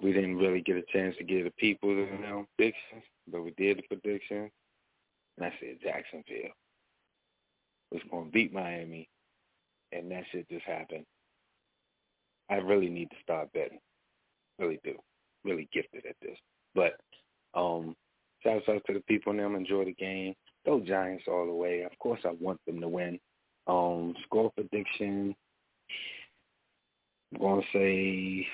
We 0.00 0.12
didn't 0.12 0.36
really 0.36 0.60
get 0.60 0.76
a 0.76 0.84
chance 0.92 1.16
to 1.18 1.24
get 1.24 1.44
the 1.44 1.50
people 1.52 1.90
you 1.90 2.18
know, 2.20 2.46
predictions, 2.56 3.02
but 3.30 3.42
we 3.42 3.52
did 3.52 3.78
the 3.78 3.82
prediction. 3.82 4.50
And 5.36 5.46
I 5.46 5.52
said 5.58 5.78
Jacksonville 5.82 6.52
was 7.90 8.02
going 8.10 8.26
to 8.26 8.30
beat 8.30 8.52
Miami, 8.52 9.08
and 9.92 10.10
that 10.10 10.24
shit 10.30 10.48
just 10.48 10.64
happened. 10.64 11.04
I 12.50 12.56
really 12.56 12.88
need 12.88 13.10
to 13.10 13.16
start 13.22 13.52
betting. 13.52 13.78
Really 14.58 14.80
do. 14.84 14.94
Really 15.44 15.68
gifted 15.72 16.04
at 16.06 16.16
this. 16.20 16.36
But 16.74 16.96
um 17.54 17.96
shouts 18.42 18.68
out 18.68 18.82
to 18.86 18.94
the 18.94 19.00
people 19.00 19.30
and 19.30 19.40
them. 19.40 19.54
Enjoy 19.54 19.84
the 19.84 19.94
game. 19.94 20.34
Go 20.66 20.80
Giants 20.80 21.24
all 21.28 21.46
the 21.46 21.52
way. 21.52 21.82
Of 21.82 21.96
course 21.98 22.20
I 22.24 22.32
want 22.40 22.60
them 22.66 22.80
to 22.80 22.88
win. 22.88 23.18
Um 23.66 24.14
score 24.24 24.50
prediction. 24.50 25.34
I'm 27.32 27.40
gonna 27.40 27.62
say 27.72 28.46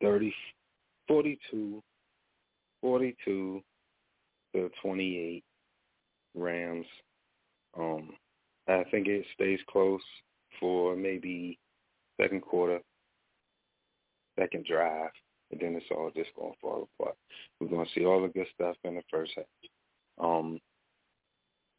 30 0.00 0.34
42 1.08 1.82
42 2.80 3.62
to 4.54 4.70
28 4.82 5.44
Rams. 6.34 6.86
Um 7.78 8.10
I 8.68 8.84
think 8.90 9.06
it 9.06 9.24
stays 9.34 9.60
close 9.68 10.02
for 10.58 10.96
maybe 10.96 11.58
second 12.20 12.42
quarter, 12.42 12.80
second 14.38 14.66
drive, 14.66 15.10
and 15.50 15.60
then 15.60 15.76
it's 15.76 15.86
all 15.90 16.10
just 16.14 16.34
going 16.36 16.52
to 16.52 16.58
fall 16.60 16.88
apart. 16.98 17.16
We're 17.60 17.68
going 17.68 17.86
to 17.86 17.92
see 17.92 18.04
all 18.04 18.22
the 18.22 18.28
good 18.28 18.46
stuff 18.54 18.76
in 18.84 18.96
the 18.96 19.02
first 19.10 19.32
half. 19.36 19.44
Um, 20.18 20.60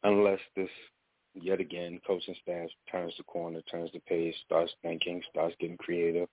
unless 0.02 0.40
this, 0.56 0.70
yet 1.34 1.60
again, 1.60 2.00
coaching 2.06 2.34
staff 2.42 2.68
turns 2.90 3.14
the 3.18 3.24
corner, 3.24 3.60
turns 3.70 3.90
the 3.92 4.00
page, 4.00 4.34
starts 4.46 4.72
thinking, 4.82 5.22
starts 5.30 5.54
getting 5.60 5.76
creative, 5.76 6.28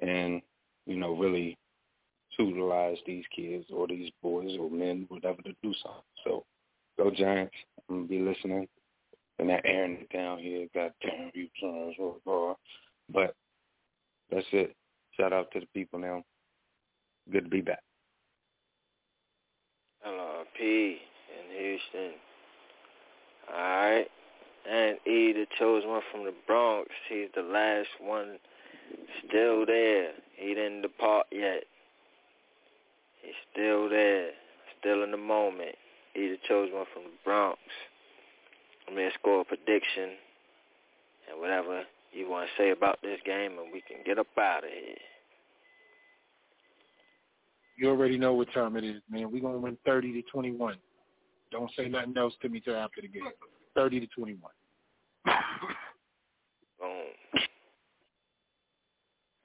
and, 0.00 0.42
you 0.86 0.96
know, 0.96 1.14
really 1.14 1.56
utilize 2.40 2.96
these 3.06 3.24
kids 3.34 3.66
or 3.72 3.86
these 3.86 4.10
boys 4.22 4.56
or 4.58 4.70
men, 4.70 5.04
whatever, 5.08 5.42
to 5.42 5.52
do 5.62 5.74
something. 5.82 6.02
So 6.24 6.44
go 6.98 7.10
Giants. 7.10 7.54
I'm 7.88 7.96
going 7.96 8.08
to 8.08 8.08
be 8.08 8.18
listening. 8.20 8.68
And 9.38 9.48
that 9.48 9.62
airing 9.64 9.98
it 10.00 10.10
down 10.12 10.38
here, 10.38 10.66
goddamn 10.74 11.30
you 11.32 11.48
sons, 11.60 11.94
oh, 12.26 12.56
but 13.10 13.34
that's 14.30 14.46
it. 14.52 14.76
Shout 15.18 15.32
out 15.32 15.50
to 15.52 15.60
the 15.60 15.66
people 15.74 15.98
now. 15.98 16.22
Good 17.32 17.44
to 17.44 17.50
be 17.50 17.62
back. 17.62 17.82
LRP 20.06 20.60
in 20.60 21.58
Houston. 21.58 22.12
All 23.50 23.60
right. 23.60 24.06
And 24.70 24.96
E, 25.06 25.32
the 25.32 25.46
chosen 25.58 25.88
one 25.88 26.02
from 26.12 26.24
the 26.24 26.34
Bronx. 26.46 26.90
He's 27.08 27.28
the 27.34 27.42
last 27.42 27.88
one 27.98 28.38
still 29.26 29.66
there. 29.66 30.12
He 30.36 30.54
didn't 30.54 30.82
depart 30.82 31.26
yet. 31.30 31.64
He's 33.22 33.34
still 33.52 33.88
there. 33.88 34.30
Still 34.80 35.02
in 35.04 35.10
the 35.10 35.16
moment. 35.16 35.76
E, 36.16 36.28
the 36.28 36.38
chosen 36.48 36.74
one 36.74 36.86
from 36.92 37.04
the 37.04 37.18
Bronx. 37.24 37.58
I'm 38.88 38.94
going 38.94 39.08
to 39.08 39.18
score 39.18 39.42
a 39.42 39.44
prediction 39.44 40.16
and 41.30 41.40
whatever 41.40 41.82
you 42.12 42.28
want 42.28 42.48
to 42.48 42.62
say 42.62 42.70
about 42.70 42.98
this 43.02 43.20
game, 43.24 43.52
and 43.52 43.72
we 43.72 43.82
can 43.82 43.98
get 44.04 44.18
up 44.18 44.26
out 44.38 44.64
of 44.64 44.70
here. 44.70 44.96
You 47.76 47.88
already 47.88 48.18
know 48.18 48.34
what 48.34 48.52
time 48.52 48.76
it 48.76 48.84
is, 48.84 49.00
man. 49.10 49.30
We're 49.30 49.40
going 49.40 49.54
to 49.54 49.60
win 49.60 49.78
30 49.86 50.12
to 50.14 50.22
21. 50.30 50.76
Don't 51.52 51.70
say 51.76 51.88
nothing 51.88 52.14
else 52.16 52.34
to 52.42 52.48
me 52.48 52.60
till 52.60 52.76
after 52.76 53.00
the 53.00 53.08
game. 53.08 53.22
30 53.74 54.00
to 54.00 54.06
21. 54.08 54.50
Boom. 56.78 56.90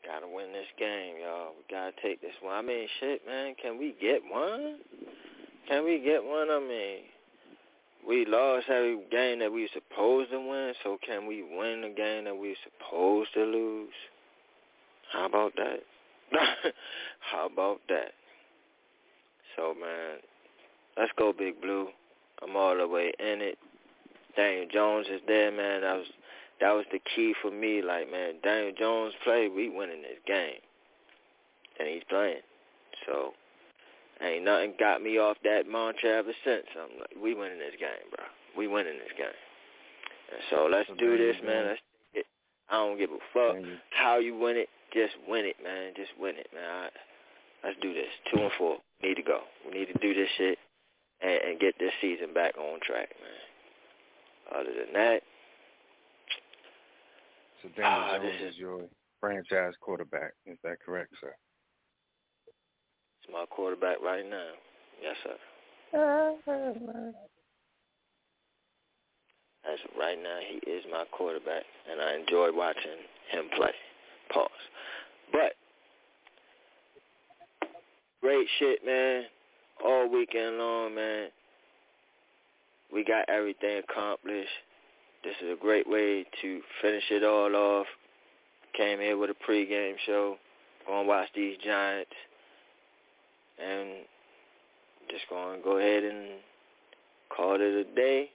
Gotta 0.06 0.28
win 0.28 0.45
this 0.56 0.72
game, 0.80 1.16
y'all. 1.22 1.52
We 1.58 1.64
gotta 1.70 1.92
take 2.02 2.22
this 2.22 2.34
one. 2.42 2.56
I 2.56 2.62
mean, 2.62 2.88
shit, 3.00 3.26
man. 3.28 3.56
Can 3.62 3.78
we 3.78 3.96
get 4.00 4.22
one? 4.30 4.78
Can 5.68 5.84
we 5.84 6.00
get 6.00 6.24
one? 6.24 6.50
I 6.50 6.60
mean, 6.60 7.00
we 8.08 8.26
lost 8.26 8.68
every 8.70 9.00
game 9.12 9.40
that 9.40 9.52
we 9.52 9.68
supposed 9.74 10.32
to 10.32 10.40
win, 10.40 10.74
so 10.84 10.98
can 11.06 11.28
we 11.28 11.44
win 11.44 11.82
the 11.82 11.94
game 11.96 12.26
that 12.26 12.38
we 12.38 12.56
supposed 12.64 13.34
to 13.34 13.44
lose? 13.44 13.94
How 15.12 15.26
about 15.26 15.54
that? 15.58 15.80
How 17.20 17.48
about 17.48 17.82
that? 17.90 18.14
So, 19.56 19.74
man, 19.74 20.20
let's 20.98 21.12
go, 21.18 21.34
Big 21.38 21.62
Blue. 21.62 21.88
I'm 22.42 22.56
all 22.56 22.78
the 22.78 22.88
way 22.88 23.12
in 23.20 23.42
it. 23.42 23.58
Daniel 24.36 24.68
Jones 24.72 25.08
is 25.12 25.22
there, 25.28 25.52
man. 25.52 25.84
I 25.84 25.96
was 25.96 26.08
that 26.62 26.72
was 26.72 26.86
the 26.92 27.00
key 27.16 27.34
for 27.42 27.52
me. 27.52 27.82
Like, 27.82 28.10
man, 28.10 28.36
Daniel 28.44 28.74
Jones 28.78 29.14
played, 29.24 29.52
we 29.54 29.70
winning 29.70 30.02
this 30.02 30.20
game, 30.26 30.60
and 31.80 31.88
he's 31.88 32.04
playing. 32.10 32.42
So 33.06 33.34
Ain't 34.22 34.46
nothing 34.46 34.74
got 34.80 35.02
me 35.02 35.18
off 35.18 35.36
that 35.44 35.68
mantra 35.68 36.10
ever 36.10 36.32
since. 36.46 36.66
I'm 36.80 37.00
like, 37.00 37.16
we 37.22 37.34
winning 37.34 37.60
this 37.60 37.76
game, 37.80 38.08
bro. 38.16 38.24
We 38.58 38.68
winning 38.68 38.98
this 38.98 39.12
game. 39.18 39.28
And 40.32 40.42
so 40.50 40.68
let's 40.72 40.90
do 40.98 41.18
this, 41.18 41.36
man. 41.44 41.68
Let's 41.68 41.82
it. 42.14 42.26
I 42.70 42.78
don't 42.78 42.98
give 42.98 43.12
a 43.12 43.20
fuck 43.34 43.58
how 43.92 44.20
you 44.20 44.38
win 44.38 44.56
it. 44.56 44.70
Just 44.94 45.14
win 45.28 45.44
it, 45.44 45.58
man. 45.62 45.92
Just 45.98 46.12
win 46.18 46.36
it, 46.38 46.48
man. 46.54 46.64
I, 46.64 46.90
let's 47.68 47.78
do 47.82 47.94
this. 47.94 48.08
Two 48.32 48.40
and 48.42 48.52
four. 48.58 48.78
Need 49.04 49.16
to 49.16 49.24
go. 49.24 49.42
We 49.66 49.78
need 49.78 49.92
to 49.92 50.00
do 50.00 50.14
this 50.14 50.30
shit 50.38 50.58
and, 51.22 51.52
and 51.52 51.60
get 51.60 51.76
this 51.78 51.92
season 52.00 52.34
back 52.34 52.58
on 52.58 52.80
track, 52.80 53.10
man. 53.20 54.62
Other 54.62 54.72
than 54.72 54.94
that, 54.94 55.22
so 57.76 57.82
Daniel 57.82 58.02
ah, 58.04 58.18
Jones 58.18 58.54
is 58.54 58.58
your 58.58 58.82
franchise 59.20 59.74
quarterback. 59.82 60.34
Is 60.46 60.58
that 60.64 60.78
correct, 60.86 61.14
sir? 61.22 61.34
It's 63.22 63.32
my 63.32 63.46
quarterback 63.50 63.98
right 64.04 64.28
now. 64.30 64.52
Yes, 65.02 65.16
sir. 65.24 65.36
As 69.66 69.80
of 69.84 69.98
right 70.00 70.18
now, 70.22 70.38
he 70.48 70.58
is 70.70 70.84
my 70.92 71.06
quarterback, 71.12 71.64
and 71.90 72.00
I 72.00 72.16
enjoy 72.16 72.50
watching 72.56 73.02
him 73.32 73.46
play. 73.56 73.72
Pause. 74.32 74.50
But 75.32 75.54
great 78.22 78.48
shit, 78.60 78.86
man. 78.86 79.24
All 79.84 80.08
weekend 80.12 80.58
long, 80.58 80.94
man. 80.94 81.30
We 82.94 83.04
got 83.04 83.28
everything 83.28 83.82
accomplished. 83.90 84.50
This 85.26 85.34
is 85.42 85.54
a 85.54 85.60
great 85.60 85.90
way 85.90 86.24
to 86.44 86.62
finish 86.84 87.06
it 87.10 87.24
all 87.24 87.56
off. 87.56 87.88
Came 88.78 89.00
here 89.00 89.18
with 89.18 89.32
a 89.32 89.52
pregame 89.52 89.96
show. 90.06 90.36
Gonna 90.88 91.08
watch 91.08 91.30
these 91.34 91.58
Giants 91.66 92.12
and 93.58 93.90
just 95.10 95.24
to 95.28 95.58
go 95.64 95.80
ahead 95.80 96.04
and 96.04 96.28
call 97.36 97.56
it 97.56 97.62
a 97.62 97.84
day. 97.96 98.30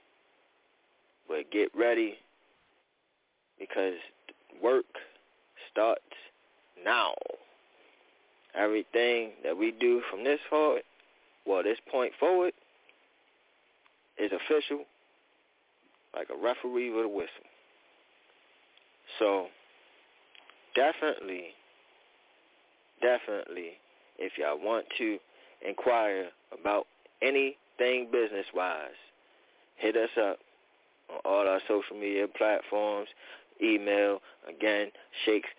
But 1.29 1.49
get 1.49 1.69
ready 1.73 2.15
because 3.57 3.93
work 4.61 4.83
starts 5.71 6.01
now. 6.83 7.13
Everything 8.53 9.31
that 9.45 9.57
we 9.57 9.71
do 9.71 10.01
from 10.11 10.25
this 10.25 10.41
forward, 10.49 10.83
well, 11.45 11.63
this 11.63 11.77
point 11.89 12.11
forward, 12.19 12.51
is 14.19 14.29
official, 14.33 14.83
like 16.15 16.27
a 16.29 16.43
referee 16.43 16.91
with 16.91 17.05
a 17.05 17.09
whistle. 17.09 17.29
So, 19.19 19.47
definitely, 20.75 21.47
definitely 23.01 23.77
if 24.17 24.33
y'all 24.37 24.59
want 24.59 24.85
to 24.97 25.17
inquire 25.67 26.27
about 26.59 26.85
anything 27.21 28.07
business-wise, 28.11 28.89
hit 29.77 29.95
us 29.95 30.09
up 30.17 30.37
on 31.09 31.19
all 31.25 31.47
our 31.47 31.59
social 31.67 31.95
media 31.99 32.27
platforms. 32.37 33.09
Email, 33.61 34.19
again, 34.47 34.87
shakes, 35.25 35.49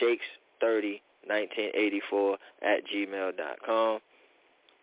shakes30 0.00 1.00
1984 1.26 2.36
at 2.62 2.80
gmail.com 2.86 3.98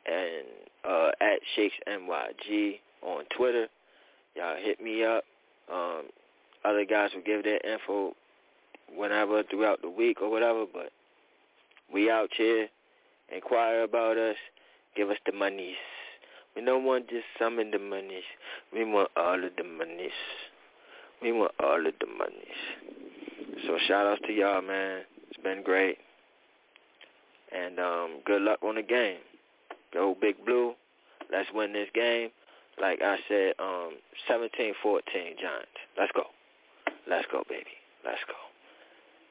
and 0.05 0.45
uh, 0.83 1.11
at 1.21 1.39
shakesnyg 1.55 2.79
on 3.03 3.23
Twitter. 3.35 3.67
Y'all 4.35 4.55
hit 4.57 4.81
me 4.81 5.03
up. 5.03 5.23
Um, 5.71 6.03
other 6.63 6.85
guys 6.85 7.11
will 7.13 7.23
give 7.23 7.43
their 7.43 7.59
info 7.65 8.13
whenever 8.95 9.43
throughout 9.43 9.81
the 9.81 9.89
week 9.89 10.21
or 10.21 10.29
whatever, 10.29 10.65
but 10.71 10.91
we 11.93 12.09
out 12.09 12.29
here 12.35 12.67
inquire 13.33 13.83
about 13.83 14.17
us, 14.17 14.35
give 14.95 15.09
us 15.09 15.17
the 15.25 15.31
monies. 15.31 15.75
We 16.55 16.63
don't 16.63 16.83
want 16.83 17.09
just 17.09 17.25
some 17.39 17.59
of 17.59 17.71
the 17.71 17.79
monies. 17.79 18.23
We 18.73 18.83
want 18.83 19.09
all 19.15 19.35
of 19.35 19.51
the 19.57 19.63
monies. 19.63 20.11
We 21.21 21.31
want 21.31 21.53
all 21.59 21.85
of 21.85 21.93
the 21.99 22.07
monies. 22.07 23.61
So 23.65 23.77
shout 23.87 24.05
outs 24.05 24.21
to 24.27 24.33
y'all, 24.33 24.61
man. 24.61 25.01
It's 25.29 25.41
been 25.41 25.63
great. 25.63 25.97
And 27.55 27.79
um, 27.79 28.19
good 28.25 28.41
luck 28.41 28.59
on 28.63 28.75
the 28.75 28.81
game. 28.81 29.19
Go 29.93 30.15
Big 30.19 30.43
Blue. 30.45 30.73
Let's 31.31 31.49
win 31.53 31.73
this 31.73 31.89
game. 31.93 32.29
Like 32.79 33.01
I 33.01 33.17
said, 33.27 33.53
um, 33.59 33.97
17-14 34.29 34.71
Giants. 35.39 35.79
Let's 35.97 36.11
go. 36.13 36.23
Let's 37.09 37.25
go, 37.31 37.43
baby. 37.49 37.75
Let's 38.05 38.21
go. 38.27 38.33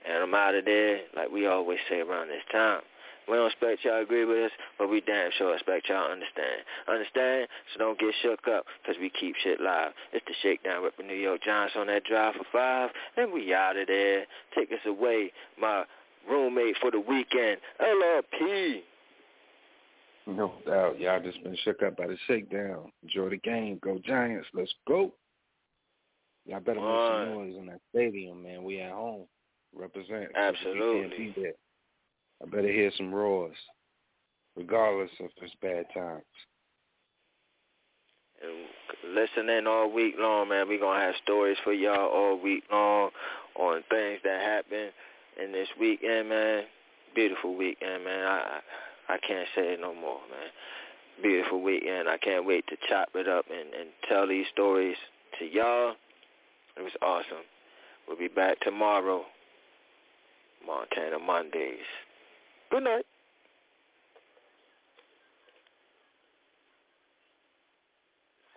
And 0.08 0.22
I'm 0.22 0.34
out 0.34 0.54
of 0.54 0.64
there, 0.64 1.00
like 1.14 1.30
we 1.30 1.46
always 1.46 1.78
say 1.88 2.00
around 2.00 2.28
this 2.28 2.42
time. 2.50 2.80
We 3.28 3.36
don't 3.36 3.46
expect 3.46 3.84
y'all 3.84 4.02
agree 4.02 4.24
with 4.24 4.38
us, 4.46 4.50
but 4.78 4.90
we 4.90 5.00
damn 5.02 5.30
sure 5.38 5.54
expect 5.54 5.88
y'all 5.88 6.10
understand. 6.10 6.64
Understand? 6.88 7.46
So 7.72 7.78
don't 7.78 7.98
get 7.98 8.12
shook 8.22 8.48
up, 8.48 8.64
because 8.82 8.98
we 9.00 9.08
keep 9.10 9.36
shit 9.36 9.60
live. 9.60 9.92
It's 10.12 10.24
the 10.26 10.34
Shakedown 10.42 10.82
with 10.82 10.96
the 10.96 11.04
New 11.04 11.14
York 11.14 11.42
Giants 11.44 11.74
on 11.76 11.86
that 11.88 12.04
drive 12.04 12.34
for 12.34 12.44
five, 12.50 12.90
and 13.16 13.32
we 13.32 13.54
out 13.54 13.76
of 13.76 13.86
there. 13.86 14.24
Take 14.56 14.72
us 14.72 14.84
away, 14.84 15.32
my 15.60 15.84
roommate 16.28 16.76
for 16.80 16.90
the 16.90 16.98
weekend, 16.98 17.58
LRP. 17.80 18.82
No 20.26 20.52
doubt. 20.66 21.00
Y'all 21.00 21.20
just 21.20 21.42
been 21.42 21.56
shook 21.64 21.82
up 21.82 21.96
by 21.96 22.06
the 22.06 22.16
shakedown. 22.26 22.92
Enjoy 23.02 23.30
the 23.30 23.38
game. 23.38 23.78
Go 23.82 23.98
Giants. 24.04 24.46
Let's 24.54 24.72
go. 24.86 25.12
Y'all 26.46 26.60
better 26.60 26.80
make 26.80 27.28
some 27.28 27.34
noise 27.34 27.54
in 27.58 27.66
that 27.66 27.80
stadium, 27.90 28.42
man. 28.42 28.62
We 28.62 28.80
at 28.80 28.92
home. 28.92 29.26
Represent. 29.74 30.28
Absolutely. 30.36 31.00
We 31.00 31.00
can't 31.00 31.36
be 31.36 31.42
there. 31.42 31.52
I 32.42 32.46
better 32.46 32.72
hear 32.72 32.90
some 32.96 33.14
roars, 33.14 33.56
regardless 34.56 35.10
of 35.20 35.30
it's 35.42 35.54
bad 35.60 35.84
times. 35.94 36.22
And 38.42 39.14
listen 39.14 39.48
in 39.50 39.66
all 39.66 39.92
week 39.92 40.14
long, 40.18 40.48
man. 40.48 40.66
We're 40.66 40.80
going 40.80 40.98
to 40.98 41.06
have 41.06 41.14
stories 41.22 41.58
for 41.62 41.72
y'all 41.72 42.08
all 42.08 42.40
week 42.40 42.64
long 42.72 43.10
on 43.56 43.82
things 43.90 44.20
that 44.24 44.40
happen 44.40 44.88
in 45.42 45.52
this 45.52 45.68
weekend, 45.78 46.30
man. 46.30 46.64
Beautiful 47.14 47.54
weekend, 47.54 48.04
man. 48.04 48.26
I 48.26 48.60
I 49.10 49.18
can't 49.18 49.48
say 49.56 49.74
it 49.74 49.80
no 49.80 49.92
more, 49.92 50.20
man. 50.30 50.50
Beautiful 51.22 51.60
weekend. 51.60 52.08
I 52.08 52.16
can't 52.16 52.46
wait 52.46 52.64
to 52.68 52.76
chop 52.88 53.08
it 53.14 53.28
up 53.28 53.46
and, 53.50 53.74
and 53.74 53.90
tell 54.08 54.28
these 54.28 54.46
stories 54.52 54.96
to 55.38 55.44
y'all. 55.44 55.94
It 56.76 56.82
was 56.82 56.92
awesome. 57.02 57.44
We'll 58.06 58.16
be 58.16 58.28
back 58.28 58.60
tomorrow. 58.60 59.24
Montana 60.64 61.18
Mondays. 61.18 61.88
Good 62.70 62.84
night. 62.84 63.04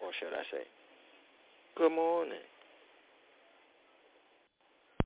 Or 0.03 0.11
should 0.19 0.33
I 0.33 0.43
say, 0.51 0.67
good 1.77 1.91
morning. 1.91 2.43